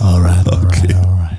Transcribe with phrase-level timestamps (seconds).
[0.00, 0.94] Alright, Okay.
[0.94, 1.38] alright.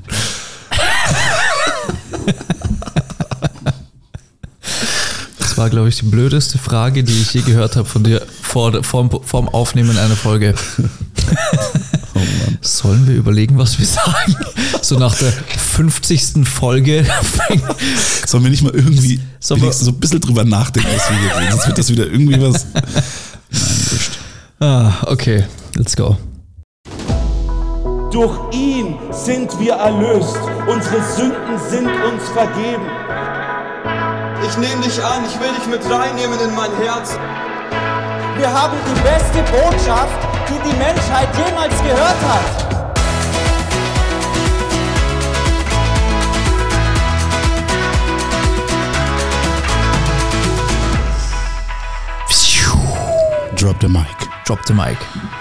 [5.38, 8.84] Das war, glaube ich, die blödeste Frage, die ich je gehört habe von dir vor,
[8.84, 10.56] vorm, vorm Aufnehmen einer Folge.
[12.14, 12.58] Oh Mann.
[12.62, 14.36] Sollen wir überlegen, was wir sagen?
[14.82, 16.48] So nach der 50.
[16.48, 17.06] Folge.
[18.26, 21.52] Sollen wir nicht mal irgendwie so ein bisschen drüber nachdenken, was wir hier reden?
[21.52, 22.66] Sonst wird das wieder irgendwie was.
[24.60, 25.44] Nein, ah, okay,
[25.76, 26.18] let's go.
[28.16, 30.40] Durch ihn sind wir erlöst.
[30.68, 32.86] Unsere Sünden sind uns vergeben.
[34.48, 37.20] Ich nehme dich an, ich will dich mit reinnehmen in mein Herz.
[38.38, 42.66] Wir haben die beste Botschaft, die die Menschheit jemals gehört hat.
[53.58, 54.06] Drop the mic.
[54.46, 54.98] Drop the mic.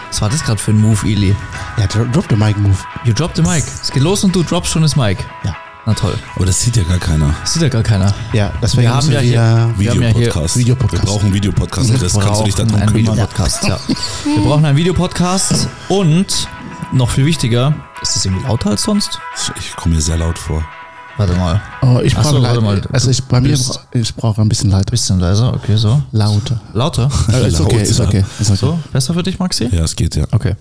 [0.09, 1.37] Was war das gerade für ein Move, Eli?
[1.79, 2.77] Ja, dro drop the mic move.
[3.05, 3.65] You drop the mic.
[3.83, 5.19] Es geht los und du droppst schon das Mic.
[5.45, 5.57] Ja.
[5.87, 6.17] Na toll.
[6.37, 7.35] Aber das sieht ja gar keiner.
[7.43, 8.15] Das sieht ja gar keiner.
[8.33, 10.57] Ja, deswegen Wir haben ja wir, hier- ja Videopodcast.
[10.57, 11.03] Videopodcast.
[11.03, 11.91] Wir brauchen einen Videopodcast.
[11.93, 13.13] Wir Chris, kannst du dich brauchen darum einen kümmern?
[13.17, 13.79] Videopodcast, ja.
[14.25, 16.49] Wir brauchen einen Videopodcast und
[16.93, 19.19] noch viel wichtiger, ist das irgendwie lauter als sonst?
[19.59, 20.65] Ich komme mir sehr laut vor.
[21.17, 21.61] Warte mal.
[21.83, 22.83] Oh, ich Ach so, brauche warte mal.
[22.93, 23.57] Also ich, bei mir,
[23.93, 24.91] ich brauche ein bisschen lauter.
[24.91, 26.03] Bisschen leiser, okay, so.
[26.13, 26.61] Lauter.
[26.73, 27.09] Lauter?
[27.33, 28.25] Äh, ist okay, ist okay.
[28.41, 28.57] Ist okay.
[28.59, 29.69] So, besser für dich, Maxi?
[29.71, 30.25] Ja, es geht ja.
[30.33, 30.55] Okay.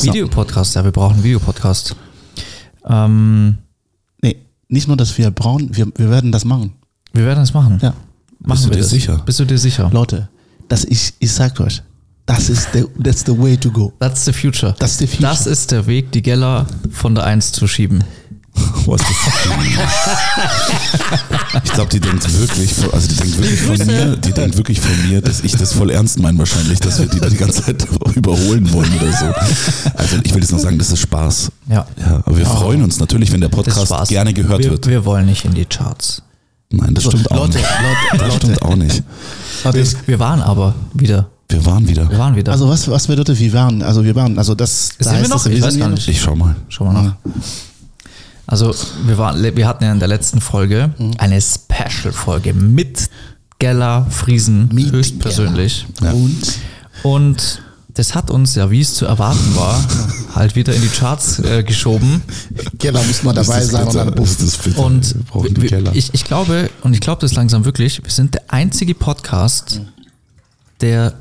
[0.00, 1.96] Videopodcast, ja, wir brauchen einen Videopodcast.
[2.88, 3.58] Ähm,
[4.22, 4.36] Nee,
[4.68, 6.72] nicht nur, dass wir brauchen, wir, wir werden das machen.
[7.12, 7.78] wir werden das machen.
[7.82, 7.94] Ja.
[8.40, 8.90] Machen Bist du wir dir das.
[8.90, 9.22] sicher?
[9.26, 9.90] Bist du dir sicher?
[9.92, 10.28] Leute,
[10.68, 11.82] das ich, ich sag euch,
[12.26, 13.92] das ist the, that's the way to go.
[14.00, 14.74] That's the future.
[14.78, 15.28] That's the future.
[15.28, 18.04] Das ist der Weg, die Geller von der 1 zu schieben.
[18.86, 19.08] Was das
[21.64, 24.80] ich glaube, die denkt wirklich, von- also die denkt wirklich von mir, die denkt wirklich
[24.80, 27.62] von mir, dass ich das voll ernst meine wahrscheinlich, dass wir die da die ganze
[27.62, 29.26] Zeit überholen wollen oder so.
[29.94, 31.50] Also ich will jetzt noch sagen, das ist Spaß.
[31.68, 31.86] Ja.
[31.98, 34.08] Ja, aber wir freuen uns natürlich, wenn der Podcast Spaß.
[34.08, 34.86] gerne gehört wir, wird.
[34.86, 36.22] Wir wollen nicht in die Charts.
[36.70, 37.68] Nein, das stimmt auch Leute, nicht.
[38.12, 39.02] Leute, Das stimmt auch nicht.
[39.64, 41.28] Leute, Wir, wir waren aber wieder.
[41.50, 42.10] Wir waren wieder.
[42.10, 42.52] Wir waren wieder.
[42.52, 43.82] also was, was bedeutet wir waren?
[43.82, 45.42] Also wir waren, also das Sind da wir heißt noch?
[45.42, 46.08] das, Ich weiß sind gar wir nicht.
[46.08, 46.54] Ich schau mal.
[46.68, 47.16] Schau mal nach.
[48.48, 48.74] Also,
[49.06, 51.12] wir, waren, wir hatten ja in der letzten Folge Mhm.
[51.18, 53.08] eine Special-Folge mit
[53.58, 55.86] Geller Friesen Mit höchstpersönlich.
[56.00, 56.12] noch.
[56.14, 56.58] Und
[57.02, 57.62] Und
[57.94, 59.84] das hat uns ja, wie es zu erwarten war,
[60.34, 62.22] halt wieder in die Charts äh, geschoben.
[62.78, 64.04] Keller muss mal dabei sein und bitter?
[64.06, 64.78] dann Ist das bitter?
[64.84, 68.94] Und wir ich, ich glaube, und ich glaube das langsam wirklich, wir sind der einzige
[68.94, 69.80] Podcast,
[70.80, 71.14] der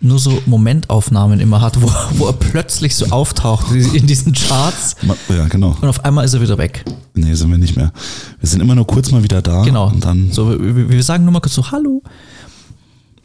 [0.00, 4.96] nur so Momentaufnahmen immer hat, wo, wo er plötzlich so auftaucht in diesen Charts
[5.28, 5.76] ja, genau.
[5.80, 6.84] und auf einmal ist er wieder weg.
[7.14, 7.92] Nee, sind wir nicht mehr.
[8.38, 9.62] Wir sind immer nur kurz mal wieder da.
[9.62, 9.88] Genau.
[9.88, 12.02] Und dann so, wir, wir sagen nur mal kurz so Hallo.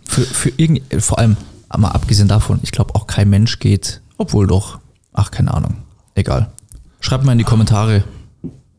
[0.08, 1.38] Für, für irgend, vor allem,
[1.78, 4.80] mal abgesehen davon, ich glaube auch kein Mensch geht, obwohl doch,
[5.14, 5.78] ach, keine Ahnung.
[6.14, 6.52] Egal.
[7.00, 8.04] Schreibt mal in die Kommentare.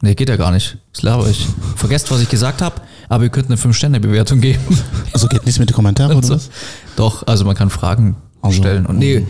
[0.02, 0.78] Nee, geht ja gar nicht.
[0.92, 1.46] Das laber ich.
[1.76, 4.60] Vergesst, was ich gesagt habe, aber ihr könnt eine 5-Sterne-Bewertung geben.
[5.12, 6.34] also geht nichts mit den Kommentaren oder So.
[6.34, 6.50] was?
[6.96, 8.86] Doch, also man kann Fragen Also, stellen.
[8.86, 9.26] Und nee,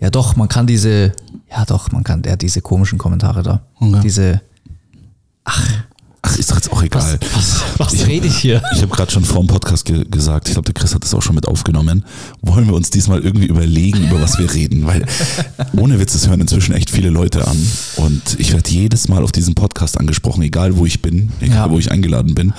[0.00, 1.12] ja doch, man kann diese,
[1.50, 3.62] ja doch, man kann, ja, diese komischen Kommentare da.
[3.80, 4.00] Ja.
[4.00, 4.40] Diese,
[5.44, 5.68] ach,
[6.38, 7.18] ist doch jetzt auch was, egal.
[7.34, 8.62] was, was rede ich hier?
[8.74, 11.14] Ich habe gerade schon vor dem Podcast ge gesagt, ich glaube, der Chris hat das
[11.14, 12.04] auch schon mit aufgenommen.
[12.42, 14.86] Wollen wir uns diesmal irgendwie überlegen, über was wir reden?
[14.86, 15.04] Weil
[15.76, 17.56] ohne Witz, das hören inzwischen echt viele Leute an.
[17.96, 21.70] Und ich werde jedes Mal auf diesen Podcast angesprochen, egal wo ich bin, egal Ja.
[21.70, 22.52] wo ich eingeladen bin.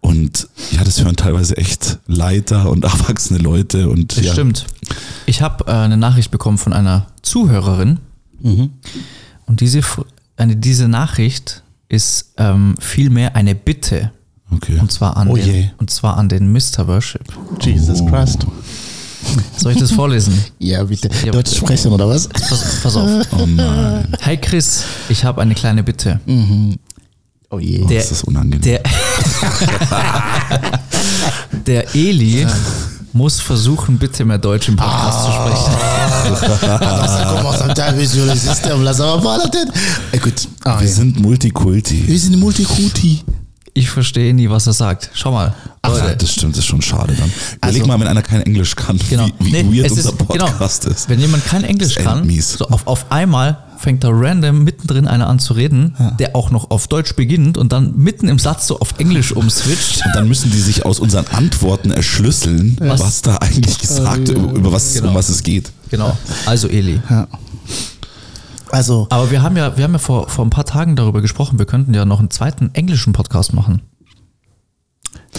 [0.00, 3.88] Und ja, das hören teilweise echt Leiter und erwachsene Leute.
[3.88, 4.66] Und Das ja, stimmt.
[5.26, 7.98] Ich habe äh, eine Nachricht bekommen von einer Zuhörerin.
[8.40, 8.70] Mhm.
[9.46, 9.80] Und diese,
[10.36, 14.12] eine, diese Nachricht ist ähm, vielmehr eine Bitte.
[14.50, 14.78] Okay.
[14.80, 16.86] Und zwar an, Oh den, und zwar an den Mr.
[16.86, 17.24] Worship.
[17.60, 18.46] Jesus Christ.
[19.56, 20.42] Soll ich das vorlesen?
[20.58, 21.08] Ja, bitte.
[21.24, 21.56] Ja, Deutsch bitte.
[21.56, 22.28] sprechen oder was?
[22.28, 23.26] Pass, pass auf.
[23.38, 26.20] Oh nein, Hi Chris, ich habe eine kleine Bitte.
[27.50, 27.84] Oh je.
[27.86, 28.60] Der, ist das unangenehm.
[28.62, 28.82] der,
[31.66, 32.46] der Eli
[33.12, 35.72] muss versuchen, bitte mehr Deutsch im Podcast zu sprechen.
[40.64, 40.92] Ah, wir ja.
[40.92, 42.06] sind Multikulti.
[42.06, 43.22] wir sind Multikulti.
[43.74, 45.10] Ich verstehe nie, was er sagt.
[45.14, 45.54] Schau mal.
[45.86, 46.16] Ja, Leute.
[46.16, 47.30] das stimmt, das ist schon schade dann.
[47.58, 49.28] Überleg Also- mal, wenn einer kein Englisch kann, Genau.
[49.38, 50.94] wie, wie Nee, weird unser ist- Podcast genau.
[50.94, 51.08] ist.
[51.08, 55.38] Wenn jemand kein Englisch kann, so auf, auf einmal fängt da random mittendrin einer an
[55.38, 58.94] zu reden, der auch noch auf Deutsch beginnt und dann mitten im Satz so auf
[58.98, 60.04] Englisch umswitcht.
[60.04, 64.72] Und dann müssen die sich aus unseren Antworten erschlüsseln, was, da eigentlich gesagt, über, über
[64.72, 65.08] was, Genau.
[65.08, 65.70] um was es geht.
[65.90, 66.16] Genau.
[66.46, 67.00] Also Eli.
[68.70, 71.58] Also, Aber wir haben ja, wir haben ja vor, vor ein paar Tagen darüber gesprochen,
[71.58, 73.80] wir könnten ja noch einen zweiten englischen Podcast machen.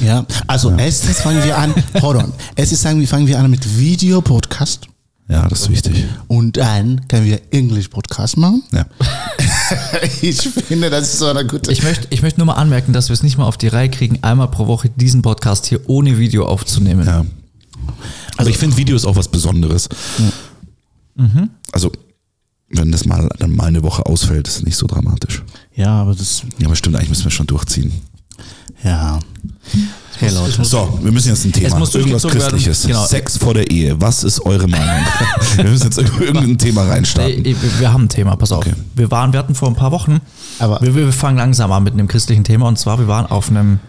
[0.02, 3.78] ja, also erstens fangen wir an, hold on, erstens sagen wir, fangen wir an mit
[3.78, 4.88] Videopodcast.
[5.30, 6.06] Ja, das ist wichtig.
[6.28, 8.64] Und dann können wir English Podcast machen.
[8.72, 8.86] Ja.
[10.22, 11.72] Ich finde, das ist so eine gute.
[11.72, 13.90] Ich möchte, ich möchte nur mal anmerken, dass wir es nicht mal auf die Reihe
[13.90, 17.06] kriegen, einmal pro Woche diesen Podcast hier ohne Video aufzunehmen.
[17.06, 17.24] ja.
[18.36, 19.88] Also ich finde Video ist auch was Besonderes.
[21.72, 21.92] Also
[22.70, 25.44] wenn das mal dann mal eine Woche ausfällt, ist es nicht so dramatisch.
[25.76, 26.44] ja, aber das.
[26.58, 27.92] Ja, aber stimmt, eigentlich müssen wir schon durchziehen.
[28.84, 29.20] Ja.
[30.20, 30.66] Hey Leute.
[30.66, 31.68] So, wir müssen jetzt ein Thema.
[31.68, 32.24] Es muss Irgendwas.
[32.24, 32.86] Christliches.
[32.86, 33.06] Genau.
[33.06, 34.00] Sex vor der Ehe.
[34.02, 35.06] Was ist eure Meinung?
[35.56, 37.44] wir müssen jetzt irgendein Thema reinstarten.
[37.80, 38.66] Wir haben ein Thema, pass auf.
[38.66, 38.76] Okay.
[38.96, 40.20] Wir waren, wir hatten vor ein paar Wochen,
[40.60, 43.50] Aber- wir, wir fangen langsam an mit einem christlichen Thema und zwar, wir waren auf
[43.50, 43.80] einem,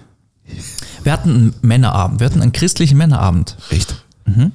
[1.03, 3.57] wir hatten einen Männerabend, wir hatten einen christlichen Männerabend.
[3.71, 4.05] Echt?
[4.25, 4.53] Mhm.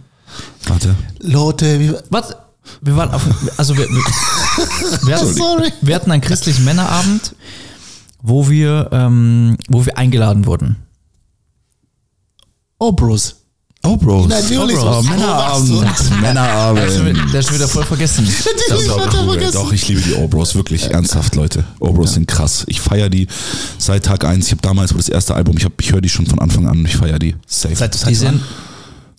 [0.67, 0.95] Warte.
[1.19, 2.35] Leute, wie, Was?
[2.81, 3.21] Wir waren auf,
[3.57, 4.01] also wir, wir,
[5.07, 5.71] wir, hatten, Sorry.
[5.81, 7.35] wir hatten einen christlichen Männerabend,
[8.21, 10.77] wo wir, ähm, wo wir eingeladen wurden.
[12.79, 13.35] Oh Bros.
[13.87, 14.27] Oh, Bros.
[14.27, 14.77] Natürlich.
[14.79, 15.69] Oh, Männerabend.
[15.83, 17.05] Der ist, schon Männerabend.
[17.05, 18.25] wieder, der ist schon wieder voll vergessen.
[18.69, 19.37] Das ist auch cool.
[19.53, 21.63] Doch, ich liebe die O-Bros, wirklich ernsthaft, Leute.
[21.79, 22.63] O-Bros sind krass.
[22.67, 23.27] Ich feiere die
[23.77, 24.47] seit Tag eins.
[24.47, 26.67] Ich habe damals wo das erste Album, ich, hab- ich höre die schon von Anfang
[26.67, 26.83] an.
[26.83, 27.35] Ich feiere die.
[27.45, 27.75] Safe.
[27.75, 28.41] Seit, Die seit, sind,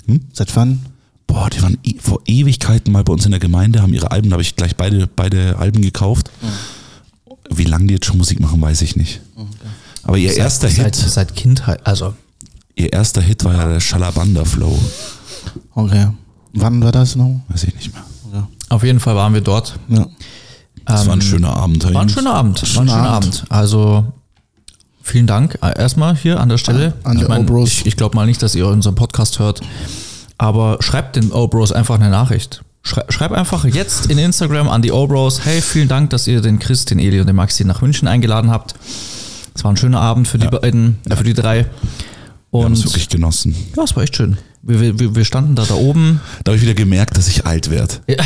[0.08, 0.20] wann?
[0.32, 0.80] seit wann?
[1.28, 4.30] Boah, die waren e vor Ewigkeiten mal bei uns in der Gemeinde, haben ihre Alben,
[4.30, 6.30] da habe ich gleich beide, beide Alben gekauft.
[7.50, 9.20] Wie lange die jetzt schon Musik machen, weiß ich nicht.
[10.02, 12.14] Aber ihr erster seit, Hit, seit Kindheit, also
[12.76, 14.78] ihr erster Hit war ja der Shalabanda Flow.
[15.74, 16.08] Okay.
[16.52, 17.40] Wann war das noch?
[17.48, 18.04] Weiß ich nicht mehr.
[18.68, 19.78] auf jeden Fall waren wir dort.
[19.88, 20.06] Ja.
[20.84, 21.92] Das war ein schöner Abend.
[21.92, 22.62] War ein schöner Abend.
[22.62, 23.26] War ein Schöner Abend.
[23.26, 23.44] Abend.
[23.48, 24.04] Also
[25.02, 26.94] vielen Dank äh, erstmal hier an der Stelle.
[27.02, 27.68] An ich der mein, O-Bros.
[27.68, 29.62] ich, ich glaube mal nicht, dass ihr unseren Podcast hört,
[30.38, 32.62] aber schreibt den O-Bros einfach eine Nachricht.
[32.82, 36.60] Schrei, schreib einfach jetzt in Instagram an die O-Bros, hey, vielen Dank, dass ihr den
[36.60, 38.76] Chris, den Eli und den Maxi nach München eingeladen habt.
[39.56, 41.66] Es war ein schöner Abend für die beiden, äh, für die drei.
[42.50, 43.54] Und es wirklich genossen.
[43.76, 44.38] ja, es war echt schön.
[44.68, 46.20] Wir, wir, wir standen da da oben.
[46.42, 47.94] Da habe ich wieder gemerkt, dass ich alt werde.
[48.08, 48.16] Ja.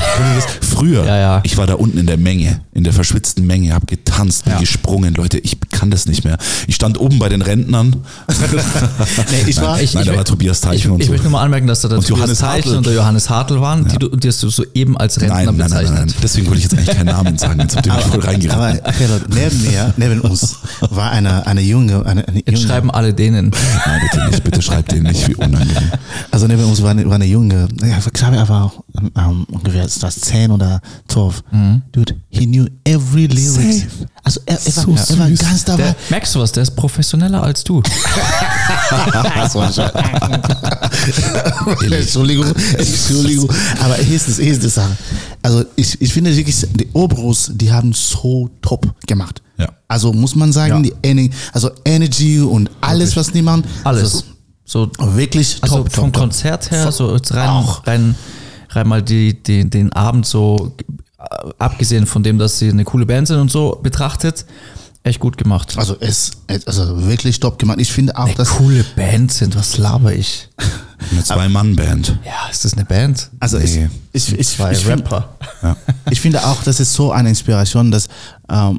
[0.60, 1.40] Früher, Ja, ja.
[1.44, 4.58] ich war da unten in der Menge, in der verschwitzten Menge, habe getanzt, bin Ja.
[4.60, 5.12] gesprungen.
[5.14, 6.38] Leute, ich kann das nicht mehr.
[6.66, 7.96] Ich stand oben bei den Rentnern.
[9.30, 11.12] Nee, ich war, Ich- Nein, da ich- war Tobias Ich, Teichen und ich so.
[11.12, 12.76] möchte nur mal anmerken, dass da der Und Tobias Johannes Teichel Hartl.
[12.78, 15.44] und der Johannes Hartl waren, die, du, die hast du so eben als Rentner Nein,
[15.46, 15.94] nein, nein, bezeichnet.
[15.98, 16.14] nein, nein.
[16.22, 17.60] Deswegen wollte ich jetzt eigentlich keinen Namen sagen.
[17.60, 18.80] Jetzt habt ihr mich voll aber reingeraten.
[19.08, 23.14] Leute, neben mir, neben uns, war eine, eine junge, eine, eine Jetzt junge, schreiben alle
[23.14, 23.50] denen.
[23.86, 24.44] Nein, bitte nicht.
[24.44, 25.90] Bitte schreibt den nicht, wie unangenehm.
[26.30, 28.72] Also neben uns war eine, war eine junge, ja, ich glaube, er war
[29.16, 31.42] ähm, ungefähr ist das 10 oder 12.
[31.92, 33.80] Dude, he knew every lyrics.
[33.80, 33.86] Safe.
[34.22, 35.82] Also er, er, war, So er war ganz dabei.
[35.82, 36.52] Der, merkst du was?
[36.52, 37.82] Der ist professioneller als du.
[41.90, 42.46] Entschuldigung,
[42.76, 43.50] Entschuldigung.
[43.80, 44.96] Aber hier ist das, hier ist die Sache.
[45.42, 49.42] Also ich, ich finde wirklich, die Obros, die haben so top gemacht.
[49.58, 49.68] Ja.
[49.88, 50.90] Also muss man sagen, Ja.
[50.90, 53.64] die Ener also Energy und alles, was die machen.
[53.84, 54.24] Alles.
[54.70, 56.22] So, Also, wirklich also top, vom top, top.
[56.22, 57.84] Konzert her, so jetzt rein, Auch.
[57.88, 58.14] rein,
[58.68, 60.76] rein mal die, die, den Abend so,
[61.18, 61.24] äh,
[61.58, 64.46] abgesehen von dem, dass sie eine coole Band sind und so betrachtet,
[65.02, 65.74] echt gut gemacht.
[65.76, 66.30] Also es,
[66.66, 67.78] also wirklich top gemacht.
[67.80, 70.48] Ich finde auch, eine dass coole Band sind, was laber ich?
[71.10, 72.18] Eine Zwei-Mann-Band.
[72.24, 73.28] Ja, ist das eine Band?
[73.40, 73.88] also Nee.
[74.12, 75.30] ich, ich, ich, Zwei ich, find- Rapper.
[76.10, 78.06] ich finde auch, das ist so eine Inspiration, dass
[78.48, 78.78] ähm,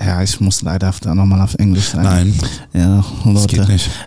[0.00, 2.02] ja, ich muss leider nochmal auf Englisch sein.
[2.04, 2.38] Nein,
[2.72, 3.72] Ja, das geht Leute.
[3.72, 3.90] nicht.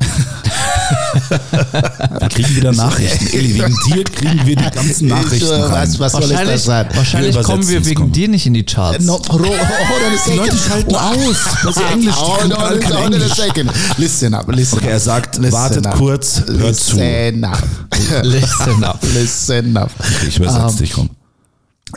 [2.20, 3.28] Wir kriegen wieder Nachrichten.
[3.34, 6.90] Eli, wegen dir kriegen wir die ganzen Nachrichten was, was soll das sagen?
[6.96, 8.12] wahrscheinlich Wir kommen wir wegen komm.
[8.12, 9.04] dir nicht in die Charts.
[9.06, 13.06] No, hold, hold on a Die Leute schalten aus, weil sie Englisch hold on a
[13.06, 13.34] Englisch.
[13.34, 13.72] second.
[13.98, 14.92] Listen up, listen Okay, up.
[14.94, 15.96] er sagt, Listen wartet up.
[15.98, 16.96] kurz, hört zu.
[16.98, 17.64] Listen up.
[18.24, 19.00] Listen up.
[19.14, 19.92] Listen up.
[20.28, 21.10] Ich übersetze Ähm, dich, komm.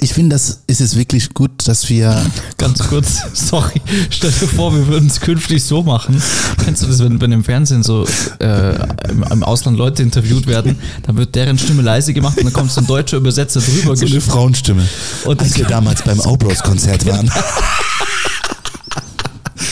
[0.01, 2.25] Ich finde, das ist es wirklich gut, dass wir
[2.59, 3.81] Ganz kurz, sorry,
[4.11, 6.23] stell dir vor, wir würden es künftig so machen.
[6.63, 8.07] Kennst du das, wenn, wenn im Fernsehen so
[8.39, 8.75] äh,
[9.09, 12.71] im, im Ausland Leute interviewt werden, dann wird deren Stimme leise gemacht und dann kommt
[12.71, 13.97] so ein deutscher Übersetzer drüber.
[13.97, 14.87] So eine Frauenstimme.
[15.25, 17.31] Und Als wir damals beim Obros-Konzert waren.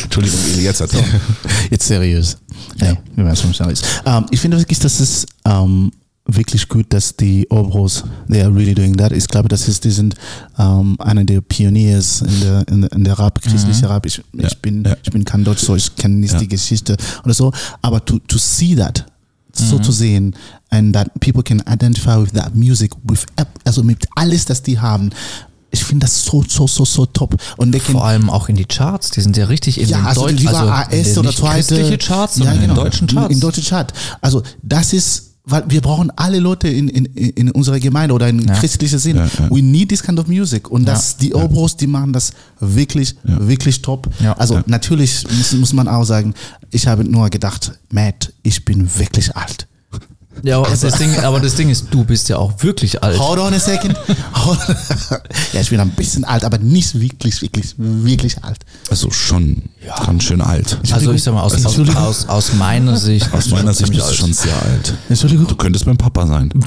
[0.05, 1.05] Entschuldigung, jetzt erzähl.
[1.71, 2.39] jetzt seriös.
[2.77, 3.83] Ja, wir werden schon seriös.
[4.07, 5.93] Ähm, ich finde wirklich, dass es ähm,
[6.27, 9.13] wirklich gut, dass die Obros, they are really doing that.
[9.13, 10.15] Ich glaube, das ist, die sind
[10.59, 14.07] ähm, einer der Pioniers in der, in der, in der Rap, christliche Rap.
[14.07, 14.97] Ich, Ja, ich, bin, ja.
[15.03, 16.39] ich bin kein Deutsch, so ich kenne nicht Ja.
[16.41, 17.53] die Geschichte oder so.
[17.83, 19.05] Aber to, to see that,
[19.53, 20.35] so zu sehen,
[20.69, 23.25] and that people can identify with that music, with,
[23.65, 25.11] also mit alles, das die haben.
[25.71, 27.37] Ich finde das so, so, so, so top.
[27.57, 30.23] Und vor allem auch in die Charts, die sind ja richtig in ja, den also
[30.23, 31.75] Deutschen, also in AS den oder zweite.
[31.75, 33.35] christliche Charts, sondern in den deutschen Charts.
[33.35, 33.93] In deutschen Chart.
[34.21, 38.41] Also das ist, weil wir brauchen alle Leute in, in, in unserer Gemeinde oder in
[38.47, 38.55] Ja.
[38.55, 39.17] christlicher Sinn.
[39.17, 39.51] Ja, ja.
[39.51, 40.69] We need this kind of music.
[40.71, 44.09] Und das, die Obros, die machen das wirklich, wirklich top.
[44.37, 46.35] Also natürlich muss, muss man auch sagen,
[46.71, 49.69] ich habe nur gedacht, Matt, ich bin wirklich alt.
[50.43, 53.19] Ja, aber, das Ding, aber das Ding ist, du bist ja auch wirklich alt.
[53.19, 53.97] Hold on a second.
[55.53, 58.59] Ja, ich bin ein bisschen alt, aber nicht wirklich, wirklich, wirklich alt.
[58.91, 59.63] Also schon
[60.05, 60.79] ganz schön alt.
[60.93, 63.33] Also ich sag mal, aus, aus, aus, aus meiner Sicht.
[63.33, 64.95] Aus meiner Sicht bist du schon sehr alt.
[65.09, 65.47] Entschuldigung.
[65.47, 66.53] Du könntest mein Papa sein.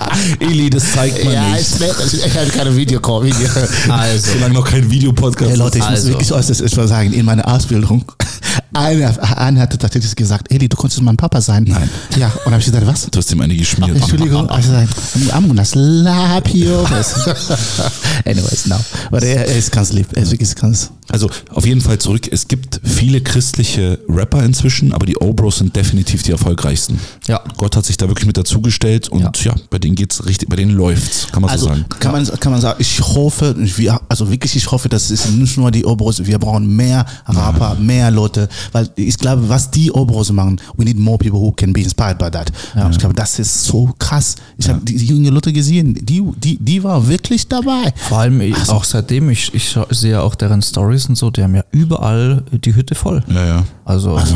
[0.40, 1.80] Eli, das zeigt man Ja, nicht.
[1.80, 1.94] nett.
[2.06, 3.24] Ich, ich habe keine Videocall.
[3.24, 3.48] Video.
[3.88, 6.02] Also, Solange noch kein Videopodcast Hey Leute, ich Also.
[6.08, 7.12] muss wirklich äußerst etwas sagen.
[7.12, 8.04] In meiner Ausbildung,
[8.72, 11.64] einer, einer hatte tatsächlich gesagt, Eli, du konntest mein Papa sein.
[11.66, 11.88] Nein.
[12.18, 13.06] Ja, und habe ich gesagt, was?
[13.10, 13.96] Du hast ihm eine geschmiert.
[13.96, 16.70] Entschuldigung, also I'm gonna slap you.
[18.24, 18.76] Anyways, no.
[19.08, 20.06] Aber er, er ist ganz lieb.
[20.14, 20.90] Er ist wirklich ganz.
[21.08, 22.28] Also auf jeden Fall zurück.
[22.30, 26.98] Es gibt viele christliche Rapper inzwischen, aber die O-Bros sind definitiv die erfolgreichsten.
[27.28, 27.40] Ja.
[27.56, 30.72] Gott hat sich da wirklich mit dazugestellt und ja, bei denen geht's richtig, bei denen
[30.72, 31.84] läuft's, kann man Also so sagen.
[32.00, 35.56] kann man, kann man sagen, ich hoffe, wir, also wirklich, ich hoffe, das ist nicht
[35.56, 40.32] nur die Obros, wir brauchen mehr Rapper, mehr Leute, weil ich glaube, was die Obros
[40.32, 42.52] machen, we need more people who can be inspired by that.
[42.90, 44.36] Ich glaube, das ist so krass.
[44.58, 47.92] Ich habe die, junge Leute gesehen, die, die, die war wirklich dabei.
[47.96, 51.54] vor allem ich, auch seitdem, ich, ich sehe auch deren Stories und so, die haben
[51.54, 53.22] ja überall die Hütte voll.
[53.28, 53.64] Ja, ja.
[53.84, 54.34] Also, ich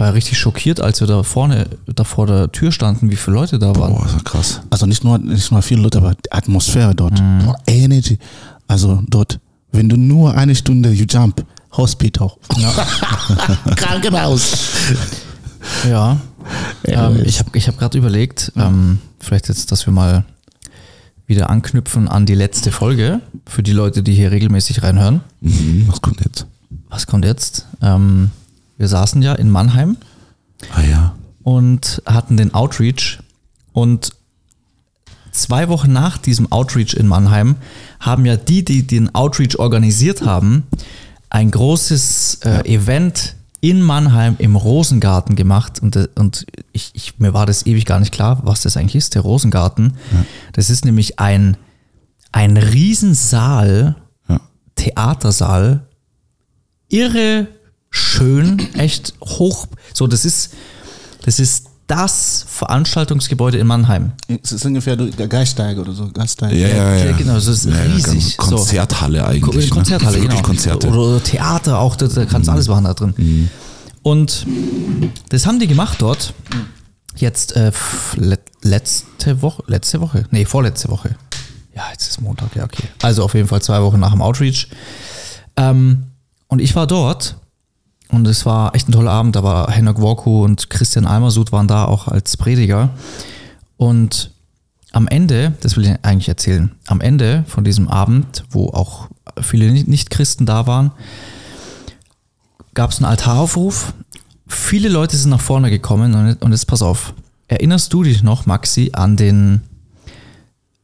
[0.00, 3.36] war ja richtig schockiert, als wir da vorne, da vor der Tür standen, wie viele
[3.36, 3.92] Leute da waren.
[3.92, 4.62] Boah, ja krass.
[4.70, 8.18] Also nicht nur, nicht nur viele Leute, aber die Atmosphäre dort, Boah, Energy.
[8.66, 9.38] Also dort,
[9.72, 12.32] wenn du nur eine Stunde you jump, Hospital.
[13.76, 14.52] Krankenhaus.
[15.88, 16.18] Ja.
[16.84, 20.24] Ähm, ich habe ich hab gerade überlegt, ähm, vielleicht jetzt, dass wir mal
[21.26, 25.20] wieder anknüpfen an die letzte Folge, für die Leute, die hier regelmäßig reinhören.
[25.40, 26.46] Mhm, was kommt jetzt?
[26.88, 27.66] Was kommt jetzt?
[27.82, 28.30] Ähm,
[28.80, 29.98] wir saßen ja in Mannheim
[30.74, 31.14] Ah ja.
[31.42, 33.18] und hatten den Outreach
[33.72, 34.10] und
[35.32, 37.56] zwei Wochen nach diesem Outreach in Mannheim
[38.00, 40.64] haben ja die, die den Outreach organisiert haben,
[41.28, 47.34] ein großes äh, Event in Mannheim im Rosengarten gemacht und, äh, und ich, ich, mir
[47.34, 49.92] war das ewig gar nicht klar, was das eigentlich ist, der Rosengarten.
[50.54, 51.58] Das ist nämlich ein,
[52.32, 53.96] ein Riesensaal,
[54.26, 54.40] Ja.
[54.76, 55.86] Theatersaal,
[56.88, 57.46] irre
[57.90, 59.66] schön, echt hoch.
[59.94, 60.54] So, das ist,
[61.24, 64.12] das ist das Veranstaltungsgebäude in Mannheim.
[64.42, 66.08] Es ist ungefähr der Geiststeig oder so.
[66.12, 66.52] Geiststeig.
[66.52, 67.04] Ja, ja, ja.
[67.06, 68.36] Ja, genau, das ist riesig.
[68.36, 69.68] Kon- Konzerthalle eigentlich.
[69.70, 70.28] Ko- Konzerthalle, ne?
[70.28, 70.42] Genau.
[70.42, 70.88] Konzerte.
[70.88, 73.50] Oder, Theater auch, da, da kannst du alles machen da drin.
[74.02, 74.46] Und
[75.30, 76.32] das haben die gemacht dort.
[77.16, 77.72] Jetzt äh,
[78.62, 80.24] letzte Woche, letzte Woche?
[80.30, 81.16] Nee, vorletzte Woche.
[81.74, 82.84] Ja, jetzt ist Montag, ja, okay.
[83.02, 84.68] Also auf jeden Fall zwei Wochen nach dem Outreach.
[85.56, 86.04] Ähm,
[86.46, 87.36] und ich war dort
[88.12, 89.36] und es war echt ein toller Abend.
[89.42, 92.90] War Henok Worku und Christian Almersud waren da auch als Prediger.
[93.76, 94.32] Und
[94.92, 99.08] am Ende, das will ich eigentlich erzählen, am Ende von diesem Abend, wo auch
[99.40, 100.92] viele Nicht- Nicht-Christen da waren,
[102.74, 103.94] gab es einen Altaraufruf.
[104.46, 107.14] Viele Leute sind nach vorne gekommen und, und jetzt pass auf.
[107.46, 109.62] Erinnerst du dich noch, Maxi, an den,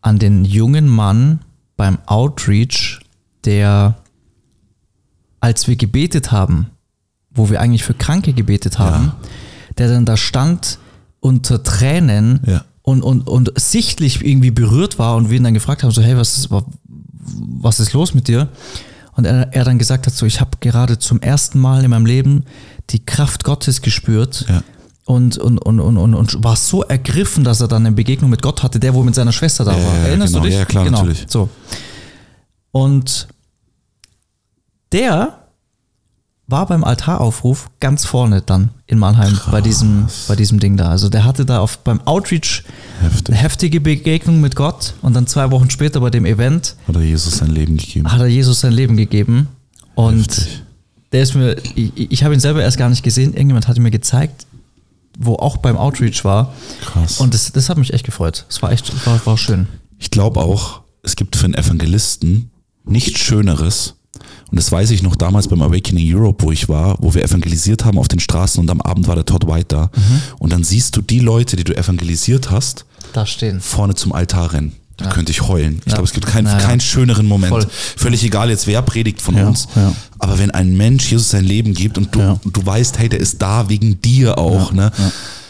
[0.01, 1.41] an den jungen Mann
[1.77, 3.01] beim Outreach,
[3.45, 3.97] der,
[5.41, 6.71] als wir gebetet haben,
[7.37, 9.13] wo wir eigentlich für Kranke gebetet haben,
[9.79, 10.79] der dann da stand
[11.21, 12.65] unter Tränen Ja.
[12.83, 16.17] und, und, und sichtlich irgendwie berührt war und wir ihn dann gefragt haben, so hey,
[16.17, 18.49] was ist, was ist los mit dir?
[19.15, 22.07] Und er, er dann gesagt hat, so ich habe gerade zum ersten Mal in meinem
[22.07, 22.45] Leben
[22.91, 24.63] die Kraft Gottes gespürt Ja.
[25.07, 28.43] und, und, und, und, und, und war so ergriffen, dass er dann eine Begegnung mit
[28.43, 29.95] Gott hatte, der wo mit seiner Schwester da Ja, war.
[29.97, 30.45] ja, Erinnerst genau.
[30.45, 30.59] du dich?
[30.59, 30.99] Ja, klar, genau.
[30.99, 31.25] natürlich.
[31.29, 31.49] So.
[32.73, 33.27] Und
[34.93, 35.46] der
[36.49, 40.91] war beim Altaraufruf ganz vorne dann in Mannheim bei diesem, bei diesem Ding da.
[40.91, 42.63] Also der hatte da auf, beim Outreach
[43.01, 43.29] Heftig.
[43.31, 47.03] eine heftige Begegnung mit Gott und dann zwei Wochen später bei dem Event Hat er
[47.03, 48.11] Jesus sein Leben gegeben.
[48.13, 49.49] hat er Jesus sein Leben gegeben.
[49.97, 50.63] Und Heftig.
[51.13, 53.91] der ist mir, ich, ich habe ihn selber erst gar nicht gesehen, irgendjemand hatte mir
[53.91, 54.47] gezeigt,
[55.19, 56.53] wo auch beim Outreach war.
[56.83, 57.19] Krass.
[57.19, 58.45] Und das, das hat mich echt gefreut.
[58.49, 59.67] Es war echt, war, war schön.
[59.99, 62.51] Ich glaube auch, es gibt für einen Evangelisten
[62.85, 63.96] nichts Schöneres.
[64.51, 67.85] Und das weiß ich noch damals beim Awakening Europe, wo ich war, wo wir evangelisiert
[67.85, 69.91] haben auf den Straßen und am Abend war der Todd White da.
[69.95, 70.23] Mhm.
[70.39, 73.61] Und dann siehst du die Leute, die du evangelisiert hast, Da stehen.
[73.61, 74.73] vorne zum Altar rennen.
[74.99, 75.81] Da könnte ich heulen.
[75.81, 75.95] Ich Ja.
[75.95, 76.65] glaube, es gibt keinen, Ja, ja.
[76.65, 77.51] keinen schöneren Moment.
[77.53, 77.67] Voll.
[77.97, 79.69] Völlig egal jetzt, wer predigt von Ja, uns.
[79.77, 79.93] ja.
[80.19, 82.41] Aber wenn ein Mensch Jesus sein Leben gibt und du, Ja.
[82.43, 84.91] und du weißt, hey, der ist da wegen dir auch, ne?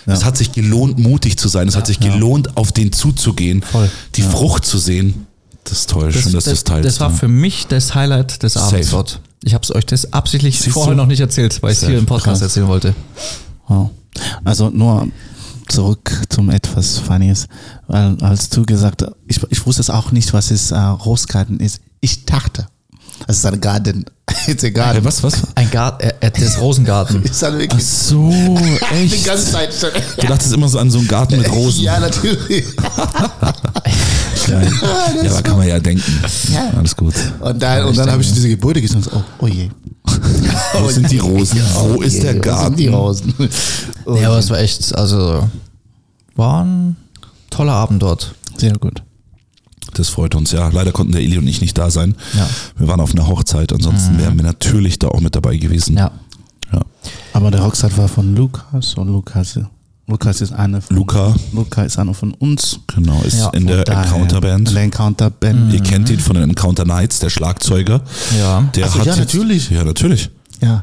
[0.08, 1.66] Es hat sich gelohnt, mutig zu sein.
[1.68, 3.90] Es hat sich gelohnt, auf den zuzugehen, Voll.
[4.14, 5.25] die Frucht zu sehen.
[5.68, 6.12] Das ist toll.
[6.12, 6.86] Schön, dass du es teilst.
[6.86, 7.16] das war ja.
[7.16, 8.96] für mich das Highlight des Abends Safe.
[8.96, 9.20] dort.
[9.42, 10.96] Ich habe es euch das absichtlich Siehst vorher du?
[10.96, 12.42] noch nicht erzählt, weil ich es hier im Podcast Krass.
[12.42, 12.94] erzählen wollte.
[13.68, 13.90] Wow.
[14.44, 15.08] Also nur
[15.68, 17.48] zurück zum etwas Funnies,
[17.88, 21.60] weil als du gesagt hast, ich, ich wusste es auch nicht, was es äh, Roskarten
[21.60, 21.80] ist.
[22.00, 22.68] Ich dachte,
[23.26, 24.04] Es ist ein Garten.
[24.48, 25.04] It's a garden.
[25.04, 25.42] was, was?
[25.54, 27.22] Ein Garten, äh, äh, das Rosengarten.
[27.22, 28.28] Ist halt Ach wirklich so,
[28.92, 29.24] die echt?
[29.24, 29.90] ganze Zeit schon.
[30.20, 31.82] Du dachtest immer so an so einen Garten mit Rosen.
[31.84, 32.64] Ja, natürlich.
[34.48, 36.04] Ja, ja aber kann man ja denken.
[36.76, 37.14] Alles gut.
[37.40, 38.98] Und dann, und dann habe ich diese Gebäude gesehen.
[38.98, 39.70] und so, Oh, oh je.
[40.78, 41.60] Wo sind die Rosen?
[41.74, 42.66] Wo ist der Wo Garten?
[42.76, 43.34] sind die Rosen?
[44.04, 45.48] Oh Ja, aber es war echt, also
[46.36, 46.96] war ein
[47.50, 48.34] toller Abend dort.
[48.56, 49.02] Sehr gut.
[49.96, 50.68] Das freut uns, ja.
[50.68, 52.14] Leider konnten der Eli und ich nicht da sein.
[52.34, 52.46] Ja.
[52.76, 55.96] Wir waren auf einer Hochzeit, ansonsten wären wir natürlich da auch mit dabei gewesen.
[55.96, 56.10] Ja.
[56.72, 56.80] ja.
[57.32, 59.58] Aber der Hochzeit war von Lukas und Lukas,
[60.08, 61.34] Lukas ist einer von, Luca.
[61.52, 62.78] Luca ist einer von uns.
[62.94, 64.72] Genau, ist Ja, in der Daher- Encounter Band.
[64.74, 65.72] Der Encounter Band.
[65.72, 68.02] Ihr kennt ihn von den Encounter Nights, der Schlagzeuger.
[68.38, 68.62] Ja.
[68.76, 69.70] Der Ach hat ja, jetzt- natürlich.
[69.70, 70.30] Ja, natürlich.
[70.62, 70.82] Ja.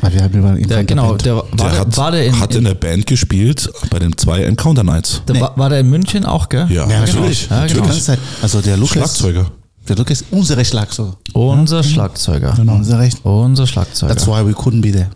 [0.00, 2.58] Weil wir haben über Der, genau, der, war, Der hat, war der in, hat in
[2.58, 5.22] in, der Band gespielt bei den zwei Encounter Nights.
[5.28, 6.66] der, war, war der in München auch, gell?
[6.68, 6.98] Ja, ja, genau.
[7.00, 7.48] natürlich.
[7.48, 7.86] Ja, Die genau.
[7.86, 8.18] ganze Zeit.
[8.42, 8.92] Also der Lukas.
[8.92, 9.46] Schlagzeuger.
[9.88, 11.16] Der Lukas ist unsere Schlagzeuger.
[11.34, 12.52] Unser Schlagzeuger.
[12.56, 13.18] Genau, unser Recht.
[13.24, 14.14] Unser Schlagzeuger.
[14.14, 15.10] That's why we couldn't be there.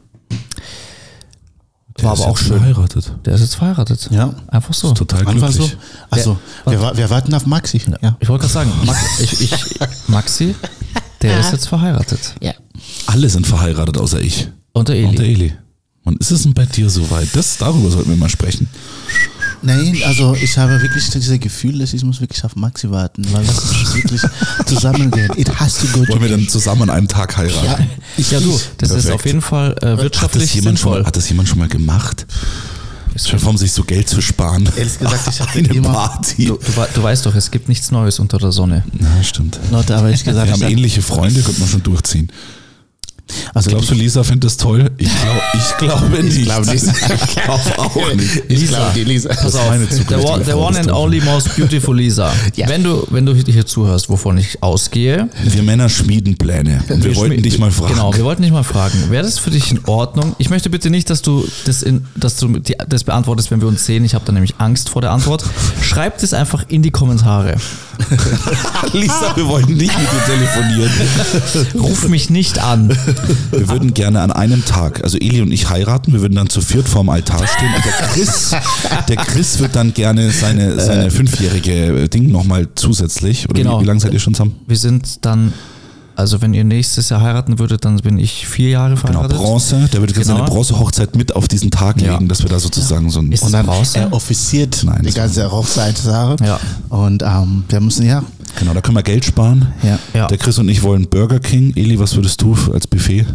[1.99, 2.59] Der War ist aber auch jetzt schön.
[2.59, 3.13] verheiratet.
[3.25, 4.09] Der ist jetzt verheiratet.
[4.13, 4.33] Ja.
[4.49, 4.93] Einfach so.
[4.93, 5.71] Total Einfach glücklich.
[5.73, 5.77] so.
[6.11, 7.81] Also, wir, wir warten auf Maxi.
[8.01, 8.17] Ja.
[8.21, 9.53] Ich wollte gerade sagen, Max, ich, ich,
[10.07, 10.55] Maxi,
[11.23, 12.35] der ist jetzt verheiratet.
[12.41, 12.53] ja.
[13.07, 14.49] Alle sind verheiratet, außer ich.
[14.79, 15.07] Und der Eli.
[15.07, 15.53] Und der Eli.
[16.05, 17.29] Und ist es denn bei dir soweit?
[17.35, 18.67] Das, darüber sollten wir mal sprechen.
[19.61, 23.45] Nein, also ich habe wirklich dieses Gefühl, dass ich muss wirklich auf Maxi warten, weil
[23.45, 24.23] das muss wirklich
[24.67, 25.31] zusammengehen.
[25.37, 27.65] It has to go Wollen wir dann zusammen an einem Tag heiraten?
[27.67, 27.79] Ja,
[28.17, 29.15] ich, ja, du, das ist Perfekt.
[29.15, 31.01] auf jeden Fall äh, Hat das, wirtschaftlich jemand schon, sinnvoll.
[31.03, 32.27] mal- hat das jemand schon mal gemacht?
[33.17, 34.69] Schon um sich so Geld zu sparen.
[34.77, 36.45] Ehrlich gesagt, ich hatte Eine immer- Party.
[36.47, 38.85] Du, du, du weißt doch, es gibt nichts Neues unter der Sonne.
[38.93, 39.59] Na, stimmt.
[39.73, 42.31] Leute, aber ich gesagt, Wir ich haben ähnliche Freunde, könnte man schon durchziehen.
[43.55, 44.91] Also Glaubst du, Lisa findet das toll?
[44.99, 46.37] Ich, glaub, ich glaube nicht.
[46.39, 46.85] Ich glaube nicht.
[46.85, 48.43] Ich glaube auch nicht.
[48.49, 49.29] Ich glaube, die Lisa.
[49.31, 52.33] Pass auf, zukünftige one- Frau one and only most beautiful Lisa.
[52.57, 55.29] wenn, du, wenn du hier zuhörst, wovon ich ausgehe.
[55.45, 56.83] Wir Männer schmieden Pläne.
[56.89, 57.95] Und wir, wollten schmi- dich mal fragen.
[57.95, 59.11] Genau, wir wollten dich mal fragen.
[59.11, 60.35] Wäre das für dich in Ordnung?
[60.39, 63.69] Ich möchte bitte nicht, dass du das, in, dass du die, das beantwortest, wenn wir
[63.69, 64.05] uns sehen.
[64.05, 65.45] Ich habe da nämlich Angst vor der Antwort.
[65.83, 67.57] Schreibt es einfach in die Kommentare.
[68.93, 70.91] Lisa, wir wollen nicht mit dir telefonieren.
[71.75, 72.97] Ruf mich nicht an.
[73.51, 76.61] Wir würden gerne an einem Tag, also Eli und ich heiraten, wir würden dann zu
[76.61, 78.51] viert vorm Altar stehen und der Chris,
[79.09, 83.49] der Chris wird dann gerne seine, seine fünfjährige Ding nochmal zusätzlich.
[83.49, 83.79] Oder Genau.
[83.79, 84.57] wie, wie lange seid ihr schon zusammen?
[84.67, 85.53] Wir sind dann,
[86.17, 89.37] also wenn ihr nächstes Jahr heiraten würdet, dann bin ich vier Jahre Genau, verheiratet.
[89.39, 90.25] Bronze, der jetzt Genau.
[90.25, 92.13] seine Bronzehochzeit mit auf diesen Tag Ja.
[92.15, 93.31] legen, dass wir da sozusagen so ein.
[93.33, 93.99] Ist Und dann Bronze?
[93.99, 96.37] er offiziert Nein, die ganze Hochzeitssache.
[96.45, 96.59] Ja.
[96.89, 98.23] Und ähm, wir müssen, ja,
[98.57, 99.73] Genau, da können wir Geld sparen.
[99.83, 100.27] ja, Ja.
[100.27, 101.73] Der Chris und ich wollen Burger King.
[101.77, 103.27] Eli, was würdest du als Buffet?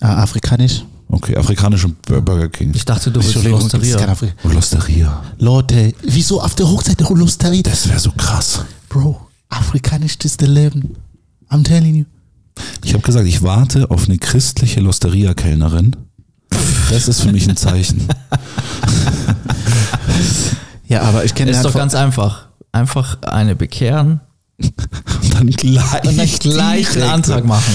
[0.00, 0.84] äh, afrikanisch.
[1.08, 2.72] Okay, afrikanisch und Bur- Burger King.
[2.74, 4.30] Ich dachte, du willst Entschuldigung, das ist kein Osteria.
[4.32, 5.22] Afri- Und Losteria.
[5.38, 7.62] Leute, wieso auf der Hochzeit der Hosteria?
[7.62, 8.64] Das wäre so krass.
[8.88, 10.94] Bro, afrikanisch ist das Leben.
[11.50, 12.04] I'm telling you.
[12.84, 15.96] Ich habe gesagt, ich warte auf eine christliche Losteria-Kellnerin.
[16.90, 18.06] Das ist für mich ein Zeichen.
[20.86, 22.48] Ja, aber ich kenne Ist doch ganz einfach.
[22.72, 24.20] Einfach eine bekehren
[24.60, 27.02] Und dann gleich, und dann gleich den.
[27.02, 27.72] Antrag machen.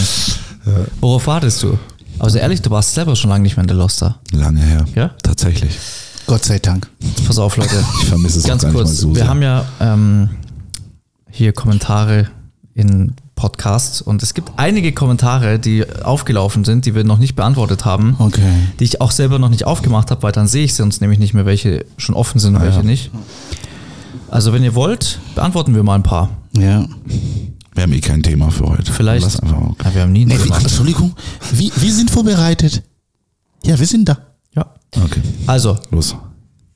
[1.02, 1.78] Worauf wartest du?
[2.20, 4.20] Also ehrlich, du warst selber schon lange nicht mehr in der Loster.
[4.32, 4.86] Lange her.
[4.96, 5.12] Ja?
[5.22, 5.78] Tatsächlich.
[6.28, 6.88] Gott sei Dank.
[7.28, 7.84] Pass auf, Leute.
[8.02, 8.90] Ich vermisse es Ganz auch gar kurz.
[8.92, 9.28] nicht mal so wir sehr.
[9.28, 10.30] haben ja ähm,
[11.30, 12.28] hier Kommentare
[12.74, 17.84] in Podcasts und es gibt einige Kommentare, die aufgelaufen sind, die wir noch nicht beantwortet
[17.86, 18.42] haben, Okay.
[18.80, 21.34] die ich auch selber noch nicht aufgemacht habe, weil dann sehe ich sonst nämlich nicht
[21.34, 22.86] mehr, welche schon offen sind und welche Ah, ja.
[22.88, 23.12] nicht.
[24.32, 26.30] Also wenn ihr wollt, beantworten wir mal ein paar.
[26.58, 26.88] Ja.
[27.74, 28.92] Wir haben eh kein Thema für heute.
[28.92, 29.24] Vielleicht.
[29.24, 29.76] Lass einfach mal.
[29.84, 30.58] Ja, wir haben nie ein Nee, Thema.
[30.60, 31.14] Entschuldigung,
[31.52, 32.84] wir, wir sind vorbereitet.
[33.64, 34.18] Ja, wir sind da.
[34.56, 34.74] Ja.
[35.04, 36.16] Okay, Also, los.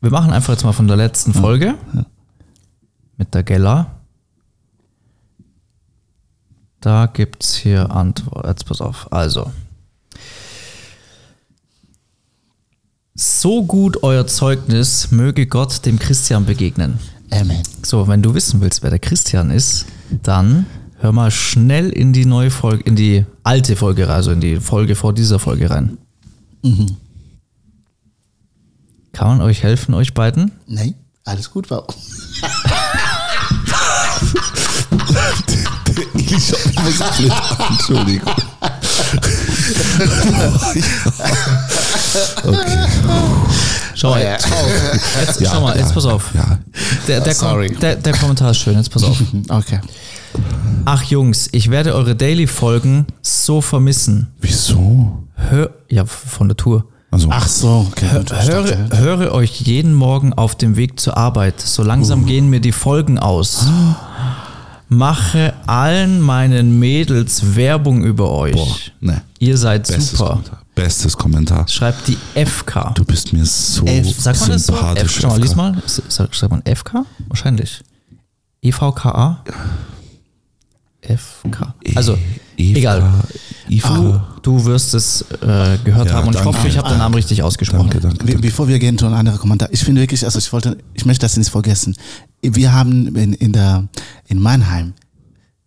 [0.01, 1.75] wir machen einfach jetzt mal von der letzten Folge
[3.17, 3.95] mit der Gella.
[6.81, 8.45] Da gibt es hier Antwort.
[8.47, 9.11] Jetzt pass auf.
[9.11, 9.51] Also.
[13.15, 16.99] So gut euer Zeugnis, möge Gott dem Christian begegnen.
[17.31, 17.61] Amen.
[17.83, 19.85] So, wenn du wissen willst, wer der Christian ist,
[20.23, 20.65] dann
[20.99, 24.59] hör mal schnell in die neue Folge, in die alte Folge, rein, also in die
[24.59, 25.97] Folge vor dieser Folge rein.
[29.13, 30.51] Kann man euch helfen, euch beiden?
[30.67, 31.85] Nein, alles gut war.
[36.15, 37.67] Ich schaue mich blöd an.
[37.71, 38.33] Entschuldigung.
[43.99, 44.47] Schau mal, jetzt,
[45.19, 46.33] jetzt, schau mal, jetzt pass auf.
[46.33, 46.57] Ja.
[47.07, 47.67] Der, der, Sorry.
[47.67, 49.21] Kom der, der Kommentar ist schön, jetzt pass auf.
[49.49, 49.79] Okay.
[50.85, 54.27] Ach Jungs, ich werde eure Daily-Folgen so vermissen.
[54.39, 55.23] Wieso?
[55.35, 56.85] Hör, ja, von der Tour.
[57.11, 58.07] Also, Ach so, okay.
[58.45, 61.59] Höre, höre euch jeden Morgen auf dem Weg zur Arbeit.
[61.59, 63.65] So langsam gehen mir die Folgen aus.
[64.87, 68.55] mache allen meinen Mädels Werbung über euch.
[68.55, 69.21] Boah, ne.
[69.39, 70.29] Ihr seid Bestes super.
[70.29, 70.58] Kommentar.
[70.83, 71.67] Bestes Kommentar.
[71.67, 72.93] Schreibt die FK.
[72.95, 74.73] Du bist mir so F- Sagt man das so?
[74.75, 75.77] F, schau mal, lies mal.
[75.85, 77.05] S- Sagt, sagt man FK?
[77.27, 77.81] Wahrscheinlich.
[78.61, 79.43] E EVKA?
[81.01, 81.73] FK.
[81.95, 82.17] Also,
[82.57, 83.13] Eva, egal.
[83.67, 84.27] Du, Eva.
[84.41, 86.57] du wirst es äh, gehört Ja, haben und ich danke.
[86.57, 87.89] hoffe, ich habe den Namen richtig ausgesprochen.
[87.89, 88.25] Danke, danke.
[88.25, 88.39] Danke.
[88.41, 91.21] Bevor wir gehen zu einem anderen Kommentar, ich finde wirklich, also ich wollte, ich möchte
[91.25, 91.95] das nicht vergessen.
[92.41, 93.87] Wir haben in, in der,
[94.27, 94.93] in Mannheim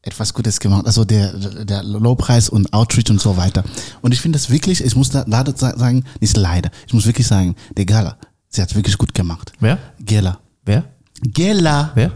[0.02, 1.32] etwas Gutes gemacht, also der,
[1.64, 3.62] der Lowpreis und Outreach und so weiter.
[4.00, 7.06] Und ich finde das wirklich, ich muss da leider sa- sagen, nicht leider, ich muss
[7.06, 8.16] wirklich sagen, der Gala,
[8.48, 9.52] sie hat wirklich gut gemacht.
[9.60, 9.78] Wer?
[10.00, 10.40] Gela.
[10.64, 10.84] Wer?
[11.22, 11.92] Gela.
[11.94, 12.10] Wer?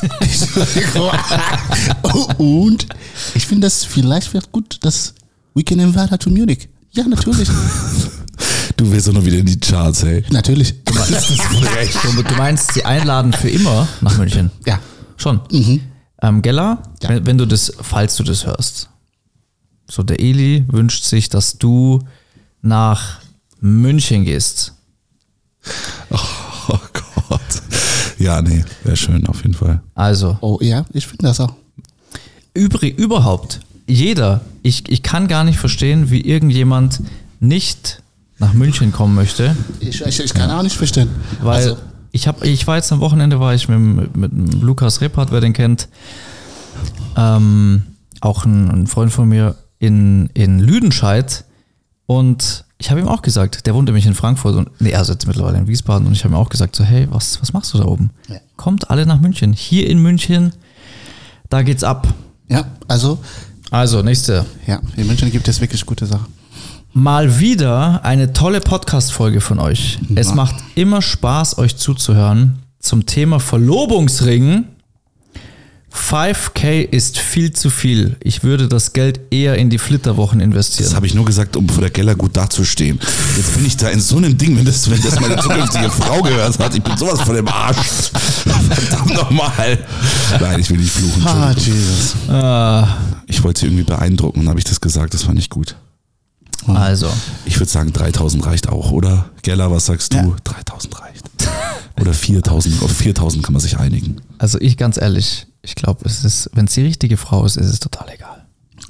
[2.38, 2.86] und
[3.34, 5.14] ich finde das vielleicht wird gut, dass
[5.54, 6.68] we can invite her to Munich.
[6.92, 7.48] Ja, natürlich.
[8.76, 10.24] Du willst doch noch wieder in die Charts, hey.
[10.30, 10.74] natürlich.
[10.84, 10.94] Du,
[12.22, 14.50] du meinst, sie einladen für immer nach München?
[14.64, 14.78] Ja.
[15.16, 15.40] Schon.
[16.22, 18.88] Ähm, Gella, wenn, wenn du das, falls du das hörst,
[19.90, 22.00] so der Eli wünscht sich, dass du
[22.62, 23.20] nach
[23.60, 24.74] München gehst.
[26.72, 26.78] Oh
[27.28, 27.40] Gott.
[28.18, 29.80] Ja, nee, wäre schön auf jeden Fall.
[29.96, 31.52] Also, Oh ja, ich finde das auch.
[32.54, 37.00] übrig, überhaupt, jeder, ich, ich kann gar nicht verstehen, wie irgendjemand
[37.40, 38.02] nicht
[38.38, 41.08] nach München kommen möchte, Ich, ich, ich kann auch nicht verstehen.
[41.42, 41.76] weil Also,
[42.12, 45.40] ich habe, ich war jetzt am Wochenende, war ich mit, mit dem Lukas Reppert, wer
[45.40, 45.88] den kennt,
[47.16, 47.82] ähm,
[48.20, 51.44] auch ein, ein Freund von mir in, in Lüdenscheid
[52.06, 55.26] und ich habe ihm auch gesagt, der wohnt nämlich in Frankfurt und nee, er sitzt
[55.26, 57.78] mittlerweile in Wiesbaden und ich habe ihm auch gesagt, so hey, was, was machst du
[57.78, 58.10] da oben?
[58.28, 58.36] Ja.
[58.56, 59.52] Kommt alle nach München.
[59.52, 60.52] Hier in München,
[61.50, 62.08] da geht's ab.
[62.48, 63.18] ja, also,
[63.70, 64.46] Also, nächste.
[64.66, 66.26] ja, in München gibt es wirklich gute Sachen.
[66.92, 69.98] Mal wieder eine tolle Podcast-Folge von euch.
[70.16, 72.58] Es macht immer Spaß, euch zuzuhören.
[72.80, 74.64] Zum Thema Verlobungsring.
[75.92, 78.16] 5K ist viel zu viel.
[78.22, 80.94] Ich würde das Geld eher in die Flitterwochen Das investieren.
[80.94, 82.98] habe ich nur gesagt, um vor der Geller gut dazustehen.
[83.36, 86.22] Jetzt bin ich da in so einem Ding, wenn das, wenn das meine zukünftige Frau
[86.22, 86.74] gehört hat.
[86.76, 87.76] Ich bin sowas von dem Arsch.
[88.12, 89.78] Verdammt nochmal.
[90.40, 91.26] Nein, ich will nicht fluchen.
[91.26, 91.52] Ah.
[91.56, 92.14] Jesus.
[93.26, 95.14] Ich wollte sie irgendwie beeindrucken und habe ich das gesagt.
[95.14, 95.76] Das war nicht gut.
[96.68, 97.08] Also,
[97.44, 99.30] Ich würde sagen, 3000 reicht auch, oder?
[99.42, 100.18] Geller, was sagst du?
[100.18, 100.36] Ja.
[100.44, 101.24] 3000 reicht.
[102.00, 102.82] Oder 4000.
[102.82, 104.16] Auf 4000 kann man sich einigen.
[104.38, 107.66] also ich ganz ehrlich, ich glaube, es ist, wenn es die richtige Frau ist, ist
[107.68, 108.39] es total egal.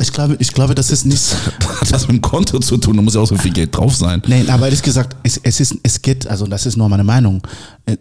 [0.00, 1.34] Ich glaube, ich glaube, das ist nicht.
[1.80, 3.94] Hat was mit dem Konto zu tun, da muss ja auch so viel Geld drauf
[3.94, 4.22] sein.
[4.26, 7.42] Nein, aber ehrlich gesagt, es, es, ist, es geht, also das ist nur meine Meinung.
[7.86, 7.96] Äh,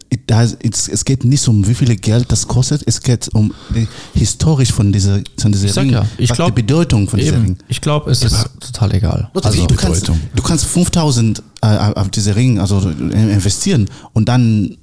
[0.63, 4.71] Es, es geht nicht um wie viel Geld das kostet, es geht um die historisch
[4.71, 7.33] von dieser, von dieser Ich sag Ring, ja, ich was glaub- die Bedeutung von dieser
[7.33, 7.57] Eben, Ring.
[7.67, 9.29] ich glaube, es ist total egal.
[9.33, 10.21] Also, du, kannst, Bedeutung.
[10.35, 14.77] du kannst 5000 äh, auf diese Ring also äh, investieren und dann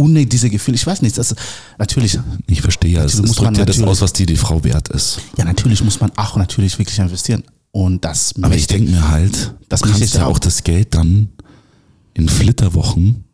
[0.00, 1.34] ohne diese Gefühle, ich weiß nicht, das
[1.78, 4.36] natürlich, Ich verstehe ja, es, es muss man drückt ja das aus, was dir die
[4.36, 5.20] Frau wert ist.
[5.36, 9.54] ja natürlich muss man auch natürlich wirklich investieren und das Aber ich denke mir halt,
[9.68, 10.38] Das du kannst ich ja auch.
[10.38, 11.28] das Geld dann
[12.14, 13.24] in Flitterwochen.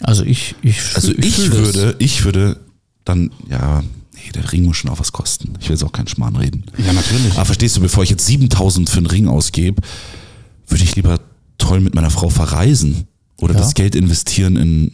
[0.00, 1.58] Also ich, ich, Also fühl- ich fühl das.
[1.74, 2.60] würde, ich würde
[3.04, 3.82] dann, ja,
[4.14, 5.54] nee, der Ring muss schon auch was kosten.
[5.60, 6.64] Ich will jetzt auch keinen Schmarrn reden.
[6.78, 7.32] ja natürlich.
[7.34, 9.80] Aber verstehst du, bevor ich jetzt 7000 für einen Ring ausgebe,
[10.68, 11.20] würde ich lieber
[11.58, 13.06] toll mit meiner Frau verreisen
[13.38, 13.60] oder Ja.
[13.60, 14.92] das Geld investieren in, in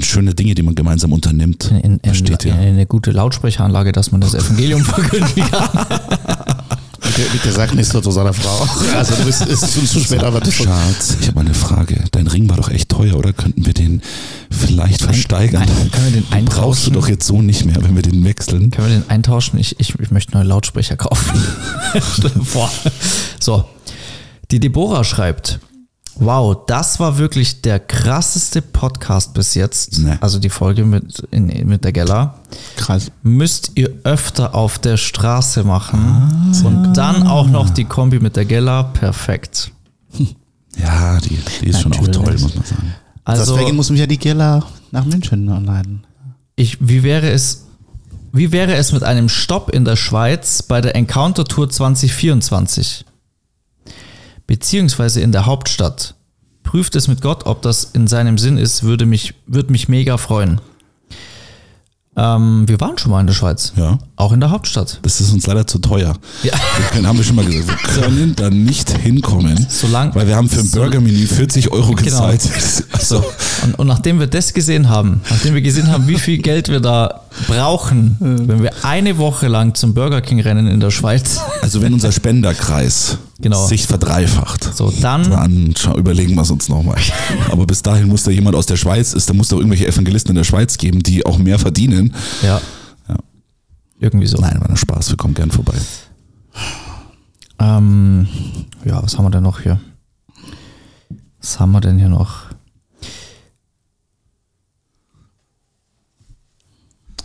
[0.00, 1.70] schöne Dinge, die man gemeinsam unternimmt.
[1.70, 2.60] in, in, in, Versteht in ihr?
[2.60, 5.68] eine gute Lautsprecheranlage, dass man das Evangelium verkündigen kann.
[7.02, 8.66] Bitte, bitte sag nicht so zu seiner Frau.
[8.96, 12.02] Also du bist ist schon zu spät, aber das Schatz, ich habe mal eine Frage.
[12.10, 13.32] Dein Ring war doch echt teuer, oder?
[13.32, 14.02] Könnten wir den
[14.50, 15.62] vielleicht versteigern?
[15.62, 16.92] ein- können wir den Den brauchst du eintauschen?
[16.94, 18.70] doch jetzt so nicht mehr, wenn wir den wechseln.
[18.70, 19.58] Können wir den eintauschen?
[19.58, 21.40] Ich, ich, ich möchte neue Lautsprecher kaufen.
[22.44, 22.70] Vor.
[23.40, 23.64] So.
[24.50, 25.60] Die Deborah schreibt,
[26.18, 29.98] wow, das war wirklich der krasseste Podcast bis jetzt.
[29.98, 30.18] Ne.
[30.20, 32.40] Also die Folge mit, in, mit der Gella.
[32.76, 33.10] krass.
[33.22, 36.00] Müsst ihr öfter auf der Straße machen.
[36.00, 36.66] Ah.
[36.66, 38.84] Und dann auch noch die Kombi mit der Gella.
[38.84, 39.70] Perfekt.
[40.78, 42.22] Ja, die, die ist schon auch Natürlich.
[42.22, 42.94] toll, muss man sagen.
[43.24, 46.04] Also, Deswegen muss ja die Gela nach München anleiten.
[46.54, 47.64] ich, wie wäre es,
[48.32, 53.06] wie wäre es mit einem Stopp in der Schweiz bei der Encounter Tour 2024?
[54.46, 56.14] Beziehungsweise in der Hauptstadt.
[56.62, 60.16] Prüft es mit Gott, ob das in seinem Sinn ist, würde mich, würde mich mega
[60.16, 60.60] freuen.
[62.18, 63.74] Ähm, wir waren schon mal in der Schweiz.
[63.76, 63.98] Ja.
[64.16, 65.00] Auch in der Hauptstadt.
[65.02, 66.16] Das ist uns leider zu teuer.
[66.42, 66.52] Ja.
[66.78, 69.66] Wir können, haben wir schon mal gesagt, wir können da nicht hinkommen.
[69.68, 72.40] Solang- weil wir haben für ein so- Burgermenü 40 Euro gezahlt.
[72.92, 73.22] Also,
[73.64, 76.80] Und, und nachdem wir das gesehen haben, nachdem wir gesehen haben, wie viel Geld wir
[76.80, 81.82] da brauchen, wenn wir eine Woche lang zum Burger King rennen in der Schweiz, also
[81.82, 83.66] wenn unser Spenderkreis Genau.
[83.66, 84.64] sich verdreifacht.
[84.74, 86.96] So, dann, Dann überlegen wir es uns nochmal.
[87.50, 90.30] Aber bis dahin muss da jemand aus der Schweiz, ist, da muss da irgendwelche Evangelisten
[90.30, 92.14] in der Schweiz geben, die auch mehr verdienen.
[92.42, 92.60] ja.
[93.08, 93.16] Ja.
[94.00, 94.38] Irgendwie so.
[94.38, 95.74] Nein, war nur Spaß, wir kommen gern vorbei.
[97.58, 98.26] Ähm,
[98.84, 99.80] ja, was haben wir denn noch hier?
[101.40, 102.45] Was haben wir denn hier noch?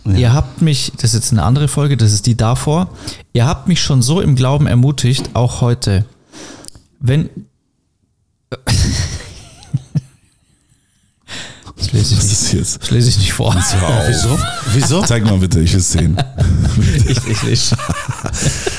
[0.04, 2.88] Ihr habt mich, das ist jetzt eine andere Folge, das ist die davor.
[3.32, 6.04] Ihr habt mich schon so im Glauben ermutigt, auch heute.
[7.00, 7.30] Wenn.
[11.76, 12.82] Das lese ich Was nicht, ist jetzt?
[12.82, 13.54] das lese ich nicht vor.
[14.06, 14.38] Wieso?
[14.72, 15.02] Wieso?
[15.02, 16.16] Zeig mal bitte, ich will es sehen.
[17.08, 17.76] Ich, ich lese.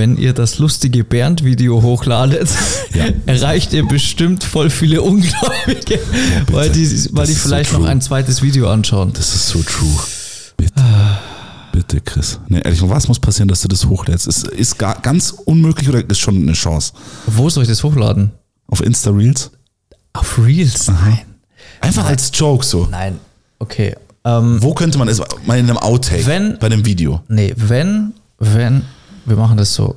[0.00, 2.48] Wenn ihr das lustige Bernd-Video hochladet,
[2.94, 3.04] Ja.
[3.26, 6.00] erreicht ihr bestimmt voll viele Ungläubige, bitte.
[6.54, 9.12] weil die, weil die ist so vielleicht noch ein zweites Video anschauen.
[9.12, 9.98] Das ist so true.
[10.56, 10.82] Bitte.
[11.72, 12.40] Bitte, Chris.
[12.48, 14.26] Nee, ehrlich, was muss passieren, dass du das hochlädst?
[14.26, 16.94] Ist, ist gar, ganz unmöglich oder ist schon eine Chance?
[17.26, 18.30] Wo soll ich das hochladen?
[18.68, 19.50] Auf Insta-Reels?
[20.14, 20.88] Auf Reels?
[20.88, 21.20] Nein.
[21.82, 22.88] Einfach als Joke so.
[22.90, 23.18] Nein.
[23.58, 23.94] Okay.
[24.24, 25.20] Ähm, Wo könnte man es?
[25.44, 26.24] Mal in einem Outtake.
[26.24, 27.20] Wenn- bei einem Video.
[27.28, 28.82] nee, wenn, wenn,
[29.24, 29.96] wir machen das so,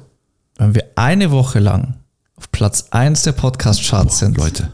[0.58, 1.96] wenn wir eine Woche lang
[2.36, 4.72] auf Platz 1 der Podcast-Charts sind, Leute.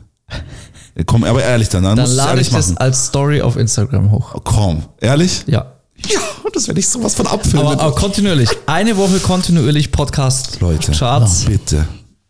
[1.06, 2.78] Komm, aber ehrlich dann, dann, dann lade ich das machen.
[2.78, 4.36] als Story auf Instagram hoch.
[4.44, 5.44] Komm, ehrlich?
[5.48, 5.74] Ja.
[6.08, 6.20] Ja,
[6.54, 7.68] das werde ich sowas von abfilmen.
[7.68, 8.50] Aber, aber kontinuierlich.
[8.66, 11.46] Eine Woche kontinuierlich Podcast Leute, Charts.
[11.46, 11.86] bitte.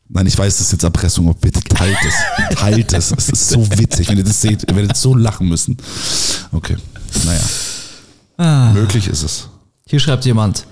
[0.08, 2.56] Nein, ich weiß, das ist jetzt Erpressung, aber bitte teilt es.
[2.58, 3.12] Teilt es.
[3.12, 4.68] Es ist so witzig, wenn ihr das seht.
[4.68, 5.78] Ihr werdet so lachen müssen.
[6.52, 6.78] Okay,
[7.26, 7.42] naja.
[8.38, 8.72] Ah.
[8.74, 9.50] Möglich ist es.
[9.88, 10.66] Hier schreibt jemand,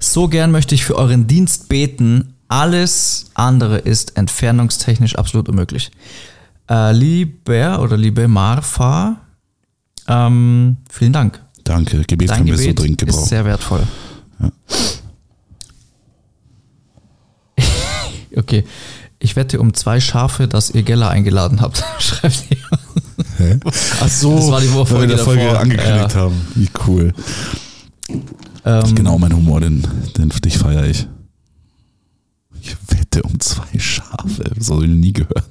[0.00, 2.34] so gern möchte ich für euren Dienst beten.
[2.48, 5.90] Alles andere ist entfernungstechnisch absolut unmöglich.
[6.68, 9.16] Äh, lieber oder liebe Marfa,
[10.08, 11.40] ähm, vielen Dank.
[11.64, 13.28] Danke, Gebet Dein können wir so Gebet dringend ist gebrauchen.
[13.28, 13.86] sehr wertvoll.
[18.36, 18.64] okay.
[19.22, 21.84] Ich wette um zwei Schafe, dass ihr Geller eingeladen habt.
[21.98, 22.56] Schreibt ihr.
[23.36, 23.60] Hä?
[24.00, 25.60] Ach so, Das war die Folge weil wir in der Folge davor.
[25.60, 26.20] angekündigt Ja.
[26.20, 26.40] haben.
[26.54, 27.12] Wie cool.
[28.64, 31.06] Ähm, Genau mein Humor, den, den dich feiere ich.
[32.62, 34.44] Ich wette um zwei Schafe.
[34.56, 35.48] Das habe ich noch nie gehört.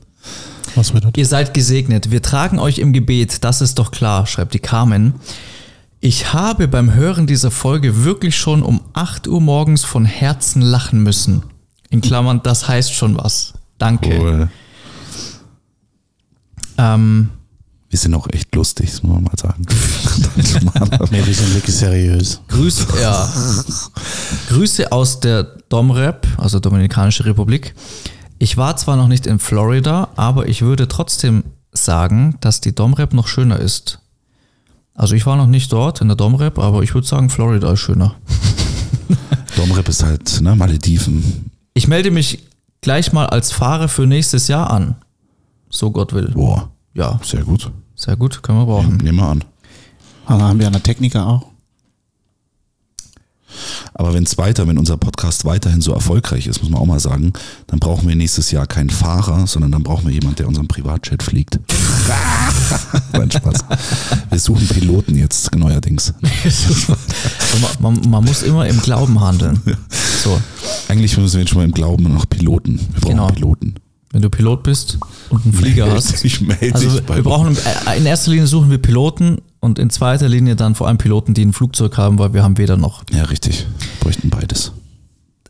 [0.75, 2.11] Was bedeutet Ihr seid gesegnet.
[2.11, 3.43] Wir tragen euch im Gebet.
[3.43, 5.15] Das ist doch klar, schreibt die Carmen.
[5.99, 11.03] Ich habe beim Hören dieser Folge wirklich schon um 8 Uhr morgens von Herzen lachen
[11.03, 11.43] müssen.
[11.89, 13.53] In Klammern, das heißt schon was.
[13.79, 14.17] Danke.
[14.19, 14.49] Cool.
[16.77, 17.29] Ähm,
[17.89, 19.65] Wir sind auch echt lustig, das muss man mal sagen.
[21.11, 22.39] Nee, wir sind wirklich seriös.
[22.47, 23.27] Grüße, ja.
[24.49, 27.73] Grüße aus der Domrep, also Dominikanische Republik.
[28.37, 33.13] Ich war zwar noch nicht in Florida, aber ich würde trotzdem sagen, dass die Domrep
[33.13, 33.99] noch schöner ist.
[34.93, 37.79] Also ich war noch nicht dort in der Domrep, aber ich würde sagen, Florida ist
[37.79, 38.15] schöner.
[39.55, 41.49] Domrep ist halt, ne, Malediven.
[41.73, 42.39] Ich melde mich
[42.81, 44.95] gleich mal als Fahrer für nächstes Jahr an.
[45.69, 46.29] So Gott will.
[46.31, 47.71] Boah, Ja, sehr gut.
[47.99, 48.95] Sehr gut, können wir brauchen.
[48.97, 49.43] Nehmen wir an.
[50.27, 51.47] Dann haben wir einen Techniker auch.
[53.93, 56.99] Aber wenn es weiter, wenn unser Podcast weiterhin so erfolgreich ist, muss man auch mal
[56.99, 57.33] sagen,
[57.67, 61.23] dann brauchen wir nächstes Jahr keinen Fahrer, sondern dann brauchen wir jemanden, der unseren Privatjet
[61.23, 61.59] fliegt.
[63.11, 63.65] Nein, Spaß.
[64.29, 66.13] Wir suchen Piloten jetzt neuerdings.
[67.81, 69.59] man, man, man muss immer im Glauben handeln.
[70.23, 70.39] So,
[70.87, 72.79] Eigentlich müssen wir jetzt schon mal im Glauben nach Piloten.
[72.79, 73.27] Wir brauchen Genau.
[73.27, 73.75] Piloten.
[74.11, 74.97] Wenn du Pilot bist
[75.29, 76.23] und einen Flieger hast.
[76.25, 77.55] Ich melde Also wir brauchen
[77.97, 81.45] in erster Linie suchen wir Piloten und in zweiter Linie dann vor allem Piloten, die
[81.45, 83.03] ein Flugzeug haben, weil wir haben weder noch.
[83.11, 83.67] Ja, richtig.
[83.99, 84.71] Bräuchten beides.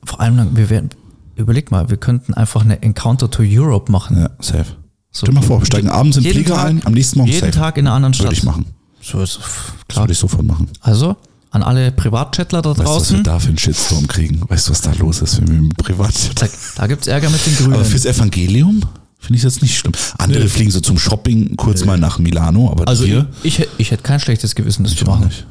[0.03, 0.89] Vor allem, wir werden,
[1.35, 4.17] überleg mal, wir könnten einfach eine Encounter to Europe machen.
[4.17, 4.65] Ja, safe.
[5.11, 6.93] So, Stell dir mal vor, wir steigen abends in den jeden Flieger Tag- ein, am
[6.93, 7.51] nächsten Morgen Jeden safe.
[7.57, 8.27] Tag in einer anderen Stadt.
[8.27, 8.65] Würde ich machen.
[9.01, 9.45] So ist Das
[9.87, 10.03] klar.
[10.03, 10.67] würde ich sofort machen.
[10.81, 11.15] Also
[11.51, 14.41] an alle Privatchatler da Weißt du, was wir draußen, da für einen Shitstorm kriegen?
[14.47, 17.45] Weißt du, was da los ist, mit dem Privatjet da, da gibt es Ärger mit
[17.45, 17.73] den Grünen.
[17.73, 18.81] Aber fürs Evangelium
[19.17, 19.93] finde ich jetzt nicht schlimm.
[20.17, 23.91] Andere fliegen so zum Shopping kurz mal nach Milano, aber also wir ich, ich, ich
[23.91, 25.25] hätte kein schlechtes Gewissen, das ich zu machen.
[25.25, 25.45] nicht.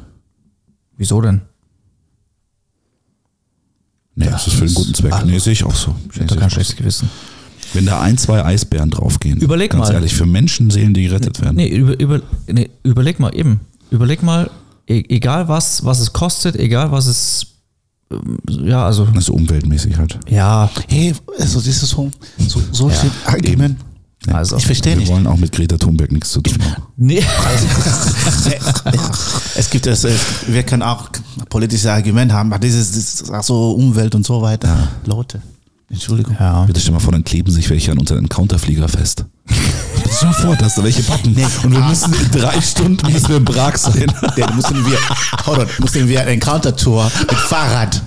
[0.96, 1.42] Wieso denn?
[4.14, 5.14] Nee, das ist für einen guten Zweck.
[5.26, 5.94] Nee, sehe ich auch so.
[6.12, 7.08] Ich hätte kein schlechtes Gewissen.
[7.72, 9.38] Wenn da ein, zwei Eisbären draufgehen.
[9.40, 9.94] Überleg ganz mal.
[9.94, 11.56] ehrlich, für Menschenseelen, die gerettet werden.
[11.56, 13.60] Nee, über, über, nee, überleg mal eben.
[13.90, 14.50] Überleg mal,
[14.88, 17.46] e egal was, was es kostet, egal was es,
[18.10, 20.18] ähm, ja, also, Also umweltmäßig halt.
[20.28, 22.10] ja, Hey, also das ist so,
[22.48, 23.76] so solche Ja, Argumente.
[24.26, 24.34] Ja.
[24.34, 24.56] also.
[24.56, 25.12] Ich verstehe Wir nicht.
[25.12, 26.82] wollen auch mit Greta Thunberg nichts zu tun haben.
[26.96, 27.26] Nee, ja,
[29.56, 30.04] es gibt das,
[30.46, 31.08] wir können auch
[31.48, 34.88] politische Argumente haben, aber dieses, dieses ach so Umwelt und so weiter.
[35.06, 35.40] Leute,
[35.90, 36.36] Entschuldigung.
[36.38, 36.64] ja.
[36.64, 39.24] Bitte stell mal vor, dann kleben sich welche an unseren Encounterflieger fest.
[40.08, 41.36] Dir mal vor, dass da welche packen.
[41.64, 44.12] Und wir müssen in drei Stunden müssen wir in Prag sein.
[44.36, 44.98] Dann mussten wir,
[45.46, 48.02] hold on, mussten wir eine Encounter-Tour mit Fahrrad.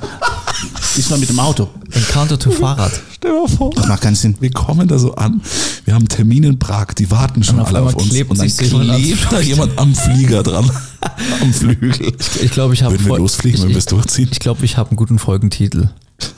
[0.96, 1.70] Diesmal mit dem Auto.
[1.92, 2.92] Encounter to Fahrrad.
[3.16, 3.72] Stell dir mal vor.
[3.76, 4.36] Das macht keinen Sinn.
[4.40, 5.42] Wir kommen da so an,
[5.86, 8.10] wir haben einen Termin in Prag, die warten schon auf alle auf uns.
[8.10, 10.70] klebt Und dann klebt da jemand am Flieger dran.
[11.42, 12.14] am Flügel.
[12.42, 14.30] Ich glaube, ich habe Würden wir losfliegen, wenn wir es durchziehen?
[14.32, 15.90] Ich glaube, ich habe einen guten Folgentitel.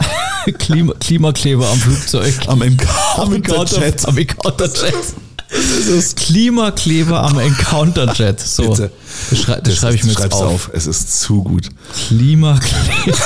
[0.60, 2.34] Klima, Klimakleber am Flugzeug.
[2.48, 4.06] Am Am Encounter-Jet.
[5.54, 6.16] Am Encounter-Jet.
[6.16, 8.40] Klimakleber am Encounter-Jet.
[8.40, 8.92] So, Bitte.
[9.30, 10.54] das, schrei das schreibe ich mir jetzt Schreib's auf.
[10.54, 10.70] auf.
[10.74, 11.70] Es ist zu gut.
[12.08, 13.18] Klimakleber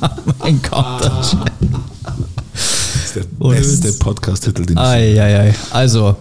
[0.00, 1.52] am Encounter-Jet.
[2.54, 3.92] Das ist der beste.
[3.94, 5.54] Podcast-Titel, den ich Eieiei.
[5.70, 6.16] Also,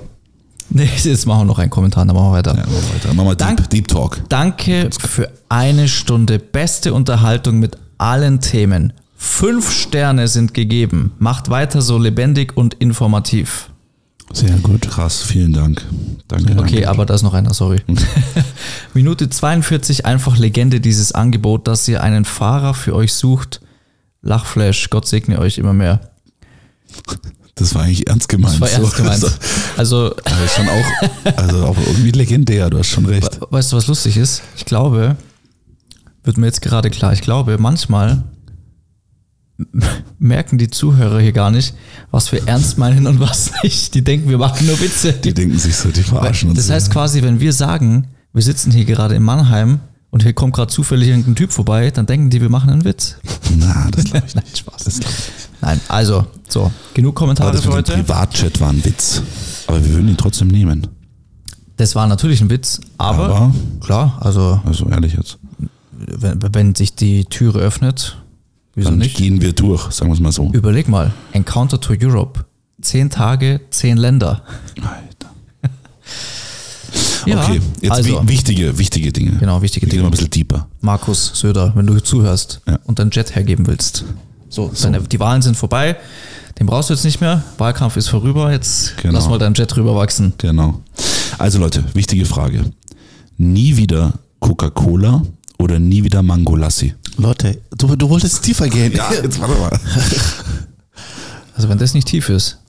[0.70, 2.52] nee, jetzt machen wir noch einen Kommentar, dann machen wir weiter.
[2.56, 3.14] Ja, machen wir weiter.
[3.14, 4.22] Machen wir Dank- Deep, Deep Talk.
[4.30, 8.94] Danke für eine Stunde beste Unterhaltung mit allen Themen.
[9.18, 11.12] Fünf Sterne sind gegeben.
[11.20, 13.70] Macht weiter so lebendig und informativ.
[14.34, 14.82] Sehr gut.
[14.90, 15.84] Krass, vielen Dank.
[16.28, 16.52] Danke.
[16.54, 16.90] Okay, danke.
[16.90, 17.80] aber da ist noch einer, sorry.
[18.94, 23.62] Minute 42, einfach Legende dieses Angebot, dass ihr einen Fahrer für euch sucht.
[24.22, 26.12] Lachflash, Gott segne euch immer mehr.
[27.56, 28.56] Das war eigentlich ernst gemeint.
[28.56, 29.24] Das war ernst So, gemeint.
[29.24, 29.36] Also,
[29.78, 33.40] Also, also schon auch, also auch irgendwie legendär, du hast schon recht.
[33.42, 34.42] we- weißt du, was lustig ist?
[34.58, 35.16] Ich glaube,
[36.24, 38.24] wird mir jetzt gerade klar, ich glaube, manchmal
[40.20, 41.74] merken die Zuhörer hier gar nicht,
[42.12, 43.96] was wir ernst meinen und was nicht.
[43.96, 45.14] Die denken, wir machen nur Witze.
[45.14, 46.60] Die denken sich so, die verarschen uns.
[46.60, 49.80] Das heißt quasi, wenn wir sagen, wir sitzen hier gerade in Mannheim
[50.12, 53.16] und hier kommt gerade zufällig irgendein Typ vorbei, dann denken die, wir machen einen Witz.
[53.58, 55.00] na, das glaube ich Nein, Spaß.
[55.62, 57.94] Nein, also, so, genug Aber Kommentare das für heute.
[57.94, 59.22] Privatchat war ein Witz.
[59.66, 60.88] Aber wir würden ihn trotzdem nehmen.
[61.78, 65.38] Das war natürlich ein Witz, aber, Aber- klar, also Also ehrlich jetzt.
[65.98, 68.18] wenn, wenn sich die Türe öffnet,
[68.78, 69.18] wieso Dann nicht?
[69.18, 70.50] gehen wir durch, sagen wir es mal so.
[70.54, 72.46] Überleg mal, Encounter to Europe.
[72.82, 74.44] Zehn Tage, zehn Länder.
[74.82, 75.28] Alter.
[77.26, 79.32] Ja, okay, jetzt also, wi wichtige, wichtige Dinge.
[79.40, 80.04] Genau, wichtige wir gehen Dinge.
[80.04, 80.68] mal ein bisschen deeper.
[80.80, 82.80] Markus Söder, wenn du zuhörst Ja.
[82.86, 84.06] und deinen Jet hergeben willst.
[84.50, 85.98] So, Deine, die Wahlen sind vorbei,
[86.58, 87.44] den brauchst du jetzt nicht mehr.
[87.58, 89.14] Wahlkampf ist vorüber, jetzt Genau.
[89.16, 90.34] lass mal deinen Jet rüberwachsen.
[90.38, 90.80] Genau.
[91.38, 92.72] Also Leute, wichtige Frage.
[93.38, 95.24] Nie wieder Coca-Cola
[95.60, 96.94] oder nie wieder Mangolassi?
[97.18, 98.94] Leute, du, du wolltest tiefer gehen.
[98.94, 99.80] jetzt warte mal.
[101.56, 102.60] Also wenn das nicht tief ist.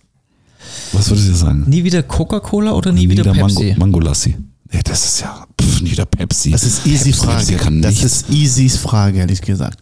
[0.92, 1.64] Was würdest du sagen?
[1.68, 3.64] Nie wieder Coca-Cola oder nie, wieder, Pepsi?
[3.64, 4.34] Mango, Mangolassi.
[4.72, 6.52] Nee, das ist ja pff, nie wieder Pepsi.
[6.52, 7.64] Das ist easy Pepsi, Pepsi Frage.
[7.64, 9.80] kann Das ist easy Frage, ehrlich gesagt.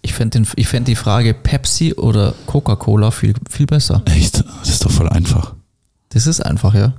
[0.00, 4.02] Ich fände fänd die Frage Pepsi oder Coca-Cola viel, viel besser.
[4.06, 4.42] Echt?
[4.60, 5.54] Das ist doch voll einfach.
[6.10, 6.94] Das ist einfach, ja.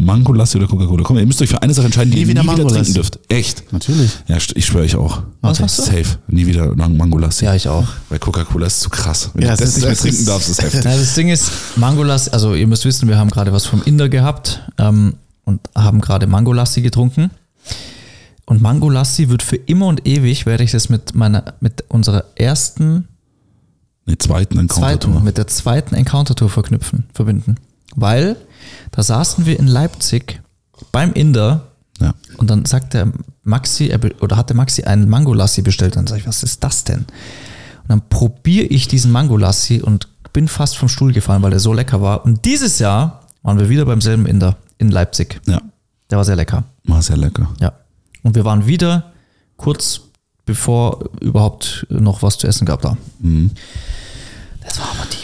[0.00, 1.02] Mangolassi oder Coca-Cola?
[1.02, 2.94] Komm, ihr müsst euch für eine Sache entscheiden, die Nie ihr wieder nie wieder trinken
[2.94, 3.18] dürft.
[3.28, 3.72] Echt?
[3.72, 4.12] Natürlich.
[4.28, 5.22] Ja, ich schwöre euch auch.
[5.40, 5.82] Was hast du?
[5.82, 6.04] Safe.
[6.28, 7.44] Nie wieder Mang- Mangolassi.
[7.44, 7.84] Ja, ich auch.
[8.08, 9.30] Weil Coca-Cola ist zu krass.
[9.34, 10.84] Wenn Ja, du das ist- nicht mehr es trinken ist- darfst, ist heftig.
[10.84, 14.08] Ja, das Ding ist, Mangolassi, also ihr müsst wissen, wir haben gerade was vom Inder
[14.08, 17.30] gehabt ähm, und haben gerade Mangolassi getrunken.
[18.46, 23.08] Und Mangolassi wird für immer und ewig, werde ich das mit meiner, mit unserer ersten,
[24.06, 25.20] Nee, zweiten Encounter-Tour.
[25.20, 27.56] mit der zweiten Encounter-Tour verknüpfen, verbinden.
[27.96, 28.36] Weil
[28.90, 30.40] da saßen wir in Leipzig
[30.92, 31.68] beim Inder
[32.00, 32.14] Ja.
[32.36, 35.96] und dann sagt der Maxi, er oder hat der Maxi einen Mangolassi bestellt.
[35.96, 37.00] Dann sage ich, was ist das denn?
[37.00, 41.72] Und dann probiere ich diesen Mangolassi und bin fast vom Stuhl gefallen, weil der so
[41.72, 42.24] lecker war.
[42.24, 45.40] Und dieses Jahr waren wir wieder beim selben Inder in Leipzig.
[45.46, 45.60] ja,
[46.10, 46.64] Der war sehr lecker.
[46.84, 47.48] war sehr lecker.
[47.60, 47.72] Ja.
[48.22, 49.12] Und wir waren wieder
[49.56, 50.02] kurz
[50.44, 52.96] bevor überhaupt noch was zu essen gab da.
[53.20, 53.50] Mhm.
[54.64, 55.17] Das war aber deep.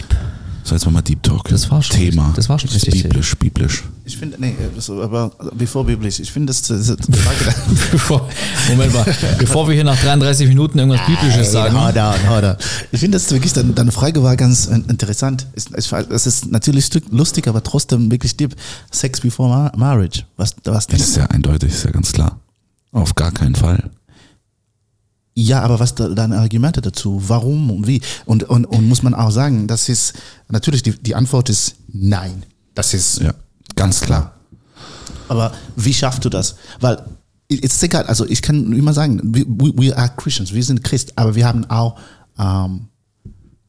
[0.67, 1.47] So, jetzt machen wir Deep Talk.
[1.49, 2.23] Das war schon Thema.
[2.23, 3.83] richtig- das war schon ist richtig biblisch, biblisch.
[4.03, 4.55] Ich finde, nee,
[4.99, 7.55] aber bevor biblisch, ich finde, das, das, das Frage,
[7.91, 8.27] Bevor,
[8.69, 9.05] Moment mal,
[9.37, 11.79] bevor wir hier nach 33 Minuten irgendwas Biblisches sagen.
[11.79, 12.55] Hold on, hold on.
[12.91, 15.45] Ich finde, das wirklich, deine, deine Frage war ganz interessant.
[15.53, 15.67] Es,
[16.25, 18.55] ist natürlich stück- lustig, aber trotzdem wirklich deep.
[18.89, 20.23] Sex before ma marriage.
[20.35, 22.39] Was, was Das ist ja eindeutig, ist ja ganz klar.
[22.91, 23.91] Auf gar keinen Fall.
[25.37, 27.21] Ja, aber was da, deine Argumente dazu?
[27.27, 28.01] Warum und wie?
[28.25, 30.13] Und, und, und muss man auch sagen, das ist,
[30.47, 32.43] natürlich, die, die Antwort ist nein.
[32.73, 33.33] Das ist, Ja,
[33.75, 34.33] ganz klar.
[35.27, 36.55] aber wie schaffst du das?
[36.79, 37.03] Weil,
[37.49, 39.45] it's egal, also ich kann immer sagen, we,
[39.75, 41.97] we are Christians, wir sind Christ, aber wir haben auch,
[42.39, 42.87] ähm,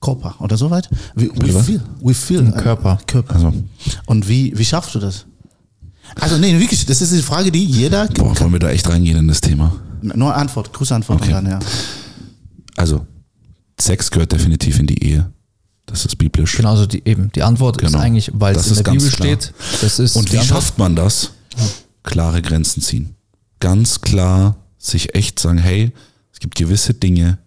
[0.01, 0.89] Körper oder so weit.
[1.17, 2.47] We, we feel, we feel.
[2.47, 2.99] äh, Körper.
[3.09, 3.35] Körper.
[3.35, 3.53] Also,
[4.05, 5.25] Und wie, wie schaffst du das?
[6.21, 9.17] Also, nee, wirklich, das ist die Frage, die jeder, boah, wollen wir da echt reingehen
[9.17, 9.73] in das Thema?
[10.03, 11.31] Nur Antwort, große Antwort Okay.
[11.33, 11.59] dann, ja.
[12.77, 13.07] Also,
[13.81, 15.31] Sex gehört definitiv in die Ehe.
[15.87, 16.57] Das ist biblisch.
[16.57, 18.03] Genau, also die, eben, die Antwort ist Genau.
[18.03, 19.29] eigentlich, weil Das es in ist der ganz Bibel klar.
[19.29, 19.55] steht.
[19.83, 20.63] Das ist Und wie Antwort.
[20.63, 21.31] schafft man das?
[22.03, 23.15] Klare Grenzen ziehen.
[23.61, 25.93] Ganz klar sich echt sagen, hey,
[26.33, 27.39] es gibt gewisse Dinge,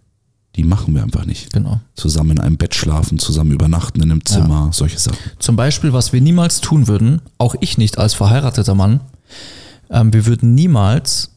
[0.55, 1.53] die machen wir einfach nicht.
[1.53, 1.79] Genau.
[1.95, 5.17] Zusammen in einem Bett schlafen, zusammen übernachten in einem Zimmer, solche Sachen.
[5.37, 9.01] Zum Beispiel, was wir niemals tun würden, auch ich nicht als verheirateter Mann,
[9.89, 11.31] ähm, wir würden niemals,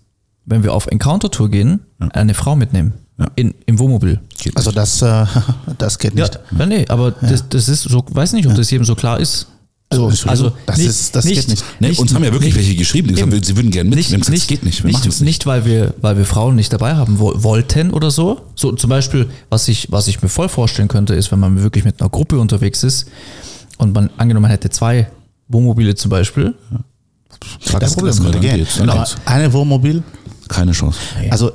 [0.47, 2.95] wenn wir auf Encounter-Tour gehen, eine Frau mitnehmen.
[3.18, 3.26] Ja.
[3.36, 4.20] In, Im Wohnmobil.
[4.38, 4.78] Geht Also nicht.
[4.78, 5.26] das, äh,
[5.78, 6.38] das geht Ja, nicht.
[6.59, 9.47] ja, nee, aber das, das ist so, weiß nicht, ob das jedem so klar ist.
[9.90, 11.62] Also, also Entschuldigung, das ist- das geht nicht.
[11.78, 13.99] Nee, uns haben ja wirklich welche geschrieben, die gesagt haben, sie würden gerne mit.
[13.99, 15.20] Nicht, nicht, das geht nicht, wir nicht, nicht.
[15.20, 18.40] nicht, weil wir, weil wir Frauen nicht dabei haben wo, wollten oder so.
[18.55, 21.84] So zum Beispiel, was ich, was ich mir voll vorstellen könnte, ist, wenn man wirklich
[21.84, 23.07] mit einer Gruppe unterwegs ist
[23.76, 25.11] und man angenommen man hätte zwei
[25.49, 26.55] Wohnmobile zum Beispiel.
[27.66, 28.07] Kein Das, Problem.
[28.14, 28.66] das würde dann gehen.
[28.88, 29.16] Aber geht's.
[29.26, 30.03] eine Wohnmobil,
[30.53, 30.98] Keine Chance.
[31.30, 31.53] also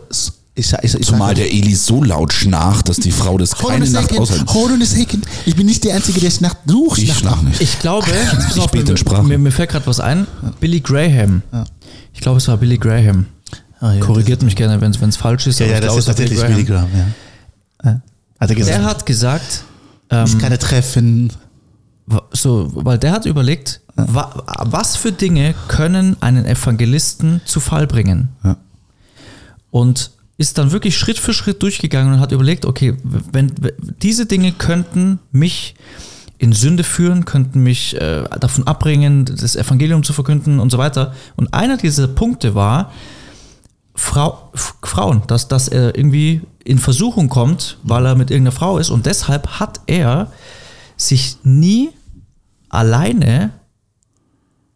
[0.58, 3.90] ich, ich, ich Zumal der Eli so laut schnarch, dass die Frau das Hold keine
[3.92, 4.52] Nacht aushalten.
[4.52, 5.24] hold on a second.
[5.46, 6.98] Ich bin nicht der Einzige, der Nacht sucht.
[6.98, 7.62] Ich schlaf nicht.
[7.62, 8.84] Ich glaube, pass auf, mir,
[9.24, 10.26] mir, mir fällt gerade was ein.
[10.60, 11.44] Billy Graham.
[12.14, 13.28] Ich glaube, es war Billy Graham.
[13.80, 15.60] Ah, ja, Korrigiert mich gerne, wenn es falsch ist.
[15.60, 16.90] Ja, aber ja, ich das glaube, ist es war tatsächlich Billy Graham.
[16.96, 17.92] Ja.
[17.92, 18.02] Ja.
[18.40, 19.64] Hat er gesagt, Der hat gesagt,
[20.26, 21.32] ich kann treffen.
[22.32, 28.30] So, weil der hat überlegt, wa, was für Dinge können einen Evangelisten zu Fall bringen?
[28.44, 28.58] Ja.
[29.78, 34.26] Und ist dann wirklich Schritt für Schritt durchgegangen und hat überlegt, okay, wenn, wenn diese
[34.26, 35.76] Dinge könnten mich
[36.40, 41.14] in Sünde führen, könnten mich äh, davon abbringen, das Evangelium zu verkünden und so weiter.
[41.36, 42.92] Und einer dieser Punkte war,
[43.96, 44.52] Frau,
[44.84, 48.90] Frauen, dass, dass er irgendwie in Versuchung kommt, weil er mit irgendeiner Frau ist.
[48.90, 50.32] Und deshalb hat er
[50.96, 51.90] sich nie
[52.70, 53.52] alleine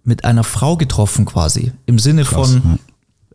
[0.03, 1.71] mit einer Frau getroffen, quasi.
[1.85, 2.79] Im Sinne von,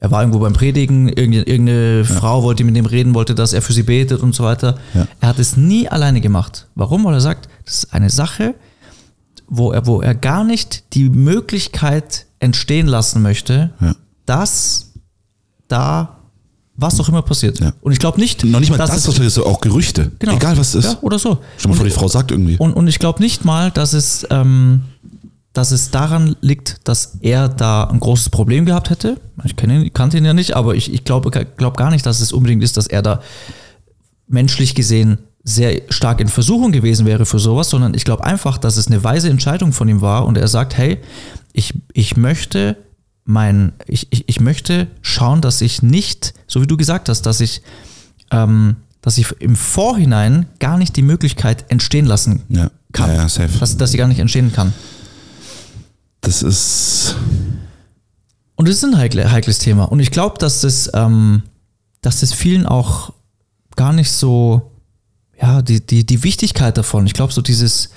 [0.01, 3.63] er war irgendwo beim Predigen, irgendeine, irgendeine Frau wollte mit ihm reden, wollte, dass er
[3.63, 4.77] für sie betet und so weiter.
[4.95, 5.07] Ja.
[5.21, 6.69] Er hat es nie alleine gemacht.
[6.75, 7.05] Warum?
[7.05, 8.55] Weil er sagt, das ist eine Sache,
[9.49, 13.95] wo er, wo er gar nicht die Möglichkeit entstehen lassen möchte, Ja.
[14.27, 14.93] dass
[15.69, 16.13] da
[16.79, 17.59] was auch immer passiert.
[17.61, 17.73] Ja.
[17.81, 20.13] Und ich glaube nicht, Noch nicht mal dass das, was ist auch Gerüchte.
[20.19, 20.35] Genau.
[20.37, 20.93] Egal was es ist.
[20.93, 21.39] Ja, oder so.
[21.57, 22.59] Stell mal vor, die Frau sagt irgendwie.
[22.59, 24.83] Und, und ich glaube nicht mal, dass es, ähm,
[25.57, 29.21] dass es daran liegt, dass er da ein großes Problem gehabt hätte.
[29.45, 32.33] Ich ihn, kannte ihn ja nicht, aber ich, ich glaube glaub gar nicht, dass es
[32.33, 33.21] unbedingt ist, dass er da
[34.29, 38.77] menschlich gesehen sehr stark in Versuchung gewesen wäre für sowas, sondern ich glaube einfach, dass
[38.77, 40.99] es eine weise Entscheidung von ihm war und er sagt, hey,
[41.53, 42.77] ich, ich möchte
[43.25, 47.41] mein, ich, ich, ich möchte schauen, dass ich nicht, so wie du gesagt hast, dass
[47.41, 47.63] ich,
[48.33, 52.71] ähm, dass ich im Vorhinein gar nicht die Möglichkeit entstehen lassen Ja.
[52.93, 53.15] kann.
[53.15, 53.47] Ja, ja.
[53.61, 54.73] Dass, dass sie gar nicht entstehen kann.
[56.27, 57.15] Das ist.
[58.57, 59.85] Und es ist ein heikle, heikles Thema.
[59.85, 61.43] Und ich glaube, dass das, ähm,
[62.03, 63.13] dass das vielen auch
[63.77, 64.73] gar nicht so,
[65.41, 67.07] ja, die, die, die Wichtigkeit davon.
[67.07, 67.91] Ich glaube, so dieses,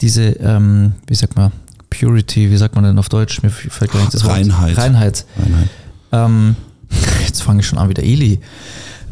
[0.00, 1.52] diese, ähm, wie sagt man,
[1.90, 3.42] Purity, wie sagt man denn auf Deutsch?
[3.42, 4.32] Mir fällt gar nicht das Wort.
[4.34, 4.76] Reinheit.
[4.76, 5.26] Reinheit.
[5.36, 5.70] Nein.
[6.10, 6.56] Ähm,
[7.26, 8.40] jetzt fange ich schon an wie der Eli.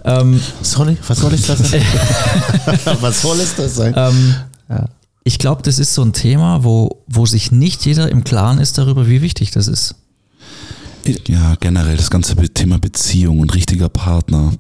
[0.04, 1.82] Ähm, Sorry, was soll ich das sein?
[3.00, 3.94] was soll es das sein?
[3.96, 4.34] ähm,
[4.68, 4.88] Ja.
[5.24, 8.78] Ich glaube, das ist so ein Thema, wo, wo sich nicht jeder im Klaren ist
[8.78, 9.94] darüber, wie wichtig das ist.
[11.28, 14.52] Ja, generell das ganze Thema Beziehung und richtiger Partner.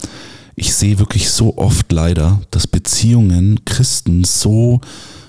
[0.56, 4.80] Ich sehe wirklich so oft leider, dass Beziehungen Christen so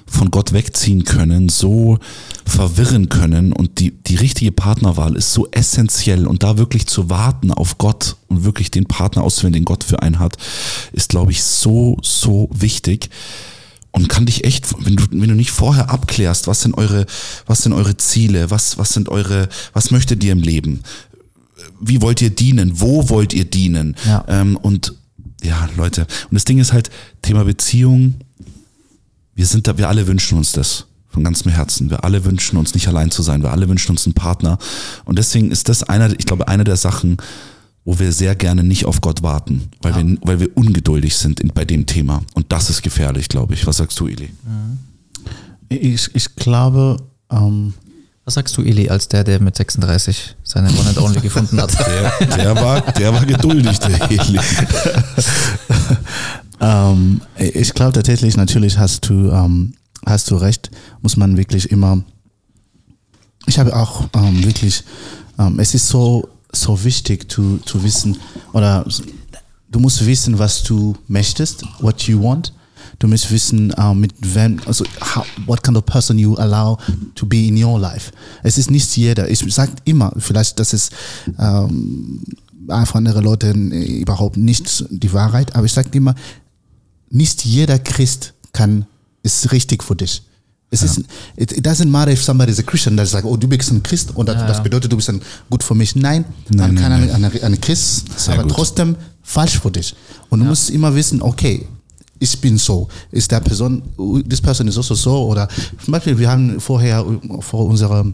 [0.06, 1.98] von Gott wegziehen können, so
[2.46, 7.52] verwirren können und die, die richtige Partnerwahl ist so essentiell und da wirklich zu warten
[7.52, 10.36] auf Gott und wirklich den Partner auszuwählen, den Gott für einen hat,
[10.92, 13.10] ist glaube ich so, so wichtig
[13.92, 17.06] und kann dich echt, wenn du, wenn du nicht vorher abklärst, was sind eure,
[17.46, 20.82] was sind eure Ziele, was, was sind eure, was möchtet ihr im Leben?
[21.80, 22.80] Wie wollt ihr dienen?
[22.80, 23.96] Wo wollt ihr dienen?
[24.06, 24.24] Ja.
[24.28, 24.96] Ähm, und
[25.44, 26.90] ja, Leute, und das Ding ist halt,
[27.22, 28.16] Thema Beziehung,
[29.36, 30.86] wir sind da, wir alle wünschen uns das.
[31.10, 31.90] Von ganzem Herzen.
[31.90, 33.44] Wir alle wünschen uns nicht allein zu sein.
[33.44, 34.58] Wir alle wünschen uns einen Partner.
[35.04, 37.18] Und deswegen ist das einer, ich glaube, eine der Sachen,
[37.84, 41.50] wo wir sehr gerne nicht auf Gott warten, weil, wir, weil wir ungeduldig sind in,
[41.50, 42.22] bei dem Thema.
[42.36, 43.66] Und das ist gefährlich, glaube ich.
[43.66, 44.30] Was sagst du, Eli?
[45.70, 46.98] Ich, ich glaube,
[47.32, 47.74] ähm,
[48.26, 51.72] Was sagst du, Eli, als der, der mit 36 seine One and Only gefunden hat?
[51.88, 54.40] Der, der, war, der war geduldig, der Eli.
[56.62, 59.74] Ähm, ich glaube tatsächlich, natürlich hast du, ähm,
[60.06, 60.70] hast du recht,
[61.02, 62.04] muss man wirklich immer.
[63.48, 64.84] Ich habe auch ähm, wirklich,
[65.40, 68.18] ähm, es ist so, so wichtig zu, zu wissen,
[68.54, 68.86] oder
[69.70, 72.54] du musst wissen, was du möchtest, what you want.
[73.00, 74.86] Du musst wissen, äh, mit wem, also
[75.16, 76.78] how, what kind of person you allow
[77.16, 78.12] to be in your life.
[78.44, 79.30] Es ist nicht jeder.
[79.30, 80.92] Ich sage immer, vielleicht, das ist
[81.40, 82.24] ähm,
[82.68, 86.16] einfach andere Leute äh, überhaupt nicht die Wahrheit, aber ich sage immer,
[87.10, 88.86] nicht jeder Christ kann,
[89.24, 90.24] ist richtig für dich.
[90.74, 91.00] Es ist,
[91.36, 93.84] it, it doesn't matter if somebody is a Christian, that sagt, oh, du bist ein
[93.84, 94.64] Christ und das, Ja, das ja.
[94.64, 95.96] bedeutet, du bist ein, gut für mich.
[95.98, 98.54] Nein, Nein, man kann nein, ein, ein, ein Christ, Sehr aber gut.
[98.54, 99.94] trotzdem falsch für dich.
[100.30, 101.68] Und du musst immer wissen, okay,
[102.20, 102.88] ich bin so.
[103.12, 103.82] Ist der Person,
[104.30, 105.26] this person is also so.
[105.26, 105.48] Oder
[105.84, 107.04] zum Beispiel, wir haben vorher
[107.42, 108.14] vor unserem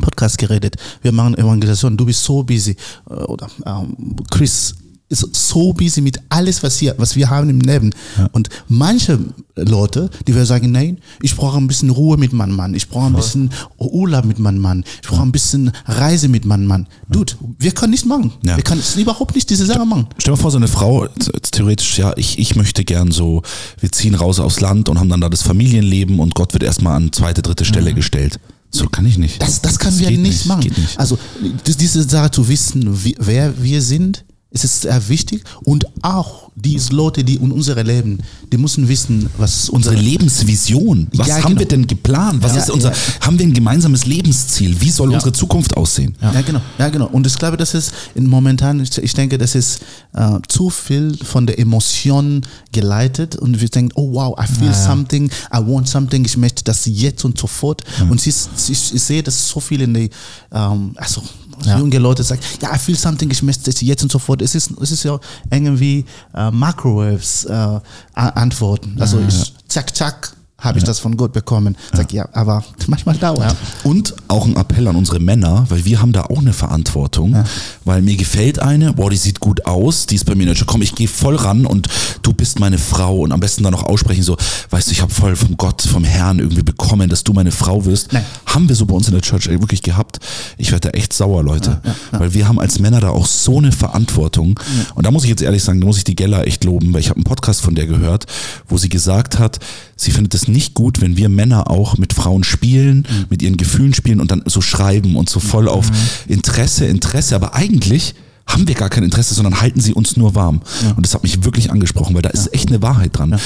[0.00, 0.76] Podcast geredet.
[1.02, 1.96] Wir machen Evangelisation.
[1.96, 2.76] Du bist so busy.
[3.10, 3.96] Äh, Oder ähm,
[4.30, 4.74] Chris
[5.10, 7.94] ist so busy mit alles, was, hier, was wir haben im Leben.
[8.32, 9.18] Und manche
[9.56, 12.74] Leute, die werden sagen, nein, ich brauche ein bisschen Ruhe mit meinem Mann.
[12.74, 14.84] Ich brauche ein bisschen Urlaub mit meinem Mann.
[15.02, 16.86] Ich brauche ein bisschen Reise mit meinem Mann.
[17.08, 18.32] Dude, wir können nichts machen.
[18.44, 18.56] Ja.
[18.56, 20.08] Wir können überhaupt nicht diese Sache machen.
[20.18, 21.06] Stell dir vor, so eine Frau,
[21.52, 23.42] theoretisch, ja, ich, ich möchte gern so,
[23.80, 26.96] wir ziehen raus aufs Land und haben dann da das Familienleben und Gott wird erstmal
[26.96, 28.38] an zweite, dritte Stelle gestellt.
[28.70, 29.40] So kann ich nicht.
[29.40, 30.64] Das, das können wir geht nicht, machen.
[30.76, 30.98] Nicht.
[31.00, 31.18] Also
[31.64, 35.44] das- diese Sache zu wissen, wie, wer wir sind, es ist sehr wichtig.
[35.64, 38.18] Und auch diese Leute, die in unserem Leben,
[38.50, 41.06] die müssen wissen, was Unsere Lebensvision.
[41.14, 41.60] Was Ja, haben genau.
[41.60, 42.42] wir denn geplant?
[42.42, 42.96] Was Ja, ist unser, ja.
[43.20, 44.80] haben wir ein gemeinsames Lebensziel?
[44.80, 46.16] Wie soll unsere Zukunft aussehen?
[46.20, 46.40] Ja.
[46.40, 47.06] genau, ja, genau.
[47.08, 49.80] Und ich glaube, das ist in momentan, ich, ich denke, das ist
[50.14, 52.42] äh, zu viel von der Emotion
[52.72, 56.86] geleitet und wir denken, oh wow, I feel something, I want something, ich möchte das
[56.86, 57.82] jetzt und sofort.
[58.08, 60.10] Und sie, sie, ich sehe das so viel in die,
[60.52, 61.22] ähm, also
[61.64, 64.42] junge Leute sagen, ja, I feel something, ich möchte das jetzt und sofort.
[64.42, 65.18] Es ist, es ist ja
[65.50, 66.04] irgendwie
[66.34, 67.80] äh, Microwaves äh,
[68.14, 68.96] Antworten.
[69.00, 71.76] Also ich, zack, zack, habe ich das von Gott bekommen.
[71.92, 73.54] Sag ja, aber manchmal dauert.
[73.84, 77.44] Und auch ein Appell an unsere Männer, weil wir haben da auch eine Verantwortung,
[77.84, 80.82] weil mir gefällt eine, boah, die sieht gut aus, die ist bei mir nicht, komm,
[80.82, 81.86] ich gehe voll ran und
[82.22, 84.36] du bist meine Frau und am besten dann noch aussprechen so,
[84.70, 87.84] weißt du, ich habe voll vom Gott, vom Herrn irgendwie bekommen, dass du meine Frau
[87.84, 88.12] wirst.
[88.12, 88.24] Nein.
[88.46, 90.18] Haben wir so bei uns in der Church wirklich gehabt.
[90.56, 91.80] Ich werde da echt sauer, Leute,
[92.10, 94.58] weil wir haben als Männer da auch so eine Verantwortung
[94.96, 97.00] und da muss ich jetzt ehrlich sagen, da muss ich die Gella echt loben, weil
[97.00, 98.26] ich habe einen Podcast von der gehört,
[98.68, 99.60] wo sie gesagt hat,
[99.94, 103.94] sie findet es nicht gut, wenn wir Männer auch mit Frauen spielen, mit ihren Gefühlen
[103.94, 105.90] spielen und dann so schreiben und so voll auf
[106.26, 108.14] Interesse, Interesse, aber eigentlich
[108.48, 110.62] haben wir gar kein Interesse, sondern halten sie uns nur warm.
[110.96, 113.38] Und das hat mich wirklich angesprochen, weil da ist echt eine Wahrheit dran.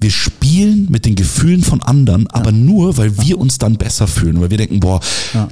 [0.00, 4.40] Wir spielen mit den Gefühlen von anderen, aber nur, weil wir uns dann besser fühlen,
[4.40, 5.00] weil wir denken, boah,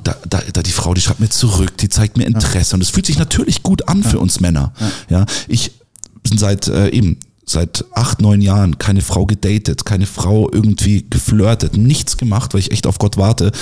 [0.03, 2.75] da, da, da die Frau, die schreibt mir zurück, die zeigt mir Interesse.
[2.77, 4.73] Und es fühlt sich natürlich gut an für uns Männer.
[5.11, 5.73] Ja, ich
[6.23, 11.77] bin seit äh, eben seit acht, neun Jahren keine Frau gedatet, keine Frau irgendwie geflirtet,
[11.77, 13.53] nichts gemacht, weil ich echt auf Gott warte.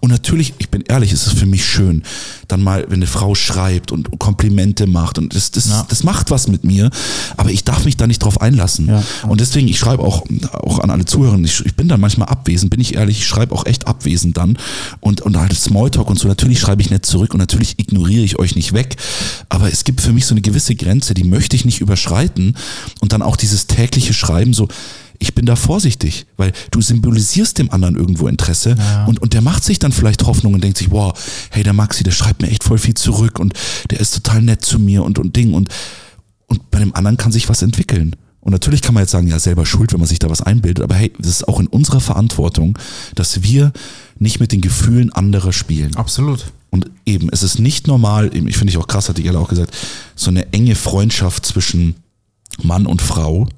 [0.00, 2.02] Und natürlich, ich bin ehrlich, es ist für mich schön,
[2.48, 6.46] dann mal, wenn eine Frau schreibt und Komplimente macht und das, das, das macht was
[6.46, 6.90] mit mir,
[7.36, 8.88] aber ich darf mich da nicht drauf einlassen.
[8.88, 9.02] Ja.
[9.26, 12.70] Und deswegen, ich schreibe auch, auch an alle Zuhörer, ich, ich bin dann manchmal abwesend,
[12.70, 14.58] bin ich ehrlich, ich schreibe auch echt abwesend dann
[15.00, 18.38] und, und halt Smalltalk und so, natürlich schreibe ich nicht zurück und natürlich ignoriere ich
[18.38, 18.96] euch nicht weg,
[19.48, 22.56] aber es gibt für mich so eine gewisse Grenze, die möchte ich nicht überschreiten
[23.00, 24.68] und dann auch dieses tägliche Schreiben so,
[25.18, 29.64] ich bin da vorsichtig, weil du symbolisierst dem anderen irgendwo Interesse und, und der macht
[29.64, 31.12] sich dann vielleicht Hoffnung und denkt sich, wow,
[31.50, 33.54] hey, der Maxi, der schreibt mir echt voll viel zurück und
[33.90, 35.68] der ist total nett zu mir und, und Ding und,
[36.46, 38.16] und bei dem anderen kann sich was entwickeln.
[38.40, 40.84] Und natürlich kann man jetzt sagen, ja, selber schuld, wenn man sich da was einbildet,
[40.84, 42.78] aber hey, das ist auch in unserer Verantwortung,
[43.14, 43.72] dass wir
[44.18, 45.96] nicht mit den Gefühlen anderer spielen.
[45.96, 46.52] Absolut.
[46.68, 49.48] Und eben, es ist nicht normal, ich finde ich auch krass, hat die Gella auch
[49.48, 49.74] gesagt,
[50.14, 51.94] so eine enge Freundschaft zwischen
[52.62, 53.48] Mann und Frau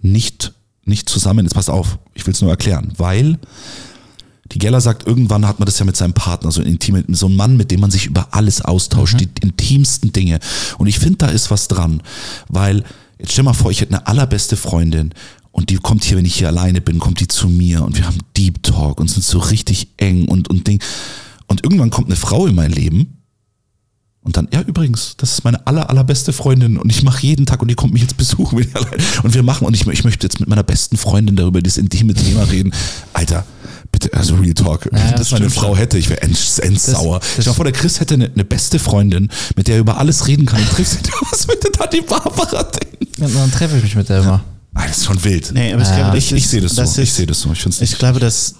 [0.00, 1.54] nicht, nicht zusammen ist.
[1.54, 3.38] Pass auf, ich will es nur erklären, weil
[4.52, 7.26] die Gella sagt, irgendwann hat man das ja mit seinem Partner, so ein intime, so
[7.26, 10.40] ein Mann, mit dem man sich über alles austauscht, die intimsten Dinge.
[10.78, 12.02] Und ich finde, da ist was dran,
[12.48, 12.82] weil,
[13.18, 15.12] jetzt stell mal vor, ich hätte eine allerbeste Freundin
[15.52, 18.06] und die kommt hier, wenn ich hier alleine bin, kommt die zu mir und wir
[18.06, 20.82] haben Deep Talk und sind so richtig eng und, und Ding.
[21.46, 23.17] Und irgendwann kommt eine Frau in mein Leben
[24.28, 27.62] und dann, ja, übrigens, das ist meine aller, allerbeste Freundin und ich mache jeden Tag
[27.62, 28.58] und die kommt mich jetzt besuchen.
[28.60, 28.68] ich
[29.24, 32.12] Und wir machen, und ich, ich möchte jetzt mit meiner besten Freundin darüber dieses intime
[32.12, 32.74] Thema reden.
[33.14, 33.46] Alter,
[33.90, 34.86] bitte, also Real Talk.
[34.92, 37.20] Wenn ja, das meine Frau hätte, ich wäre end, endsauer.
[37.20, 40.26] Das- Stell vor, der Chris hätte eine, eine beste Freundin, mit der er über alles
[40.26, 43.06] reden kann und trifft sie, was würde da die Barbara denken?
[43.16, 44.44] Ja, dann treffe ich mich mit der immer.
[44.74, 45.50] Ah, das ist schon wild.
[45.54, 45.96] Nee, aber ich Ja.
[45.96, 46.82] glaube, das ich, ich sehe das, so.
[46.82, 47.50] ich ist- sehe das so.
[47.52, 48.56] Ich, Ich glaube, dass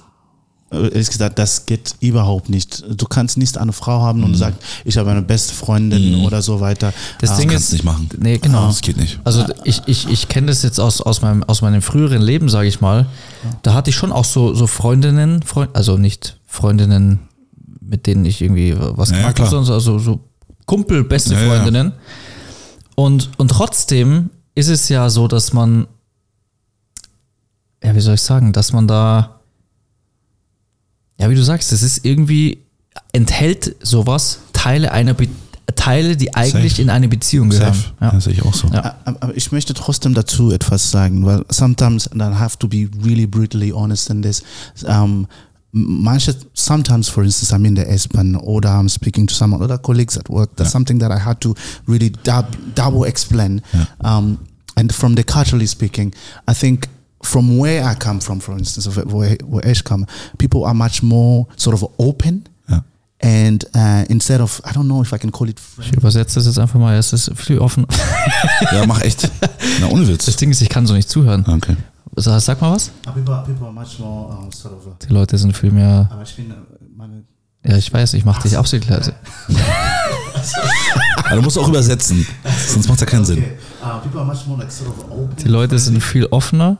[0.70, 2.84] ehrlich gesagt, das geht überhaupt nicht.
[2.88, 6.60] Du kannst nicht eine Frau haben und sagen, ich habe eine beste Freundin oder so
[6.60, 6.92] weiter.
[7.20, 8.08] Das Ah, Ding kannst ist, du nicht machen.
[8.18, 8.66] Nee, genau.
[8.66, 9.18] Das geht nicht.
[9.24, 12.68] Also ich, ich, ich kenne das jetzt aus, aus, meinem, aus meinem früheren Leben, sage
[12.68, 13.06] ich mal.
[13.62, 17.20] Da hatte ich schon auch so, so Freundinnen, Freund, also nicht Freundinnen,
[17.80, 20.20] mit denen ich irgendwie was Ja, gemacht habe, sondern also so
[20.66, 21.48] Kumpel, beste Ja, ja.
[21.48, 21.92] Freundinnen.
[22.94, 25.86] Und, und trotzdem ist es ja so, dass man,
[27.82, 29.37] ja, wie soll ich sagen, dass man da,
[31.18, 32.58] ja, wie du sagst, es ist irgendwie,
[33.12, 35.28] enthält sowas Teile einer Be
[35.76, 36.82] Teile, die eigentlich Safe.
[36.82, 37.74] in eine Beziehung gehören.
[37.74, 37.92] Safe.
[38.00, 38.10] Ja.
[38.10, 38.68] Das sehe ich auch so.
[38.68, 38.96] Ja.
[39.04, 42.88] Aber aber ich möchte trotzdem dazu etwas sagen, weil sometimes and I have to be
[43.04, 44.42] really brutally honest in this.
[44.84, 45.26] Um,
[45.72, 50.16] manche, sometimes, for instance, I'm in the S-Bahn or I'm speaking to some other colleagues
[50.16, 50.56] at work.
[50.56, 51.54] That's something that I had to
[51.86, 53.62] really dub, double explain.
[54.00, 54.38] Um,
[54.76, 56.14] and from the culturally speaking,
[56.48, 56.88] I think
[57.22, 60.06] from where I come from, for instance, of where, where ich come,
[60.38, 62.44] people are much more sort of open.
[62.68, 62.82] Ja.
[63.20, 66.46] And uh, instead of, I don't know if I can call it Ich übersetze das
[66.46, 66.96] jetzt einfach mal.
[66.96, 67.86] Es ist viel offen.
[68.72, 69.28] Ja, mach echt.
[69.80, 70.26] Na, ohne Witz.
[70.26, 71.44] Das Ding ist, ich kann so nicht zuhören.
[71.48, 71.76] Okay.
[72.16, 72.90] Sag, sag mal was.
[73.02, 76.08] People are, people are much more uh, Die Leute sind viel mehr.
[76.10, 76.54] aber ich bin, äh,
[76.96, 77.24] meine,
[77.64, 79.14] Ja, ich weiß, ich mache dich absolut leise.
[81.24, 82.26] Aber du musst auch übersetzen.
[82.68, 83.44] Sonst macht ja keinen Sinn.
[85.10, 85.28] uh.
[85.42, 86.78] Die Leute sind viel offener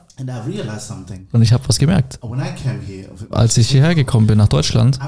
[1.32, 2.18] und ich habe was gemerkt.
[3.30, 4.98] Als ich hierher gekommen bin nach Deutschland,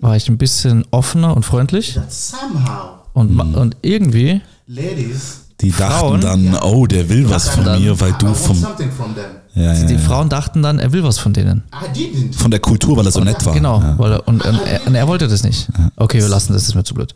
[0.00, 1.94] war ich ein bisschen offener und freundlich
[3.12, 4.40] und, ma- und irgendwie,
[5.60, 6.20] Die dachten Frauen?
[6.20, 8.56] dann, oh, der will was von mir, weil du vom.
[9.54, 9.98] Ja, ja, die ja.
[9.98, 11.64] Frauen dachten dann, er will was von denen.
[11.72, 12.34] I didn't.
[12.36, 13.52] von der Kultur, weil er so nett war.
[13.52, 13.98] Genau, Ja.
[13.98, 15.68] weil er, und, und, er, und er wollte das nicht.
[15.96, 17.14] Okay, wir lassen das, das ist mir zu blöd.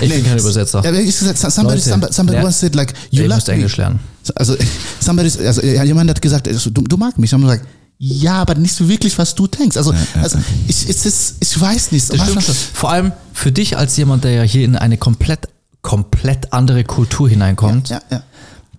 [0.00, 0.84] Ich bin kein Übersetzer.
[0.84, 3.54] It's just that somebody, Leute, somebody, somebody once said like, you love me.
[3.54, 4.00] Englisch lernen.
[4.36, 4.54] Also,
[5.00, 7.30] somebody, also ja, jemand hat gesagt, also, du, du magst mich.
[7.30, 7.66] Ich habe gesagt,
[7.98, 9.76] ja, aber nicht so wirklich, was du denkst.
[9.76, 12.12] Also, also ich, es ist, ich weiß nicht.
[12.12, 12.54] Das stimmt schon.
[12.74, 15.48] Vor allem für dich als jemand, der ja hier in eine komplett,
[15.80, 17.88] komplett andere Kultur hineinkommt.
[17.88, 18.22] Ja, ja.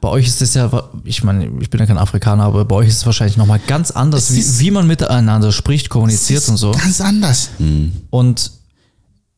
[0.06, 0.70] Bei euch ist es ja,
[1.04, 3.90] ich meine, ich bin ja kein Afrikaner, aber bei euch ist es wahrscheinlich nochmal ganz
[3.90, 6.74] anders, wie, wie man miteinander spricht, kommuniziert Es ist und so.
[6.74, 7.50] Ganz anders.
[8.12, 8.52] Und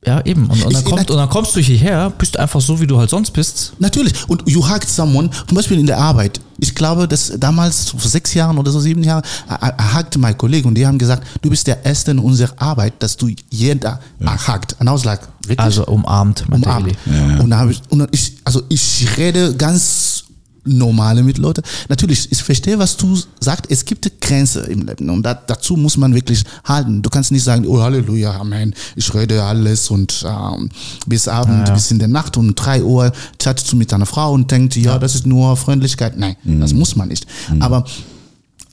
[0.05, 0.47] ja, eben.
[0.47, 2.97] Und, und, dann Ich- kommt, und dann kommst du hierher, bist einfach so, wie du
[2.97, 3.73] halt sonst bist.
[3.79, 4.13] Natürlich.
[4.27, 6.41] Und you hugged someone, zum Beispiel in der Arbeit.
[6.59, 9.23] Ich glaube, dass damals, vor sechs Jahren oder so, sieben Jahren,
[9.95, 13.15] hugged my Kollegen und die haben gesagt, du bist der Erste in unserer Arbeit, dass
[13.15, 14.75] du jeder hugged.
[14.79, 15.59] And I was like, wirklich?
[15.61, 16.87] Also umarmt, umarmt.
[17.05, 17.39] Eli.
[17.39, 20.16] Und da habe ich, und dann ich, also ich rede ganz
[20.67, 21.63] normale mit Leuten.
[21.89, 23.65] Natürlich, ich verstehe, was du sagst.
[23.69, 27.01] Es gibt Grenzen im Leben und da, dazu muss man wirklich halten.
[27.01, 30.69] Du kannst nicht sagen, oh Halleluja, Amen, ich rede alles und ähm,
[31.05, 34.49] bis Abend, bis in der Nacht um drei Uhr chattest du mit deiner Frau und
[34.51, 36.17] denkt, ja, das ist nur Freundlichkeit.
[36.17, 37.25] Nein, das muss man nicht.
[37.59, 37.85] Aber,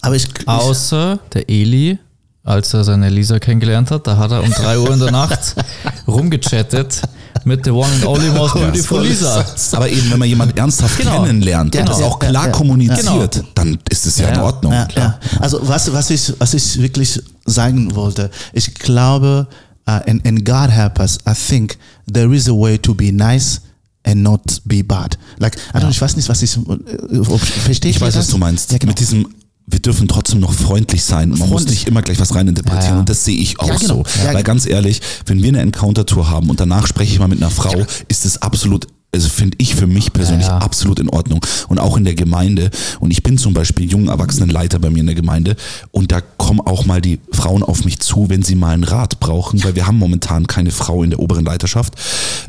[0.00, 1.98] aber ich, ich Außer der Eli,
[2.44, 5.54] als er seine Lisa kennengelernt hat, da hat er um 3 Uhr in der Nacht
[6.06, 7.00] rumgechattet
[7.44, 9.44] mit the one and only most beautiful Lisa.
[9.72, 11.24] Aber eben, wenn man jemand ernsthaft Genau.
[11.24, 11.90] kennenlernt und Genau.
[11.90, 12.52] das auch Ja, klar ja.
[12.52, 14.42] kommuniziert, dann ist es ja, in Ja.
[14.44, 14.72] Ordnung.
[14.72, 15.18] Ja, ja.
[15.40, 19.46] Also was, was, ich, was ich wirklich sagen wollte, ich glaube,
[19.88, 21.76] uh, and, and God help us, I think
[22.10, 23.60] there is a way to be nice
[24.06, 25.18] and not be bad.
[25.38, 28.24] Like, don't, ich weiß nicht, was ich, äh, ob- verstehe Ich ihr weiß, das?
[28.24, 28.70] was du meinst.
[28.72, 28.90] Ja, genau.
[28.90, 29.26] Mit diesem,
[29.66, 31.30] wir dürfen trotzdem noch freundlich sein.
[31.30, 31.70] Man muss Freundlich.
[31.70, 32.84] nicht immer gleich was reininterpretieren.
[32.84, 32.98] Ja, ja.
[33.00, 34.04] Und das sehe ich auch Ja, genau.
[34.06, 34.22] so.
[34.26, 37.38] Ja, Weil ganz ehrlich, wenn wir eine Encounter-Tour haben und danach spreche ich mal mit
[37.40, 40.64] einer Frau, ist es absolut also finde ich für mich persönlich Ja, ja.
[40.64, 41.44] absolut in Ordnung.
[41.68, 42.70] Und auch in der Gemeinde.
[43.00, 45.56] Und ich bin zum Beispiel jungen Erwachsenenleiter bei mir in der Gemeinde.
[45.92, 49.20] Und da kommen auch mal die Frauen auf mich zu, wenn sie mal einen Rat
[49.20, 51.94] brauchen, weil wir haben momentan keine Frau in der oberen Leiterschaft.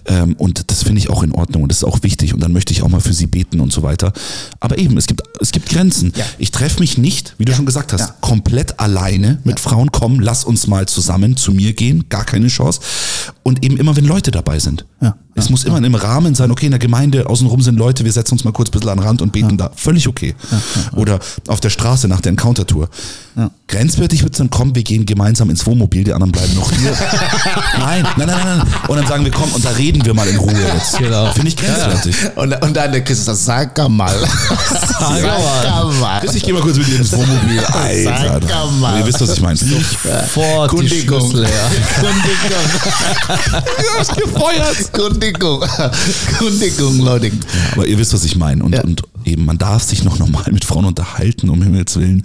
[0.05, 2.33] Ähm, und das finde ich auch in Ordnung und das ist auch wichtig.
[2.33, 4.11] Und dann möchte ich auch mal für sie beten und so weiter.
[4.59, 6.13] Aber eben, es gibt, es gibt Grenzen.
[6.15, 6.25] Ja.
[6.39, 9.91] Ich treffe mich nicht, wie du schon gesagt hast, komplett alleine mit Frauen.
[9.91, 12.05] Komm, lass uns mal zusammen zu mir gehen.
[12.09, 12.81] Gar keine Chance.
[13.47, 14.85] Und eben immer, wenn Leute dabei sind.
[15.01, 15.15] Ja.
[15.37, 18.11] Es muss immer in einem Rahmen sein, okay, in der Gemeinde außenrum sind Leute, wir
[18.11, 19.69] setzen uns mal kurz ein bisschen an den Rand und beten da.
[19.75, 20.33] Völlig okay.
[20.95, 22.89] Oder auf der Straße nach der Encounter-Tour.
[23.67, 26.91] Grenzwertig wird es dann kommen, wir gehen gemeinsam ins Wohnmobil, die anderen bleiben noch hier.
[27.79, 28.67] nein, nein, nein, nein, nein.
[28.87, 30.97] Und dann sagen wir, komm, und da reden wir mal in Ruhe jetzt.
[30.97, 31.31] Genau.
[31.33, 32.15] Finde ich grenzwertig.
[32.35, 34.15] Und, und dann der Christus sagt, sag mal.
[34.99, 36.19] Sag mal.
[36.21, 37.59] Chris, ich gehe mal kurz mit dir ins Wohnmobil.
[37.65, 38.47] Alter.
[38.47, 38.99] Sag mal.
[38.99, 39.57] Ihr wisst, was ich meine.
[39.57, 41.33] Vor die Kundigung.
[43.35, 44.93] Du hast gefeuert.
[44.93, 45.63] Kundigung.
[46.37, 47.31] Kundigung, Leute.
[47.73, 48.63] Aber ihr wisst, was ich meine.
[48.63, 48.81] Und, Ja.
[48.83, 52.23] und eben, man darf sich noch normal mit Frauen unterhalten, um Himmels Willen.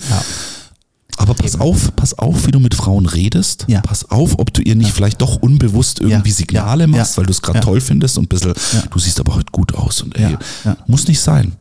[1.17, 3.67] Aber pass auf, pass auf, wie du mit Frauen redest.
[3.69, 3.81] Ja.
[3.83, 6.35] Pass auf, ob du ihr nicht vielleicht doch unbewusst irgendwie Ja.
[6.37, 6.87] Signale Ja.
[6.89, 7.17] machst, Ja.
[7.19, 7.65] weil du es gerade Ja.
[7.65, 8.55] toll findest und ein bisschen,
[8.91, 10.39] du siehst aber heute gut aus und ey, Ja.
[10.65, 10.77] Ja.
[10.87, 11.53] muss nicht sein.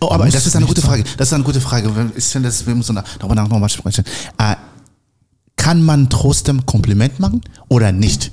[0.00, 0.90] Oh, aber Muss das ist eine gute sein.
[0.90, 1.04] Frage.
[1.16, 1.90] Das ist eine gute Frage.
[2.16, 4.04] Ich finde, das, wir müssen da- darüber nochmal sprechen.
[4.36, 4.54] Äh,
[5.56, 8.30] kann man trotzdem Kompliment machen oder nicht?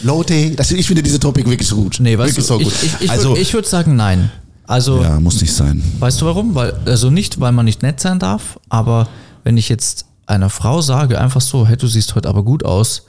[0.00, 1.98] Leute, das, ich finde diese Topic wirklich gut.
[2.00, 2.72] Nee, weißt wirklich du, so gut.
[2.72, 4.30] ich, ich, ich Also- würde würd sagen nein.
[4.66, 5.82] Also, Ja, muss nicht sein.
[5.98, 6.54] weißt du warum?
[6.54, 9.08] Weil, also nicht, weil man nicht nett sein darf, aber
[9.42, 13.04] wenn ich jetzt einer Frau sage, einfach so, hey, du siehst heute aber gut aus,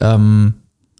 [0.00, 0.54] ähm,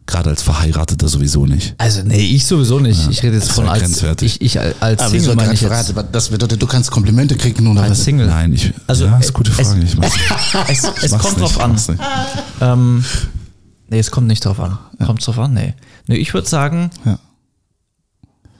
[0.06, 1.74] Gerade als Verheirateter sowieso nicht.
[1.78, 3.08] also nee, ich sowieso nicht.
[3.08, 4.40] Ich rede jetzt von als, grenzwertig.
[4.40, 5.94] ich, ich als aber Single wieso meine ich jetzt.
[6.10, 8.02] Das bedeutet, du kannst Komplimente kriegen oder Als?
[8.04, 8.26] Single.
[8.26, 8.72] Nein, ich.
[8.88, 9.82] Also, ja, ist eine gute es- Frage.
[9.84, 10.12] Ich mach's,
[10.68, 11.76] Es, es kommt nicht, drauf an.
[12.60, 13.04] Ähm,
[13.92, 14.78] nee, es kommt nicht drauf an.
[15.04, 15.54] Kommt drauf an?
[15.54, 15.74] Nee.
[16.08, 17.18] nee ich würde sagen, Ja.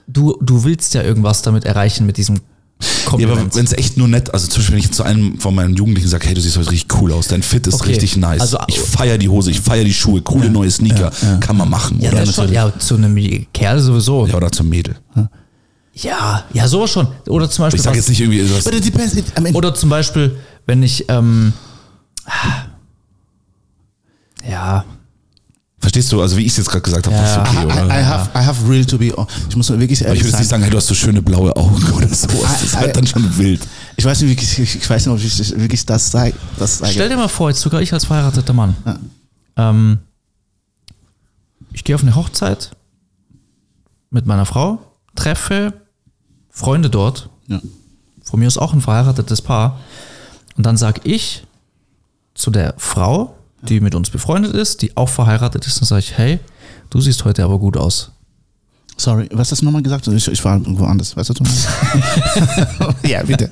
[0.07, 2.41] du, du willst ja irgendwas damit erreichen mit diesem Ja,
[3.05, 3.55] aber Kompliment.
[3.55, 6.07] wenn es echt nur nett, also zum Beispiel, wenn ich zu einem von meinen Jugendlichen
[6.09, 7.89] sage, hey, du siehst heute richtig cool aus, dein Fit ist Okay.
[7.91, 8.41] richtig nice.
[8.41, 11.99] Also- ich feier die Hose, ich feier die Schuhe, coole neue Sneaker, kann man machen,
[12.01, 12.25] ja, oder?
[12.25, 13.15] schon, ja, zu einem
[13.53, 14.25] Kerl sowieso.
[14.27, 14.95] Ja, oder zum Mädel.
[15.95, 17.07] Ja, ja, sowas schon.
[17.27, 17.79] Oder zum Beispiel.
[17.79, 18.63] Ich sage jetzt nicht irgendwie sowas.
[18.63, 19.15] But it depends.
[19.15, 21.53] It, I Oder zum Beispiel, wenn ich, ähm,
[24.49, 24.83] ja,
[25.83, 27.25] Verstehst du, also wie ich es jetzt gerade gesagt habe, Ja.
[27.25, 27.87] ist okay, I, oder?
[27.87, 29.13] I, I have, I have really to be.
[29.49, 31.53] Ich muss wirklich Aber ich ehrlich würde nicht sagen, hey, du hast so schöne blaue
[31.57, 32.39] Augen oder sowas.
[32.53, 33.67] Das ist halt dann schon wild.
[33.97, 36.35] Ich weiß nicht, ich, ich weiß nicht, ob ich wirklich das sage.
[36.57, 36.93] Das sage.
[36.93, 38.77] stell dir mal vor, jetzt sogar ich als verheirateter Mann.
[39.57, 39.99] Ähm,
[41.73, 42.71] ich gehe auf eine Hochzeit
[44.09, 44.79] mit meiner Frau,
[45.15, 45.73] treffe
[46.49, 47.59] Freunde dort, Ja.
[48.23, 49.81] von mir ist auch ein verheiratetes Paar.
[50.55, 51.45] Und dann sage ich
[52.35, 53.35] zu der Frau,
[53.69, 56.39] die mit uns befreundet ist, die auch verheiratet ist, dann sage ich, hey,
[56.89, 58.11] du siehst heute aber gut aus.
[58.97, 60.07] Sorry, was hast du nochmal gesagt?
[60.07, 61.17] Ich, ich war irgendwo anders.
[61.17, 61.67] Weißt du, Thomas?
[63.07, 63.49] ja, bitte.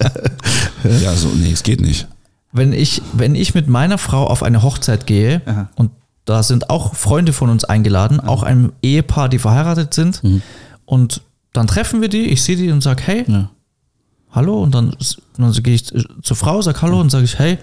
[1.01, 2.07] Ja, so, nee, es geht nicht.
[2.51, 5.69] Wenn ich, wenn ich mit meiner Frau auf eine Hochzeit gehe Aha.
[5.75, 5.91] und
[6.25, 10.21] da sind auch Freunde von uns eingeladen, auch ein Ehepaar, die verheiratet sind,
[10.85, 11.21] und
[11.53, 13.49] dann treffen wir die, ich sehe die und sage, hey, Ja.
[14.31, 14.95] Hallo, und dann,
[15.37, 17.57] dann gehe ich zur Frau, sage hallo und sage ich, hey,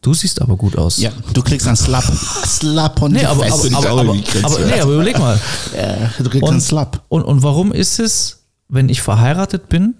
[0.00, 0.98] du siehst aber gut aus.
[0.98, 2.04] ja, du kriegst einen Slap.
[2.04, 5.40] Slap on Nee, aber, aber, aber, aber, nee, aber überleg mal.
[6.18, 7.02] Du kriegst einen Und, Slap.
[7.08, 9.94] und, und warum ist es, wenn ich verheiratet bin,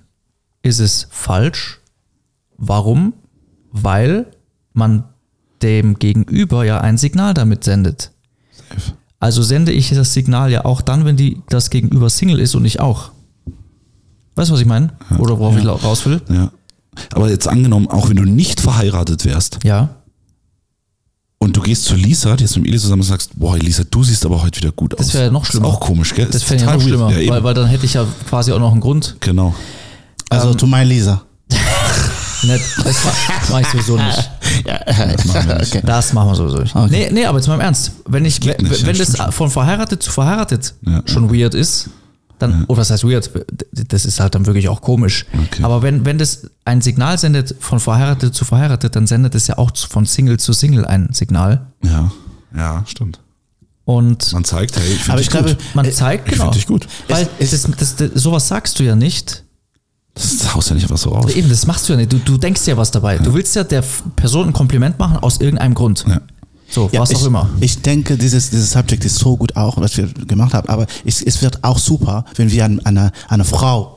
[0.62, 1.80] ist es falsch?
[2.56, 3.12] Warum?
[3.72, 4.26] Weil
[4.72, 5.04] man
[5.62, 8.10] dem Gegenüber ja ein Signal damit sendet.
[9.18, 12.64] Also sende ich das Signal ja auch dann, wenn die, das Gegenüber Single ist und
[12.64, 13.10] ich auch.
[14.36, 14.92] Weißt du, was ich meine?
[15.18, 16.20] Oder worauf ich raus will?
[16.28, 16.50] Ja.
[17.12, 19.90] Aber jetzt angenommen, auch wenn du nicht verheiratet wärst Ja.
[21.38, 24.02] und du gehst zu Lisa, die ist mit Eli zusammen und sagst, boah, Lisa, du
[24.04, 24.98] siehst aber heute wieder gut aus.
[25.06, 25.68] Das wäre ja noch schlimmer.
[25.68, 26.26] Ist auch komisch, gell?
[26.26, 27.20] Das Ist fände ich ja noch total schlimmer.
[27.20, 29.16] Ja, weil, weil dann hätte ich ja quasi auch noch einen Grund.
[29.20, 29.54] genau.
[30.30, 31.22] Also, Ähm, to my Lisa.
[32.42, 32.96] Nicht, das
[33.50, 34.30] mache ich sowieso nicht.
[34.66, 34.78] Ja,
[35.26, 35.74] machen wir nicht.
[35.74, 35.82] okay.
[35.84, 36.76] Das machen wir sowieso nicht.
[36.76, 36.88] Okay.
[36.90, 37.92] Nee, nee, aber jetzt mal im Ernst.
[38.06, 41.34] Wenn, ich, geht wenn, nicht, ja, wenn das stimmt von verheiratet zu verheiratet Ja, schon
[41.34, 41.88] weird ist,
[42.52, 43.30] dann, oder was heißt weird?
[43.72, 45.26] Das ist halt dann wirklich auch komisch.
[45.46, 45.62] Okay.
[45.62, 49.58] Aber wenn, wenn das ein Signal sendet von verheiratet zu verheiratet, dann sendet es ja
[49.58, 51.66] auch von Single zu Single ein Signal.
[51.82, 52.10] Ja,
[52.56, 53.20] ja, stimmt.
[53.86, 55.58] Und Man zeigt, hey, ich finde Aber dich ich glaube, gut.
[55.74, 56.50] man äh, zeigt, ich genau.
[56.50, 56.86] dich gut.
[57.08, 59.42] Weil Es- das, das, das, sowas sagst du ja nicht.
[60.14, 61.34] Das haust ja nicht was so raus.
[61.34, 62.12] Eben, das machst du ja nicht.
[62.12, 63.18] Du, du denkst ja was dabei.
[63.18, 63.82] Du willst ja der
[64.14, 66.04] Person ein Kompliment machen aus irgendeinem Grund.
[66.08, 66.20] Ja.
[66.68, 67.48] So, Ja, was ich, auch immer.
[67.60, 70.68] Ich denke, dieses, dieses Subject ist so gut auch, was wir gemacht haben.
[70.68, 73.93] Aber es, es wird auch super, wenn wir eine, eine, eine Frau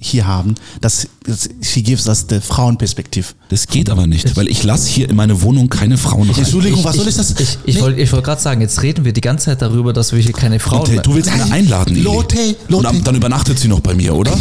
[0.00, 3.34] hier haben, dass, dass she gives us the Frauenperspektiv.
[3.48, 6.38] Das geht aber nicht, weil ich lasse hier in meine Wohnung keine Frauen rein.
[6.40, 7.30] Entschuldigung, was ich, soll ich das?
[7.38, 7.80] Ich, ich Nee.
[7.80, 10.32] wollte ich wollt gerade sagen, jetzt reden wir die ganze Zeit darüber, dass wir hier
[10.32, 12.02] keine Frauen Lotte, du willst eine einladen, Eli.
[12.02, 12.82] Lotte, Und Lotte.
[12.84, 14.36] dann, dann übernachtet sie noch bei mir, oder?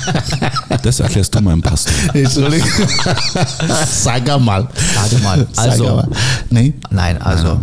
[0.82, 1.92] das erklärst du meinem Pastor.
[2.14, 2.68] Entschuldigung.
[3.90, 4.68] Sag mal.
[5.10, 5.46] Sag mal.
[5.56, 6.08] Also, Sag mal.
[6.50, 6.72] Nee.
[6.90, 7.60] nein, also.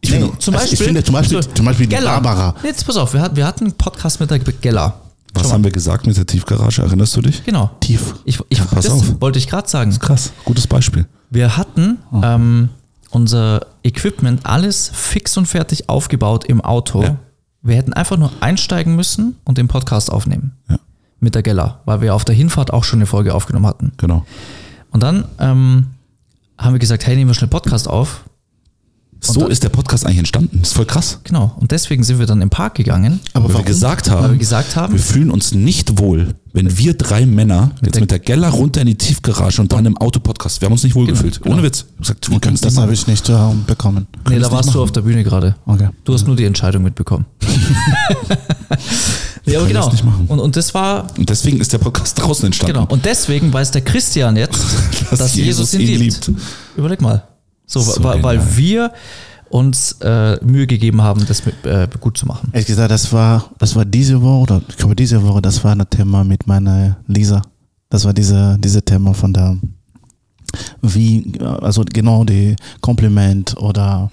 [0.00, 0.18] Ich Nee.
[0.20, 2.10] finde, Zum Also Beispiel, ich finde zum Beispiel- zum Beispiel die Geller.
[2.20, 2.54] Barbara.
[2.62, 5.00] Jetzt pass auf, wir hatten, wir hatten einen Podcast mit der Geller.
[5.34, 6.82] Was haben wir gesagt mit der Tiefgarage?
[6.82, 7.44] Erinnerst du dich?
[7.44, 7.70] Genau.
[7.80, 8.14] Tief.
[8.24, 9.20] Ich, ich, pass das auf.
[9.20, 9.96] wollte ich gerade sagen.
[9.98, 11.06] Krass, gutes Beispiel.
[11.30, 12.68] Wir hatten ähm,
[13.10, 17.02] unser Equipment alles fix und fertig aufgebaut im Auto.
[17.02, 17.16] Ja.
[17.62, 20.52] Wir hätten einfach nur einsteigen müssen und den Podcast aufnehmen.
[20.68, 20.78] Ja.
[21.20, 23.92] Mit der Geller, weil wir auf der Hinfahrt auch schon eine Folge aufgenommen hatten.
[23.96, 24.26] Genau.
[24.90, 25.86] Und dann ähm,
[26.58, 28.24] haben wir gesagt, hey, nehmen wir schnell Podcast auf.
[29.32, 30.58] So dann- ist der Podcast eigentlich entstanden.
[30.60, 31.18] Das ist voll krass.
[31.24, 31.52] Genau.
[31.58, 33.20] Und deswegen sind wir dann im Park gegangen.
[33.32, 36.76] Aber Weil wir gesagt haben, Weil wir gesagt haben- wir fühlen uns nicht wohl, wenn
[36.78, 39.96] wir drei Männer jetzt der- mit der Geller runter in die Tiefgarage und dann im
[39.96, 40.60] Auto-Podcast.
[40.60, 41.40] Wir haben uns nicht wohl gefühlt.
[41.42, 41.54] genau.
[41.56, 41.84] Ohne Witz.
[41.94, 44.06] Ich gesagt, wir können Das habe ich nicht ähm, bekommen.
[44.28, 45.54] Nee, da warst du auf der Bühne gerade.
[45.66, 45.88] Okay.
[46.04, 47.24] Du hast nur die Entscheidung mitbekommen.
[49.46, 49.90] ja, aber genau.
[50.28, 52.74] Und, und das war, Und deswegen ist der Podcast draußen entstanden.
[52.74, 52.86] genau.
[52.88, 54.60] Und deswegen weiß der Christian jetzt,
[55.10, 56.30] dass, Jesus, ihn liebt.
[56.76, 57.22] Überleg mal.
[57.74, 58.92] So, So weil, weil wir
[59.50, 62.48] uns äh, Mühe gegeben haben, das mit, äh, gut zu machen.
[62.52, 65.72] Ehrlich gesagt, das war, das war diese Woche, oder ich glaube diese Woche, das war
[65.72, 67.42] ein Thema mit meiner Lisa.
[67.90, 69.56] Das war diese, diese Thema von der,
[70.82, 74.10] wie, also genau die Kompliment oder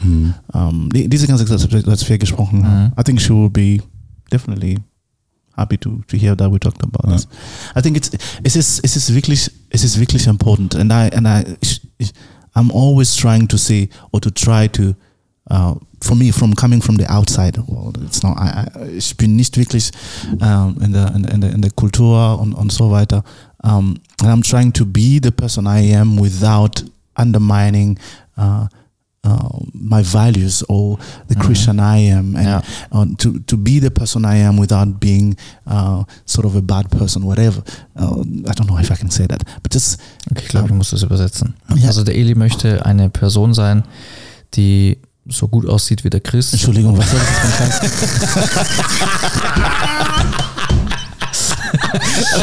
[0.53, 2.91] ähm, die, diese ganze Sache, das wir gesprochen haben.
[2.99, 3.80] I think she will be
[4.32, 4.78] definitely
[5.55, 7.28] happy to, to hear that we talked about this.
[7.76, 8.12] I think it's,
[8.43, 10.76] es ist, es ist wirklich, es ist wirklich important.
[10.76, 12.14] And I, and I, ich, ich,
[12.55, 14.95] I'm always trying to say or to try to
[15.49, 19.35] uh, for me, from coming from the outside world, it's not, I, I, ich bin
[19.35, 19.91] nicht wirklich
[20.41, 23.23] um, in, der, in, der- in, der Kultur und, und so weiter.
[23.63, 26.83] Um, and I'm trying to be the person I am without
[27.17, 27.99] undermining
[28.37, 28.67] uh,
[29.24, 30.97] uh, my values or
[31.28, 32.61] the Christian I am, and Yeah.
[32.91, 35.36] uh, to to be the person I am without being
[35.67, 37.61] uh, sort of a bad person, whatever.
[37.95, 39.99] Uh, I don't know if I can say that, but just
[40.32, 41.53] Okay, ich glaube, du musst das übersetzen.
[41.76, 41.88] Ja.
[41.88, 43.84] Also der Eli möchte eine Person sein,
[44.55, 44.97] die
[45.28, 46.51] so gut aussieht wie der Chris.
[46.51, 48.72] Entschuldigung, was soll das jetzt für ein Scheiß?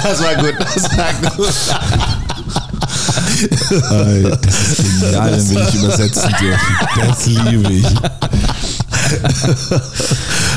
[0.02, 1.54] das war gut, das war gut.
[3.20, 6.76] Das ist genial, wenn wir nicht übersetzen dürfen.
[7.08, 7.86] Das liebe ich.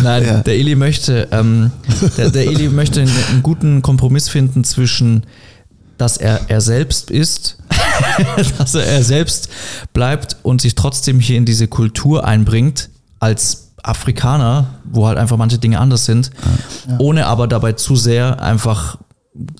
[0.03, 0.37] Nein, Ja.
[0.41, 1.71] der Eli möchte, ähm,
[2.17, 5.23] der, der Eli möchte einen, einen guten Kompromiss finden zwischen,
[5.97, 7.57] dass er er selbst ist,
[8.57, 9.49] dass er er selbst
[9.93, 12.89] bleibt und sich trotzdem hier in diese Kultur einbringt
[13.19, 16.31] als Afrikaner, wo halt einfach manche Dinge anders sind,
[16.99, 18.97] ohne aber dabei zu sehr einfach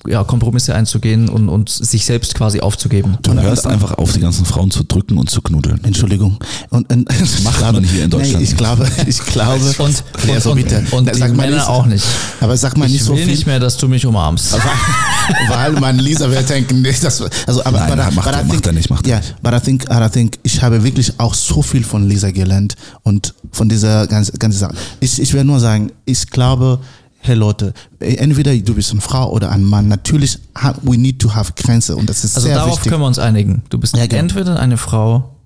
[0.06, 3.16] ja, Kompromisse einzugehen und, und sich selbst quasi aufzugeben.
[3.22, 5.82] Du hörst einfach auf, die ganzen Frauen zu drücken und zu knuddeln.
[5.82, 6.36] Entschuldigung.
[6.68, 8.58] Und, und Macht ich glaube, man hier in Deutschland Nee, ich nicht.
[8.58, 9.64] glaube, ich glaube.
[9.78, 10.84] Und, Ja, und, so bitte.
[10.90, 12.04] und, und Sag mal Männer nicht- auch nicht.
[12.40, 13.32] Aber sag mal nicht Ich so will viel.
[13.32, 14.54] nicht mehr, dass du mich umarmst.
[15.48, 18.66] weil man Lisa wird denken, nee, das, also, aber, Nein, but I- macht er, macht
[18.66, 21.32] er nicht, macht er Ja, but I think, but I think, ich habe wirklich auch
[21.34, 24.74] so viel von Lisa gelernt und von dieser ganzen, ganzen Sache.
[25.00, 26.78] Ich, ich will nur sagen, ich glaube,
[27.22, 30.38] hey Leute, entweder du bist eine Frau oder ein Mann, natürlich,
[30.82, 32.90] we need to have Grenze und das ist Also sehr darauf wichtig.
[32.90, 33.62] können wir uns einigen.
[33.70, 34.20] Du bist Ja, genau.
[34.22, 35.36] entweder eine Frau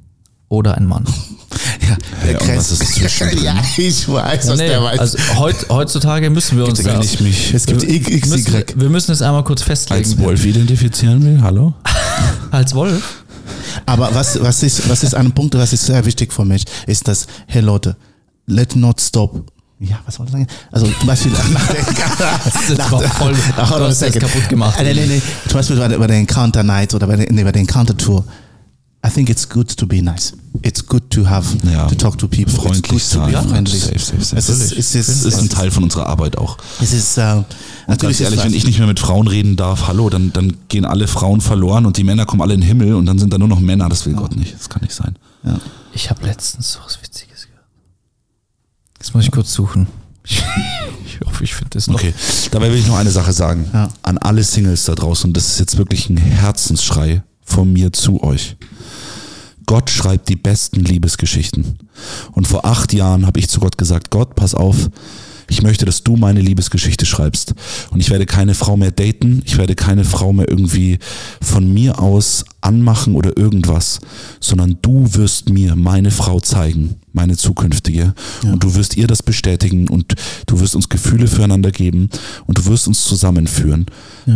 [0.48, 1.04] oder ein Mann.
[1.82, 1.96] ja,
[2.32, 3.42] Ja, und was ist zwischendrin?
[3.44, 4.98] ja, ich weiß, was Nee, der weiß.
[4.98, 8.64] also heut, heutzutage müssen wir uns da, ich mich es gibt X, müssen, XY.
[8.80, 10.02] wir müssen es einmal kurz festlegen.
[10.04, 11.74] als Wolf identifizieren will, hallo?
[12.52, 13.24] Als Wolf?
[13.84, 17.06] Aber was, was, ist, was ist ein Punkt, was ist sehr wichtig für mich, ist,
[17.08, 17.96] dass, hey Leute,
[18.46, 19.44] let not stop.
[19.78, 20.46] Ja, was soll ich sagen?
[20.72, 23.36] Also zum Beispiel nach der, Das war voll, Hold
[23.70, 24.76] du on a hast das kaputt gemacht.
[24.78, 25.22] Ah, Nee, nee, nee.
[25.48, 27.96] Zum Beispiel bei der, bei der Encounter Night oder bei der, nee, bei der Encounter
[27.96, 28.24] Tour.
[29.06, 30.32] I think it's good to be nice.
[30.62, 31.86] It's good to have Ja.
[31.86, 32.52] to talk to people.
[32.54, 33.44] Freundlich it's good to sein.
[33.44, 33.78] be friendly.
[33.78, 34.36] Safe, safe, safe.
[34.38, 36.56] Es ist, es ist, Das ist ein Teil von unserer Arbeit auch.
[36.80, 37.44] es ist, äh, Und
[37.86, 40.56] natürlich ganz ehrlich, ist wenn ich nicht mehr mit Frauen reden darf, hallo, dann, dann
[40.68, 43.32] gehen alle Frauen verloren und die Männer kommen alle in den Himmel und dann sind
[43.32, 43.88] da nur noch Männer.
[43.90, 44.54] Das will Gott nicht.
[44.58, 45.14] Das kann nicht sein.
[45.44, 45.58] ja.
[45.92, 47.25] Ich habe letztens so was Witziges gehört.
[49.06, 49.86] Jetzt muss ich kurz suchen.
[51.18, 51.94] Ich, hoffe, ich finde das noch.
[51.94, 52.12] Okay,
[52.50, 53.70] dabei will ich noch eine Sache sagen.
[53.72, 53.88] Ja.
[54.02, 58.56] An alle Singles da draußen, das ist jetzt wirklich ein Herzensschrei von mir zu euch.
[59.64, 61.78] Gott schreibt die besten Liebesgeschichten.
[62.32, 64.90] Und vor acht Jahren habe ich zu Gott gesagt, Gott, pass auf,
[65.48, 67.54] ich möchte, dass du meine Liebesgeschichte schreibst.
[67.90, 70.98] Und ich werde keine Frau mehr daten, ich werde keine Frau mehr irgendwie
[71.40, 74.00] von mir aus anmachen oder irgendwas,
[74.40, 78.14] sondern du wirst mir meine Frau zeigen, meine zukünftige.
[78.44, 80.14] Und du wirst ihr das bestätigen und
[80.46, 82.10] du wirst uns Gefühle füreinander geben
[82.46, 83.86] und du wirst uns zusammenführen.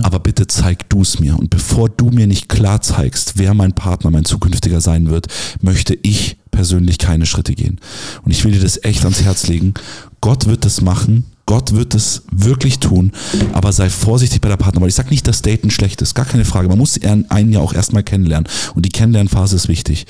[0.03, 1.39] Aber bitte zeig du es mir.
[1.39, 5.29] Und bevor du mir nicht klar zeigst, wer mein Partner, mein zukünftiger sein wird,
[5.61, 7.79] möchte ich persönlich keine Schritte gehen.
[8.25, 9.75] Und ich will dir das echt ans Herz legen.
[10.21, 11.25] Gott wird das machen.
[11.47, 13.11] Gott wird es wirklich tun,
[13.55, 14.89] aber sei vorsichtig bei der Partnerwahl.
[14.89, 16.69] Ich sage nicht, dass Daten schlecht ist, gar keine Frage.
[16.69, 20.07] Man muss einen ja auch erstmal kennenlernen und die Kennenlernphase ist wichtig.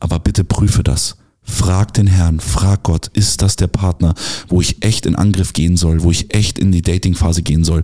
[0.00, 1.16] Aber bitte prüfe das.
[1.52, 4.14] Frag den Herrn, frag Gott, ist das der Partner,
[4.48, 7.82] wo ich echt in Angriff gehen soll, wo ich echt in die Datingphase gehen soll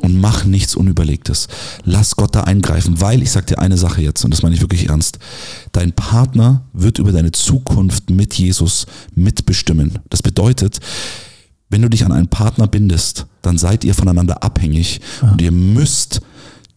[0.00, 1.46] und mach nichts Unüberlegtes.
[1.84, 4.60] Lass Gott da eingreifen, weil ich sag dir eine Sache jetzt und das meine ich
[4.60, 5.20] wirklich ernst.
[5.70, 10.00] Dein Partner wird über deine Zukunft mit Jesus mitbestimmen.
[10.10, 10.80] Das bedeutet,
[11.70, 16.20] wenn du dich an einen Partner bindest, dann seid ihr voneinander abhängig und ihr müsst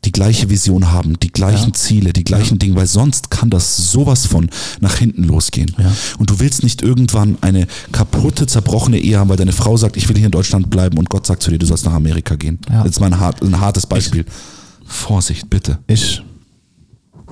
[0.06, 4.26] die gleiche Vision haben, die gleichen Ziele, die gleichen Dinge, weil sonst kann das sowas
[4.26, 5.76] von nach hinten losgehen.
[5.78, 5.92] Ja.
[6.18, 10.08] Und du willst nicht irgendwann eine kaputte, zerbrochene Ehe haben, weil deine Frau sagt, ich
[10.08, 12.60] will hier in Deutschland bleiben und Gott sagt zu dir, du sollst nach Amerika gehen.
[12.70, 12.86] Ja.
[12.86, 14.26] Jetzt mal ein, hart, ein hartes Beispiel.
[14.86, 15.80] Vorsicht, bitte.
[15.88, 16.24] Ich,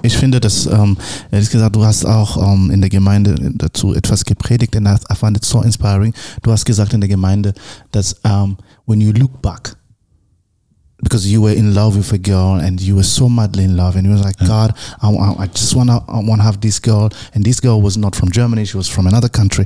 [0.03, 0.97] ich finde, dass, ähm,
[1.31, 5.15] ehrlich gesagt, du hast auch ähm, in der Gemeinde dazu etwas gepredigt und I, I
[5.15, 6.13] found it so inspiring.
[6.43, 7.53] Du hast gesagt in der Gemeinde,
[7.91, 9.77] dass um, when you look back,
[11.03, 13.95] because you were in love with a girl and you were so madly in love
[13.95, 17.09] and you were like, God, I, I, just want to want to have this girl.
[17.33, 19.65] And this girl was not from Germany, she was from another country.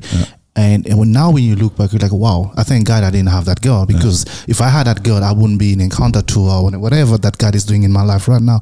[0.54, 3.10] And, and when, now when you look back, you're like, wow, I thank God I
[3.10, 6.22] didn't have that girl because if I had that girl, I wouldn't be in encounter
[6.22, 8.60] tour or whatever that God is doing in my life right now.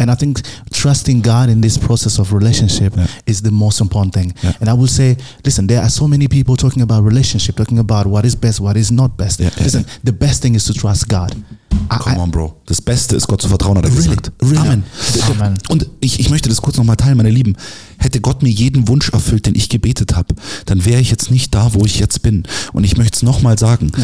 [0.00, 0.40] And I think
[0.72, 2.92] trusting God in this process of relationship
[3.26, 4.34] is the most important thing.
[4.60, 8.08] And I will say, listen, there are so many people talking about relationship, talking about
[8.08, 9.38] what is best, what is not best.
[9.38, 11.36] Yeah, yeah, listen, the best thing is to trust God.
[11.72, 12.56] I- Come I- on, Bro.
[12.66, 14.02] Das Beste ist, Gott zu vertrauen, hat er Really?
[14.08, 14.32] gesagt.
[14.42, 14.56] Really?
[14.58, 14.84] Amen.
[15.30, 15.58] Amen.
[15.68, 17.56] Und ich, ich möchte das kurz nochmal teilen, meine Lieben.
[17.98, 20.34] Hätte Gott mir jeden Wunsch erfüllt, den ich gebetet habe,
[20.66, 22.44] dann wäre ich jetzt nicht da, wo ich jetzt bin.
[22.72, 23.90] Und ich möchte es nochmal sagen.
[23.96, 24.02] Ich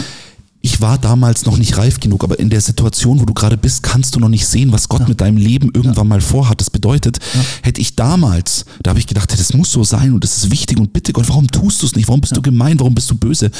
[0.65, 3.83] ich war damals noch nicht reif genug, aber in der Situation, wo du gerade bist,
[3.83, 6.59] kannst du noch nicht sehen, was Gott mit deinem Leben irgendwann mal vorhat.
[6.59, 7.19] Das bedeutet,
[7.61, 10.79] hätte ich damals, da habe ich gedacht, das muss so sein und das ist wichtig
[10.79, 12.09] und bitte Gott, warum tust du es nicht?
[12.09, 12.81] Warum bist du gemein?
[12.81, 13.51] Warum bist du böse?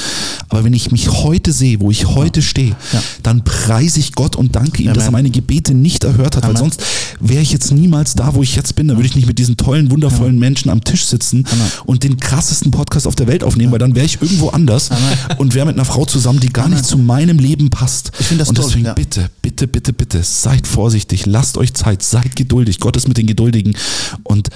[0.49, 2.75] Aber wenn ich mich heute sehe, wo ich heute stehe,
[3.21, 5.13] dann preise ich Gott und danke ihm, dass er Amen.
[5.13, 6.71] meine Gebete nicht erhört hat, weil Amen.
[6.71, 6.81] sonst
[7.19, 8.87] wäre ich jetzt niemals da, wo ich jetzt bin.
[8.87, 11.45] Da würde ich nicht mit diesen tollen, wundervollen Menschen am Tisch sitzen
[11.85, 14.89] und den krassesten Podcast auf der Welt aufnehmen, weil dann wäre ich irgendwo anders
[15.37, 18.11] und wäre mit einer Frau zusammen, die gar nicht zu meinem Leben passt.
[18.19, 18.93] Ich finde das und toll, deswegen ja.
[18.93, 22.79] bitte, bitte, bitte, bitte, seid vorsichtig, lasst euch Zeit, seid geduldig.
[22.79, 23.75] Gott ist mit den Geduldigen
[24.23, 24.47] und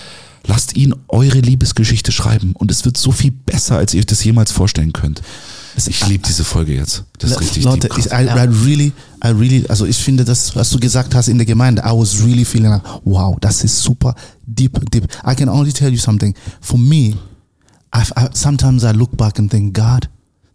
[0.48, 2.54] lasst ihn eure Liebesgeschichte schreiben.
[2.54, 5.22] Und es wird so viel besser, als ihr euch das jemals vorstellen könnt.
[5.76, 7.04] Ich liebe diese Folge jetzt.
[7.18, 8.06] Das ist richtig Leute, ich.
[8.06, 11.46] I, I really, I really, also ich finde das, was du gesagt hast in der
[11.46, 14.16] Gemeinde, I was really feeling like, wow, das ist super
[14.46, 15.10] deep, deep.
[15.30, 16.34] I can only tell you something.
[16.62, 17.16] For me,
[17.94, 20.08] I, I, sometimes I look back and think, God,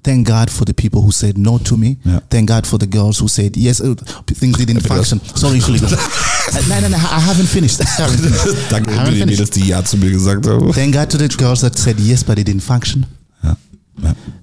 [0.05, 1.97] thank God for the people who said no to me.
[2.05, 2.21] Ja.
[2.31, 3.81] Thank God for the girls who said yes.
[3.81, 3.95] uh,
[4.27, 5.21] Things didn't function.
[5.35, 5.91] Sorry, Entschuldigung.
[6.55, 7.81] Uh, no, no, no, I haven't finished.
[7.81, 8.71] I haven't finished.
[8.71, 9.41] Danke I haven't finished.
[9.41, 10.73] Mädels, die Ja zu mir gesagt haben.
[10.73, 13.07] Thank God to the girls that said yes, but it didn't function.
[13.43, 13.57] Ja.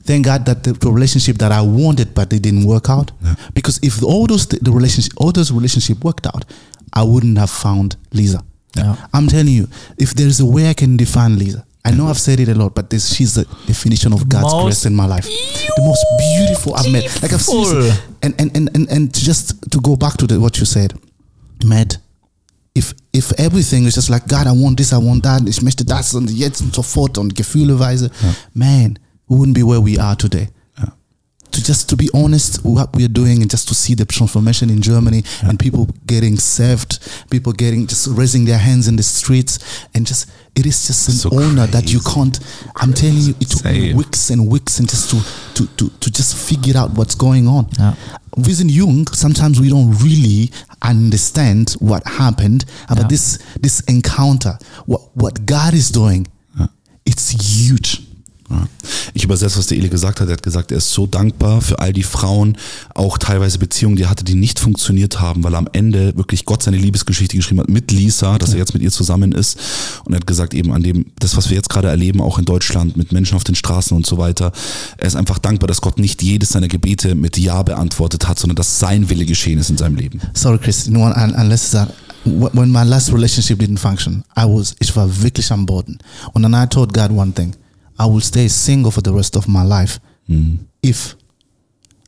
[0.04, 3.12] Thank God that the relationship that I wanted, but it didn't work out.
[3.54, 6.44] Because if all those the relationship, all those relationship worked out,
[6.94, 8.44] I wouldn't have found Lisa.
[8.76, 8.96] Ja.
[9.14, 12.20] I'm telling you, if there is a way I can define Lisa, I know I've
[12.20, 15.06] said it a lot, but this, she's the definition of God's Most grace in my
[15.08, 15.26] life.
[15.26, 17.22] The most beautiful I've met.
[17.24, 18.16] Like I've seen, Beautiful.
[18.22, 20.94] and and and and, and just to go back to the, what you said,
[21.66, 21.98] Matt.
[22.76, 25.84] If if everything is just like God, I want this, I want that, ich möchte
[25.84, 28.12] das und jetzt und so fort und Gefühleweise,
[28.54, 30.50] man, we wouldn't be where we are today.
[31.52, 34.70] To just to be honest, what we are doing and just to see the transformation
[34.70, 37.00] in Germany and people getting saved,
[37.30, 39.60] people getting just raising their hands in the streets,
[39.94, 42.40] and just it is just an So honor that you can't.
[42.78, 43.98] I'm telling you, it took me Same.
[43.98, 45.18] weeks and weeks and just to
[45.56, 47.68] to to to just figure out what's going on.
[48.38, 49.08] Wir sind jung.
[49.14, 53.08] Sometimes we don't really understand what happened, but Ja.
[53.08, 56.28] this this encounter, what what God is doing,
[57.06, 58.08] it's huge.
[59.14, 60.28] Ich übersetze, was der Eli gesagt hat.
[60.30, 62.58] Er hat gesagt, er ist so dankbar für all die Frauen,
[62.96, 66.46] auch teilweise Beziehungen, die er hatte, die nicht funktioniert haben, weil er am Ende wirklich
[66.46, 69.58] Gott seine Liebesgeschichte geschrieben hat mit Lisa, dass er jetzt mit ihr zusammen ist.
[70.06, 72.46] Und er hat gesagt, eben an dem, das, was wir jetzt gerade erleben, auch in
[72.46, 74.52] Deutschland, mit Menschen auf den Straßen und so weiter,
[74.98, 78.56] er ist einfach dankbar, dass Gott nicht jedes seiner Gebete mit Ja beantwortet hat, sondern
[78.56, 80.22] dass sein Wille geschehen ist in seinem Leben.
[80.34, 80.86] Sorry, Chris.
[80.86, 81.90] Know, un- unless that
[82.26, 85.98] wh- when my last relationship didn't function, I was ich war wirklich am Boden.
[86.34, 87.54] Und dann I told God one thing:
[88.02, 90.58] I will stay single for the rest of my life mm.
[90.82, 91.14] if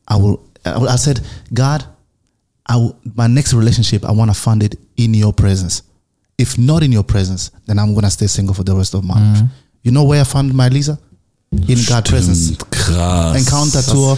[0.08, 0.44] I will.
[0.66, 1.20] I said,
[1.54, 1.86] God,
[2.66, 5.84] I will, my next relationship, I want to find it in Your presence.
[6.40, 9.14] If not in Your presence, then I'm gonna stay single for the rest of my
[9.14, 9.42] mm.
[9.42, 9.50] life.
[9.84, 10.98] You know where I found my Lisa?
[11.52, 12.58] In God's presence.
[12.72, 13.38] Krass.
[13.38, 14.18] Encounter Tour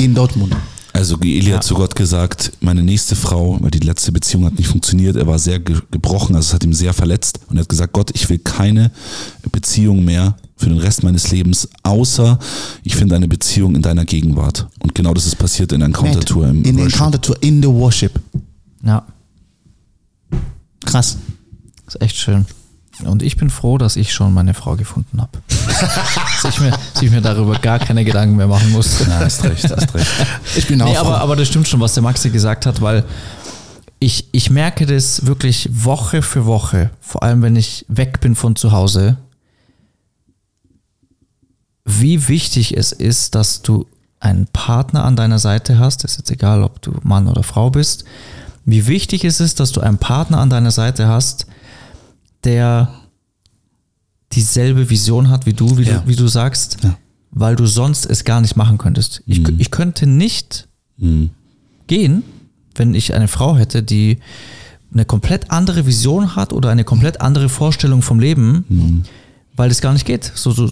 [0.00, 0.56] in Dortmund.
[1.00, 4.68] Also Eli hat zu Gott gesagt, meine nächste Frau, weil die letzte Beziehung hat nicht
[4.68, 7.70] funktioniert, er war sehr ge gebrochen, also es hat ihm sehr verletzt und er hat
[7.70, 8.90] gesagt, Gott, ich will keine
[9.50, 12.38] Beziehung mehr für den Rest meines Lebens, außer
[12.82, 14.68] ich finde eine Beziehung in deiner Gegenwart.
[14.80, 16.92] Und genau das ist passiert in der Encounter Tour im in Worship.
[16.92, 18.20] Encounter Tour in the worship.
[18.84, 19.06] Ja,
[20.84, 21.16] Krass.
[21.86, 22.44] ist echt schön.
[23.06, 25.38] Und ich bin froh, dass ich schon meine Frau gefunden habe.
[26.42, 29.00] dass, ich mir, dass ich mir darüber gar keine Gedanken mehr machen muss.
[29.00, 30.06] Ja, hast recht, hast recht.
[30.56, 33.04] Ich bin Nee, auch aber, aber das stimmt schon, was der Maxi gesagt hat, weil
[33.98, 38.56] ich, ich merke das wirklich Woche für Woche, vor allem wenn ich weg bin von
[38.56, 39.18] zu Hause,
[41.84, 43.86] wie wichtig es ist, dass du
[44.20, 48.04] einen Partner an deiner Seite hast, ist jetzt egal, ob du Mann oder Frau bist,
[48.64, 51.46] wie wichtig es ist, dass du einen Partner an deiner Seite hast,
[52.44, 52.88] der
[54.32, 55.98] dieselbe Vision hat wie du, wie, Ja.
[55.98, 56.96] du, wie du sagst, Ja.
[57.30, 59.22] weil du sonst es gar nicht machen könntest.
[59.26, 60.68] Ich, ich könnte nicht
[60.98, 61.30] Mhm.
[61.86, 62.22] gehen,
[62.74, 64.18] wenn ich eine Frau hätte, die
[64.92, 69.04] eine komplett andere Vision hat oder eine komplett andere Vorstellung vom Leben,
[69.56, 70.30] weil es gar nicht geht.
[70.34, 70.70] So, so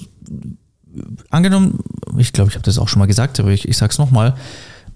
[1.30, 1.78] angenommen,
[2.18, 4.34] ich glaube, ich habe das auch schon mal gesagt, aber ich, ich sage es nochmal,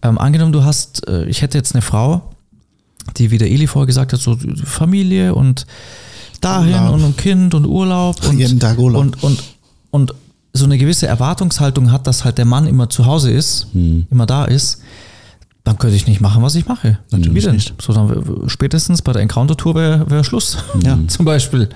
[0.03, 2.33] ähm, angenommen, du hast, äh, ich hätte jetzt eine Frau,
[3.17, 5.67] die, wie der Eli vorher gesagt hat, so Familie und
[6.43, 6.95] dahin Urlaub.
[6.95, 9.01] und ein Kind und Urlaub und, Jeden Tag Urlaub.
[9.03, 9.43] und, und,
[9.91, 10.15] und
[10.53, 14.45] so eine gewisse Erwartungshaltung hat, dass halt der Mann immer zu Hause ist, immer da
[14.45, 14.81] ist,
[15.65, 16.99] dann könnte ich nicht machen, was ich mache.
[17.11, 17.75] Natürlich Wie nicht.
[17.81, 20.59] So dann spätestens bei der Encounter-Tour wäre wär Schluss.
[20.85, 20.99] Ja.
[21.09, 21.69] Zum Beispiel.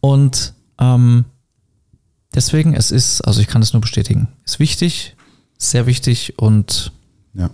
[0.00, 1.24] Und ähm,
[2.34, 5.16] deswegen, es ist, also ich kann es nur bestätigen, ist wichtig,
[5.58, 6.92] sehr wichtig und
[7.34, 7.50] Ja,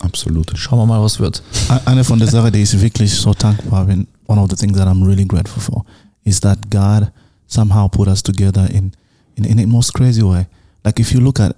[0.00, 0.52] absolut.
[0.56, 1.42] schauen wir mal, was wird.
[1.84, 4.86] Eine von der Sachen, die ich wirklich so dankbar bin, one of the things that
[4.88, 5.84] I'm really grateful for,
[6.24, 7.12] is that God
[7.46, 8.92] somehow put us together in,
[9.36, 10.46] in, in a most crazy way.
[10.84, 11.54] Like if you look at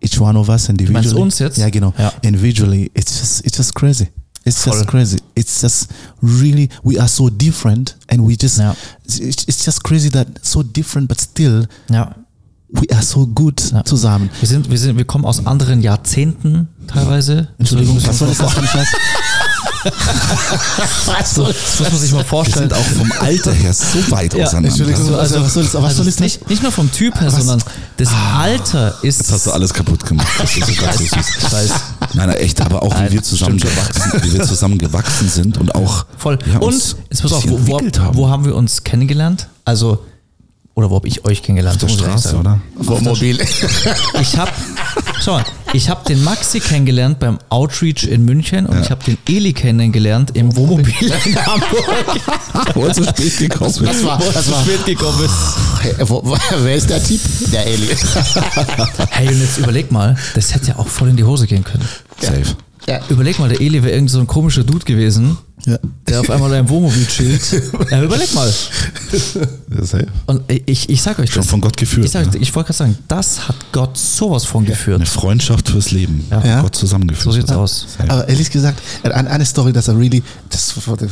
[0.00, 1.02] each one of us individually.
[1.02, 1.58] meinst uns jetzt?
[1.58, 1.92] Ja, genau.
[1.98, 2.12] Ja.
[2.22, 4.06] Individually, it's just it's just crazy.
[4.44, 4.74] It's Voll.
[4.74, 5.18] just crazy.
[5.34, 5.90] It's just
[6.22, 8.74] really we are so different, and we just Ja.
[9.04, 12.14] it's, just crazy that so different, but still Ja.
[12.68, 13.82] we are so good Ja.
[13.84, 14.30] zusammen.
[14.40, 17.48] Wir sind, wir sind, wir kommen aus anderen Jahrzehnten teilweise.
[17.58, 18.38] Entschuldigung, was soll das?
[18.38, 18.70] Was kann ich
[19.84, 21.34] das?
[21.34, 22.70] Das muss man sich mal Wir vorstellen.
[22.70, 24.68] sind auch vom Alter her so weit Ja, auseinander.
[24.70, 25.14] Entschuldigung.
[25.14, 27.62] Also, was soll das- was also soll das nicht, nicht nur vom Typ her, sondern
[27.96, 29.18] das Alter ist.
[29.20, 30.28] Jetzt hast du alles kaputt gemacht.
[30.38, 31.12] Das ist sogar so süß.
[31.38, 31.70] Ich weiß.
[32.14, 35.58] Nein, echt, aber auch Nein, wie wir zusammen stimmt gewachsen, wie wir zusammen gewachsen sind
[35.58, 36.38] und auch Voll.
[36.46, 37.80] ja, Und uns jetzt pass auf, wo, wo,
[38.14, 39.48] wo haben wir uns kennengelernt?
[39.64, 40.04] Also,
[40.78, 41.82] oder wo habe ich euch kennengelernt?
[41.82, 42.60] Auf der Straße, oder?
[42.76, 43.36] Wohnmobil.
[44.20, 44.52] Ich habe,
[45.20, 49.18] schau mal, ich habe den Maxi kennengelernt beim Outreach in München und ich habe den
[49.28, 52.74] Eli kennengelernt im Wohnmobil in Hamburg.
[52.74, 53.82] Wo er so spät gekommen ist.
[53.82, 54.62] Das war, das war.
[54.62, 56.14] spät gekommen ist.
[56.62, 57.20] Wer ist der Typ?
[57.50, 57.98] Der Alien.
[59.10, 61.88] Hey, und jetzt überleg mal, das hätte ja auch voll in die Hose gehen können.
[62.20, 62.56] Safe.
[62.86, 63.00] Ja.
[63.08, 65.76] Überleg mal, der Eli wäre irgend so ein komischer Dude gewesen, Ja.
[66.08, 67.42] der auf einmal in einem Wohnmobil chillt.
[67.90, 68.52] Ja, überleg mal.
[69.12, 69.98] Ja.
[70.26, 71.50] Und ich, ich sag euch Schon das.
[71.50, 72.06] von Gott geführt.
[72.06, 72.38] Ich, sag ne?
[72.38, 74.96] ich wollte gerade sagen, das hat Gott sowas von geführt.
[74.96, 76.26] Eine Freundschaft fürs Leben.
[76.30, 76.44] Ja.
[76.44, 76.62] Ja.
[76.62, 77.24] Gott zusammengeführt.
[77.24, 77.58] So sieht's hat.
[77.58, 77.86] aus.
[77.96, 78.10] Safe.
[78.10, 81.06] Aber ehrlich gesagt, eine, eine Story, das er really, das war zu,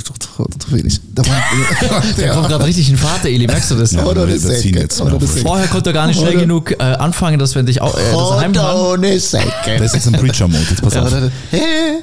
[0.71, 1.01] wenig.
[1.15, 1.23] Da
[2.19, 3.93] Der kommt gerade richtig in Fahrt, der Eli, merkst du das?
[3.93, 4.77] Ja, überziehen second.
[4.77, 4.99] jetzt.
[5.01, 5.19] Ja.
[5.43, 8.13] Vorher konnte er gar nicht schnell Oder- genug äh, anfangen, dass wenn dich auch, äh,
[8.13, 9.81] dass a Der second.
[9.83, 10.65] ist jetzt im Preacher-Mode.
[10.71, 11.07] Jetzt pass auf.
[11.09, 11.31] Oder-?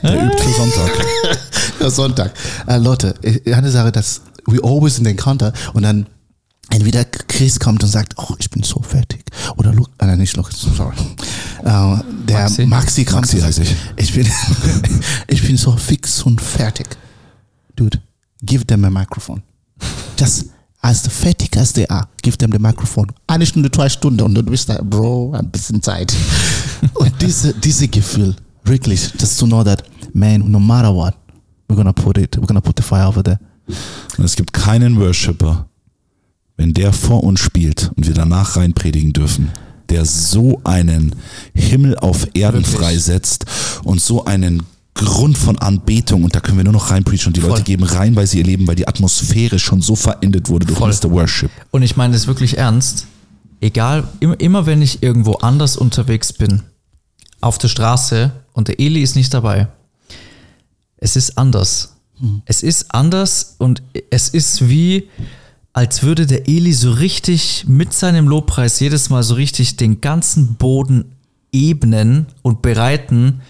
[0.04, 0.92] Der übt für Sonntag.
[1.90, 2.34] Sonntag.
[2.68, 6.08] Äh, Leute, eine Sache, dass we always in the encounter und dann
[6.70, 9.24] entweder Chris kommt und sagt, oh, ich bin so fertig.
[9.58, 10.96] Oder Luke, äh, nein, nicht Luke, sorry.
[11.64, 11.98] Äh,
[12.28, 12.66] der Maxi.
[12.66, 14.10] Maxi, kommt Maxi und heiß sagt, ich.
[14.10, 14.28] ich bin,
[15.28, 16.88] ich bin so fix und fertig.
[17.76, 18.00] Dude,
[18.42, 19.44] give them a microphone.
[20.18, 20.46] Just
[20.82, 23.08] as fertig as they are, give them the microphone.
[23.28, 26.14] Eine Stunde, zwei Stunden und du bist da, Bro, ein bisschen Zeit.
[26.96, 29.84] und diese, diese Gefühl, wirklich, just to know that,
[30.14, 31.16] man, no matter what,
[31.74, 33.40] we're gonna put it, we're gonna put the fire over there.
[34.18, 35.68] Und es gibt keinen Worshipper,
[36.58, 39.52] wenn der vor uns spielt und wir danach reinpredigen dürfen,
[39.90, 41.16] der so einen
[41.54, 43.46] Himmel auf Erden freisetzt
[43.84, 44.64] und so einen
[44.94, 47.52] Grund von Anbetung und da können wir nur noch reinpreachen und die Voll.
[47.52, 50.78] Leute geben rein, weil sie ihr Leben, weil die Atmosphäre schon so verendet wurde durch
[50.78, 50.92] Voll.
[50.92, 51.10] Mr.
[51.10, 51.50] Worship.
[51.72, 53.08] Und ich meine das wirklich ernst.
[53.60, 56.62] Egal, immer wenn ich irgendwo anders unterwegs bin,
[57.42, 59.68] auf der Straße und der Eli ist nicht dabei,
[61.04, 61.98] es ist anders.
[62.46, 65.10] Es ist anders und es ist wie,
[65.74, 70.56] als würde der Eli so richtig mit seinem Lobpreis jedes Mal so richtig den ganzen
[70.56, 71.16] Boden
[71.52, 73.42] ebnen und bereiten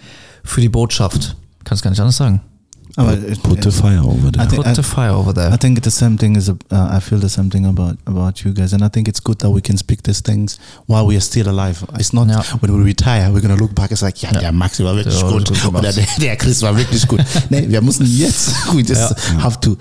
[0.42, 1.36] für die Botschaft.
[1.62, 2.40] Kann es gar nicht anders sagen.
[2.96, 4.46] Aber Put the fire over I there.
[4.48, 5.52] think, Put the fire over there.
[5.52, 6.48] I think the same thing is.
[6.48, 9.38] Uh, I feel the same thing about about you guys, and I think it's good
[9.40, 11.84] that we can speak these things while we are still alive.
[11.98, 12.42] It's not Ja.
[12.60, 13.90] when we retire, we're gonna look back.
[13.90, 15.82] It's like, ja, der Maxi war wirklich Der war gut gut gemacht.
[15.84, 17.20] oder der, der Chris war wirklich gut.
[17.50, 18.52] nee, wir müssen jetzt.
[18.74, 19.76] We just have to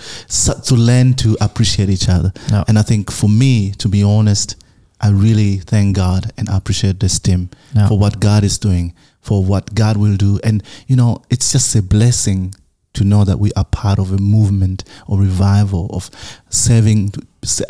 [0.66, 2.32] to learn to appreciate each other.
[2.50, 2.64] Ja.
[2.64, 4.58] And I think for me, to be honest,
[5.04, 7.88] I really thank God and appreciate this team Ja.
[7.88, 11.76] for what God is doing, for what God will do, and you know, it's just
[11.76, 12.56] a blessing
[12.94, 16.10] to know that we are part of a movement or revival of
[16.50, 17.12] serving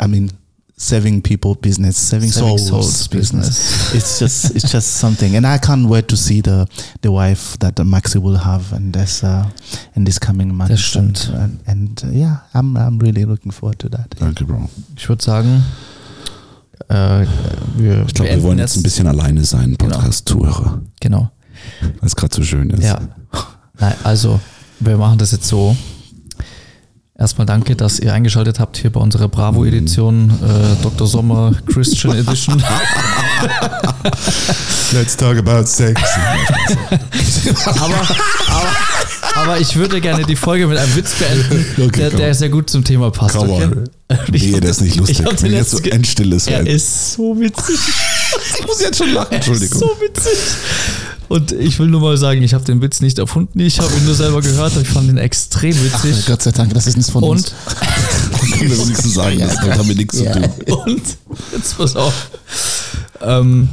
[0.00, 0.30] i mean
[0.76, 3.94] serving people business serving, Serving souls, souls business.
[3.94, 6.66] it's just it's just something and i can't wait to see the
[7.02, 9.48] the wife that maxi will have and this uh
[9.94, 10.70] in this coming month.
[10.70, 11.28] Das stimmt.
[11.28, 14.68] and, and, and uh, yeah i'm i'm really looking forward to that Danke, Bro.
[14.96, 15.62] Ich würde sagen,
[16.88, 17.24] äh,
[17.76, 20.82] wir, Ich glaube, wir wollen jetzt ein bisschen alleine sein, Podcast-Zuhörer.
[21.00, 21.30] Genau.
[21.80, 22.82] Weil es gerade so schön ist.
[22.82, 22.98] Ja.
[23.78, 24.40] Nein, also,
[24.84, 25.76] wir machen das jetzt so.
[27.16, 31.06] Erstmal danke, dass ihr eingeschaltet habt hier bei unserer Bravo-Edition, äh, Dr.
[31.06, 32.60] Sommer Christian Edition.
[34.92, 36.00] Let's talk about sex.
[37.66, 37.94] aber,
[38.48, 38.76] aber,
[39.36, 42.68] aber ich würde gerne die Folge mit einem Witz beenden, Okay, der, der sehr gut
[42.68, 43.36] zum Thema passt.
[43.36, 43.64] Come Okay?
[43.64, 43.84] on.
[44.30, 45.20] Nee, der ist nicht lustig.
[45.20, 47.78] Ich Wenn jetzt so endstill ist, Er ist so witzig.
[48.58, 49.32] Ich muss jetzt schon lachen.
[49.32, 50.38] Er ist so witzig.
[51.28, 54.04] Und ich will nur mal sagen, ich habe den Witz nicht erfunden, ich habe ihn
[54.04, 56.26] nur selber gehört, aber ich fand ihn extrem witzig.
[56.26, 57.52] Gott sei Dank, das ist nichts von uns.
[58.42, 60.32] Und wir wenigstens sagen, das damit haben wir nichts Ja.
[60.32, 60.78] zu tun.
[60.86, 61.02] Und
[61.52, 62.12] jetzt pass auf.
[63.22, 63.68] Ähm,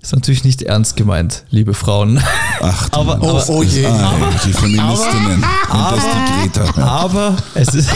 [0.00, 2.22] ist natürlich nicht ernst gemeint, liebe Frauen.
[2.60, 3.86] Ach, Aber, aber, oh je.
[3.86, 4.14] Ah,
[4.44, 5.42] die Feministinnen.
[5.42, 6.78] Und das die Greta.
[6.78, 6.86] Ja.
[6.86, 7.88] aber es ist,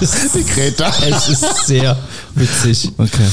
[0.00, 0.92] es ist, Die Greta.
[1.08, 1.96] es ist sehr
[2.34, 2.90] witzig.
[2.98, 3.26] Okay.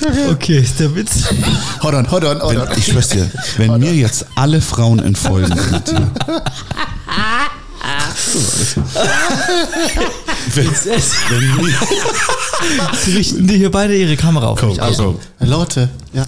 [0.30, 1.24] Okay, der Witz.
[1.82, 2.68] Hold on, hold on, hold on.
[2.76, 6.10] Ich schwör's dir, wenn mir jetzt alle Frauen entfolgen könnten,
[13.04, 14.82] Sie richten die hier beide ihre Kamera auf mich.
[14.82, 16.24] Also, Leute, ja.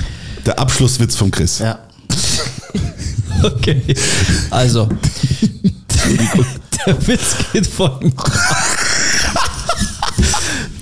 [0.47, 1.59] Der Abschlusswitz von Chris.
[1.59, 1.78] Ja.
[3.42, 3.82] okay.
[4.51, 4.88] Also,
[6.86, 8.60] der Witz geht folgendermaßen.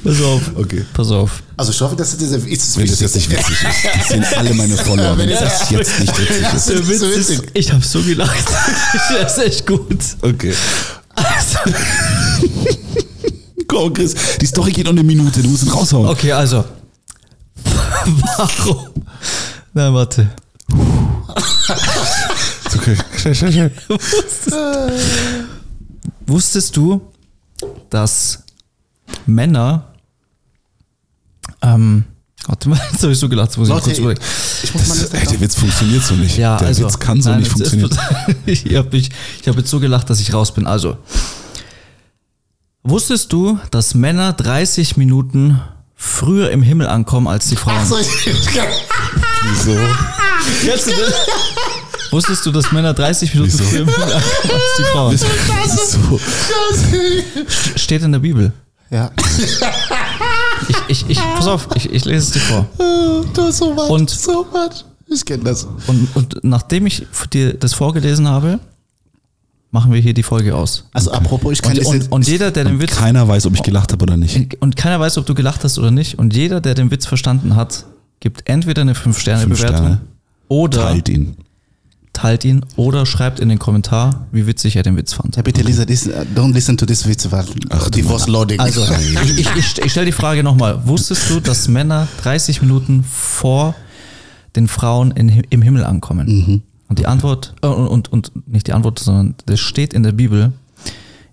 [0.09, 0.43] Pass auf.
[0.57, 0.87] Okay.
[0.95, 1.43] Pass auf.
[1.59, 4.55] Also ich hoffe, dass das ist Wenn das jetzt nicht witzig ist, das sind alle
[4.55, 6.69] meine Follower, wenn das jetzt nicht witzig ist.
[6.71, 7.51] Der Witz so ist, witzig.
[7.53, 8.45] ich habe so gelacht.
[9.21, 9.99] Das ist echt gut.
[10.23, 10.55] Okay.
[11.15, 11.59] Also,
[13.69, 16.09] Komm, Chris, die Story geht noch eine Minute, du musst ihn raushauen.
[16.09, 16.65] okay, also.
[18.37, 18.89] Warum?
[19.75, 20.31] Na, warte.
[22.67, 22.97] Ist okay.
[23.19, 23.73] Schnell, schnell, schnell.
[26.27, 27.03] Wusstest du,
[27.91, 28.39] dass
[29.27, 29.88] Männer.
[31.63, 32.05] Ähm,
[32.47, 34.21] warte mal, jetzt habe ich so gelacht, jetzt muss ich Leute, kurz überlegen.
[34.63, 36.37] ich muss Das, ey, der Witz funktioniert so nicht.
[36.39, 37.99] Ja, der also, Witz kann so nein, nicht jetzt- funktionieren.
[38.47, 39.11] ich habe ich,
[39.43, 40.67] ich hab jetzt so gelacht, dass ich raus bin.
[40.67, 40.97] Also,
[42.83, 45.61] wusstest du, dass Männer 30 Minuten
[45.95, 47.77] früher im Himmel ankommen als die Frauen?
[47.91, 49.75] Wieso?
[49.75, 50.87] Du das?
[52.11, 53.65] Wusstest du, dass Männer 30 Minuten Wieso?
[53.65, 55.19] früher im Himmel ankommen als die Frauen?
[55.67, 56.21] Wieso?
[57.77, 58.53] Steht in der Bibel.
[58.91, 59.11] Ja.
[60.69, 62.67] Ich, ich, ich, pass auf, ich, ich lese es dir vor.
[63.35, 64.85] Du hast so much, Und- so much.
[65.11, 65.67] Ich kenne das.
[65.87, 68.59] Und, und nachdem ich dir das vorgelesen habe,
[69.71, 70.85] machen wir hier die Folge aus.
[70.93, 73.47] Also apropos, ich kann Und, das und, jetzt- und jeder, der den Witz Keiner weiß,
[73.47, 74.61] ob ich gelacht habe oder nicht.
[74.63, 76.19] und keiner weiß, ob du gelacht hast oder nicht.
[76.19, 77.87] Und jeder, der den Witz verstanden hat,
[78.21, 80.01] gibt entweder eine 5-Sterne-Bewertung Sterne.
[80.49, 81.37] oder Teilt ihn.
[82.19, 85.37] Teilt ihn oder schreibt in den Kommentar, wie witzig er den Witz fand.
[85.37, 88.59] Ja, bitte Lisa, this, uh, don't listen to this Witz, weil Ach, die was loading.
[88.59, 90.87] Also, ich, ich, ich, ich stelle die Frage nochmal.
[90.87, 93.77] Wusstest du, dass Männer 30 Minuten vor
[94.57, 96.27] den Frauen in, im Himmel ankommen?
[96.89, 100.13] Und die Antwort, äh, und, und, und nicht die Antwort, sondern das steht in der
[100.13, 100.53] Bibel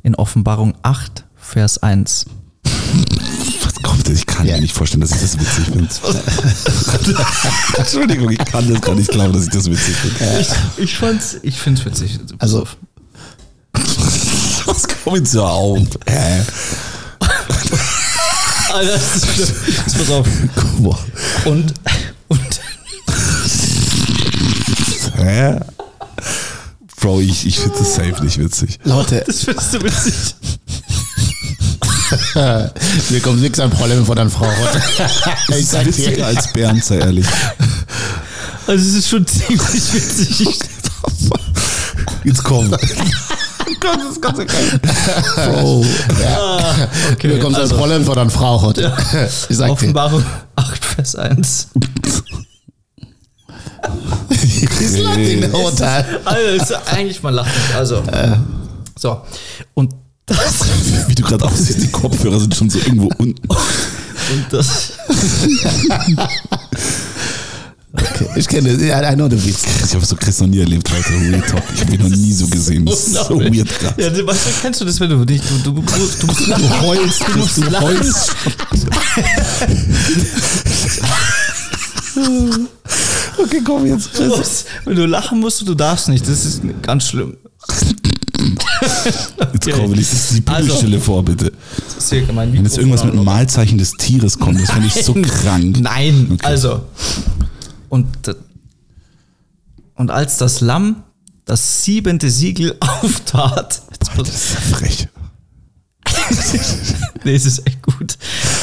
[0.03, 2.27] in Offenbarung 8, Vers 1.
[4.13, 5.87] Ich kann mir nicht vorstellen, dass ich das witzig finde.
[7.77, 10.39] Entschuldigung, ich kann das gar nicht glauben, dass ich das witzig finde.
[10.39, 12.19] Ich, ich fand's, ich find's witzig.
[12.37, 12.67] Pass Also-.
[14.65, 15.79] Was kommt jetzt so auf?
[16.07, 16.41] Hä?
[18.73, 19.49] Alter, das ist schlimm.
[19.67, 20.27] Jetzt pass auf.
[20.55, 20.97] Guck mal.
[21.45, 21.73] Und,
[22.27, 22.61] und
[25.17, 25.59] Hä?
[27.01, 28.79] Bro, ich, ich finde das safe nicht witzig.
[28.83, 30.35] Leute, das findest du witzig.
[33.09, 34.47] mir kommt nichts an Problemen von deiner Frau.
[35.47, 36.25] Das ich sag dir.
[36.25, 37.25] als Bernd, sei ehrlich.
[38.67, 40.57] Also es ist schon ziemlich witzig.
[42.23, 42.71] Jetzt komm.
[42.71, 42.79] Gott,
[43.99, 44.81] das ist ganz geil.
[45.35, 45.85] Bro.
[47.11, 48.91] okay, Mir kommt ein also, Problem von deiner Frau heute.
[49.49, 49.73] Ich sag dir.
[49.73, 50.25] Offenbarung
[50.55, 51.67] 8, Vers 1.
[54.31, 56.05] He's laughing the whole time.
[56.25, 57.51] Also, ist eigentlich mal lachen.
[57.75, 58.01] Also,
[58.97, 59.21] so.
[59.75, 59.93] Und
[60.25, 63.47] das, Wie du gerade aussiehst, die Kopfhörer sind schon so irgendwo unten.
[63.47, 64.93] und das,
[67.97, 68.71] Okay, ich kenne.
[68.73, 69.63] I know the Witz.
[69.85, 71.09] Ich habe so Chris noch nie erlebt, Leute.
[71.11, 71.63] Real Talk.
[71.73, 72.85] Ich habe ihn noch nie so gesehen.
[72.85, 74.01] Das ist so weird gerade.
[74.01, 74.25] ja, du,
[74.61, 76.27] kennst du das, wenn du nicht, du, du, du, du.
[76.27, 78.35] Du heulst, du musst du heulst.
[83.37, 84.17] Okay, komm jetzt.
[84.17, 86.27] Du musst, wenn du lachen musst, du darfst nicht.
[86.27, 87.37] Das ist ganz schlimm.
[89.53, 91.51] Jetzt komm, lies das die Also- Bibelstelle vor, bitte.
[91.77, 94.87] Das ist hier mein Wenn jetzt irgendwas mit einem Malzeichen des Tieres kommt, das finde
[94.87, 95.77] ich so krank.
[95.79, 96.45] Nein, Okay.
[96.45, 96.85] also.
[97.89, 98.07] Und,
[99.95, 101.03] und als das Lamm
[101.45, 105.07] das siebente Siegel auftat, pass- Das ist ja frech.
[107.23, 108.17] nee, es ist echt gut.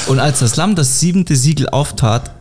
[0.07, 2.33] Und als das Lamm das siebente Siegel auftat,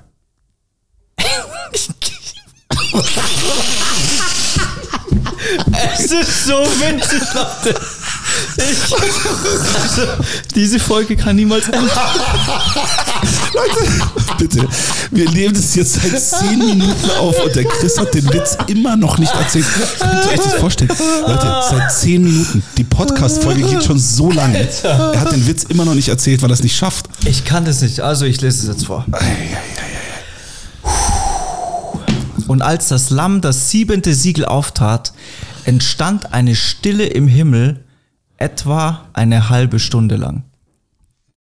[5.96, 7.80] es ist so winzig, Leute.
[8.58, 10.02] Ich, also,
[10.56, 11.90] diese Folge kann niemals enden.
[14.38, 14.68] Bitte,
[15.12, 18.96] wir nehmen das jetzt seit 10 Minuten auf und der Chris hat den Witz immer
[18.96, 19.66] noch nicht erzählt.
[20.00, 20.92] Könnt ihr euch das vorstellen?
[21.28, 22.64] Leute, seit 10 Minuten.
[22.78, 24.68] Die Podcast-Folge geht schon so lange.
[24.84, 27.08] Er hat den Witz immer noch nicht erzählt, weil er es nicht schafft.
[27.26, 29.06] Ich kann das nicht, also ich lese es jetzt vor.
[32.52, 35.14] Und als das Lamm das siebente Siegel auftat,
[35.64, 37.86] entstand eine Stille im Himmel
[38.36, 40.44] etwa eine halbe Stunde lang.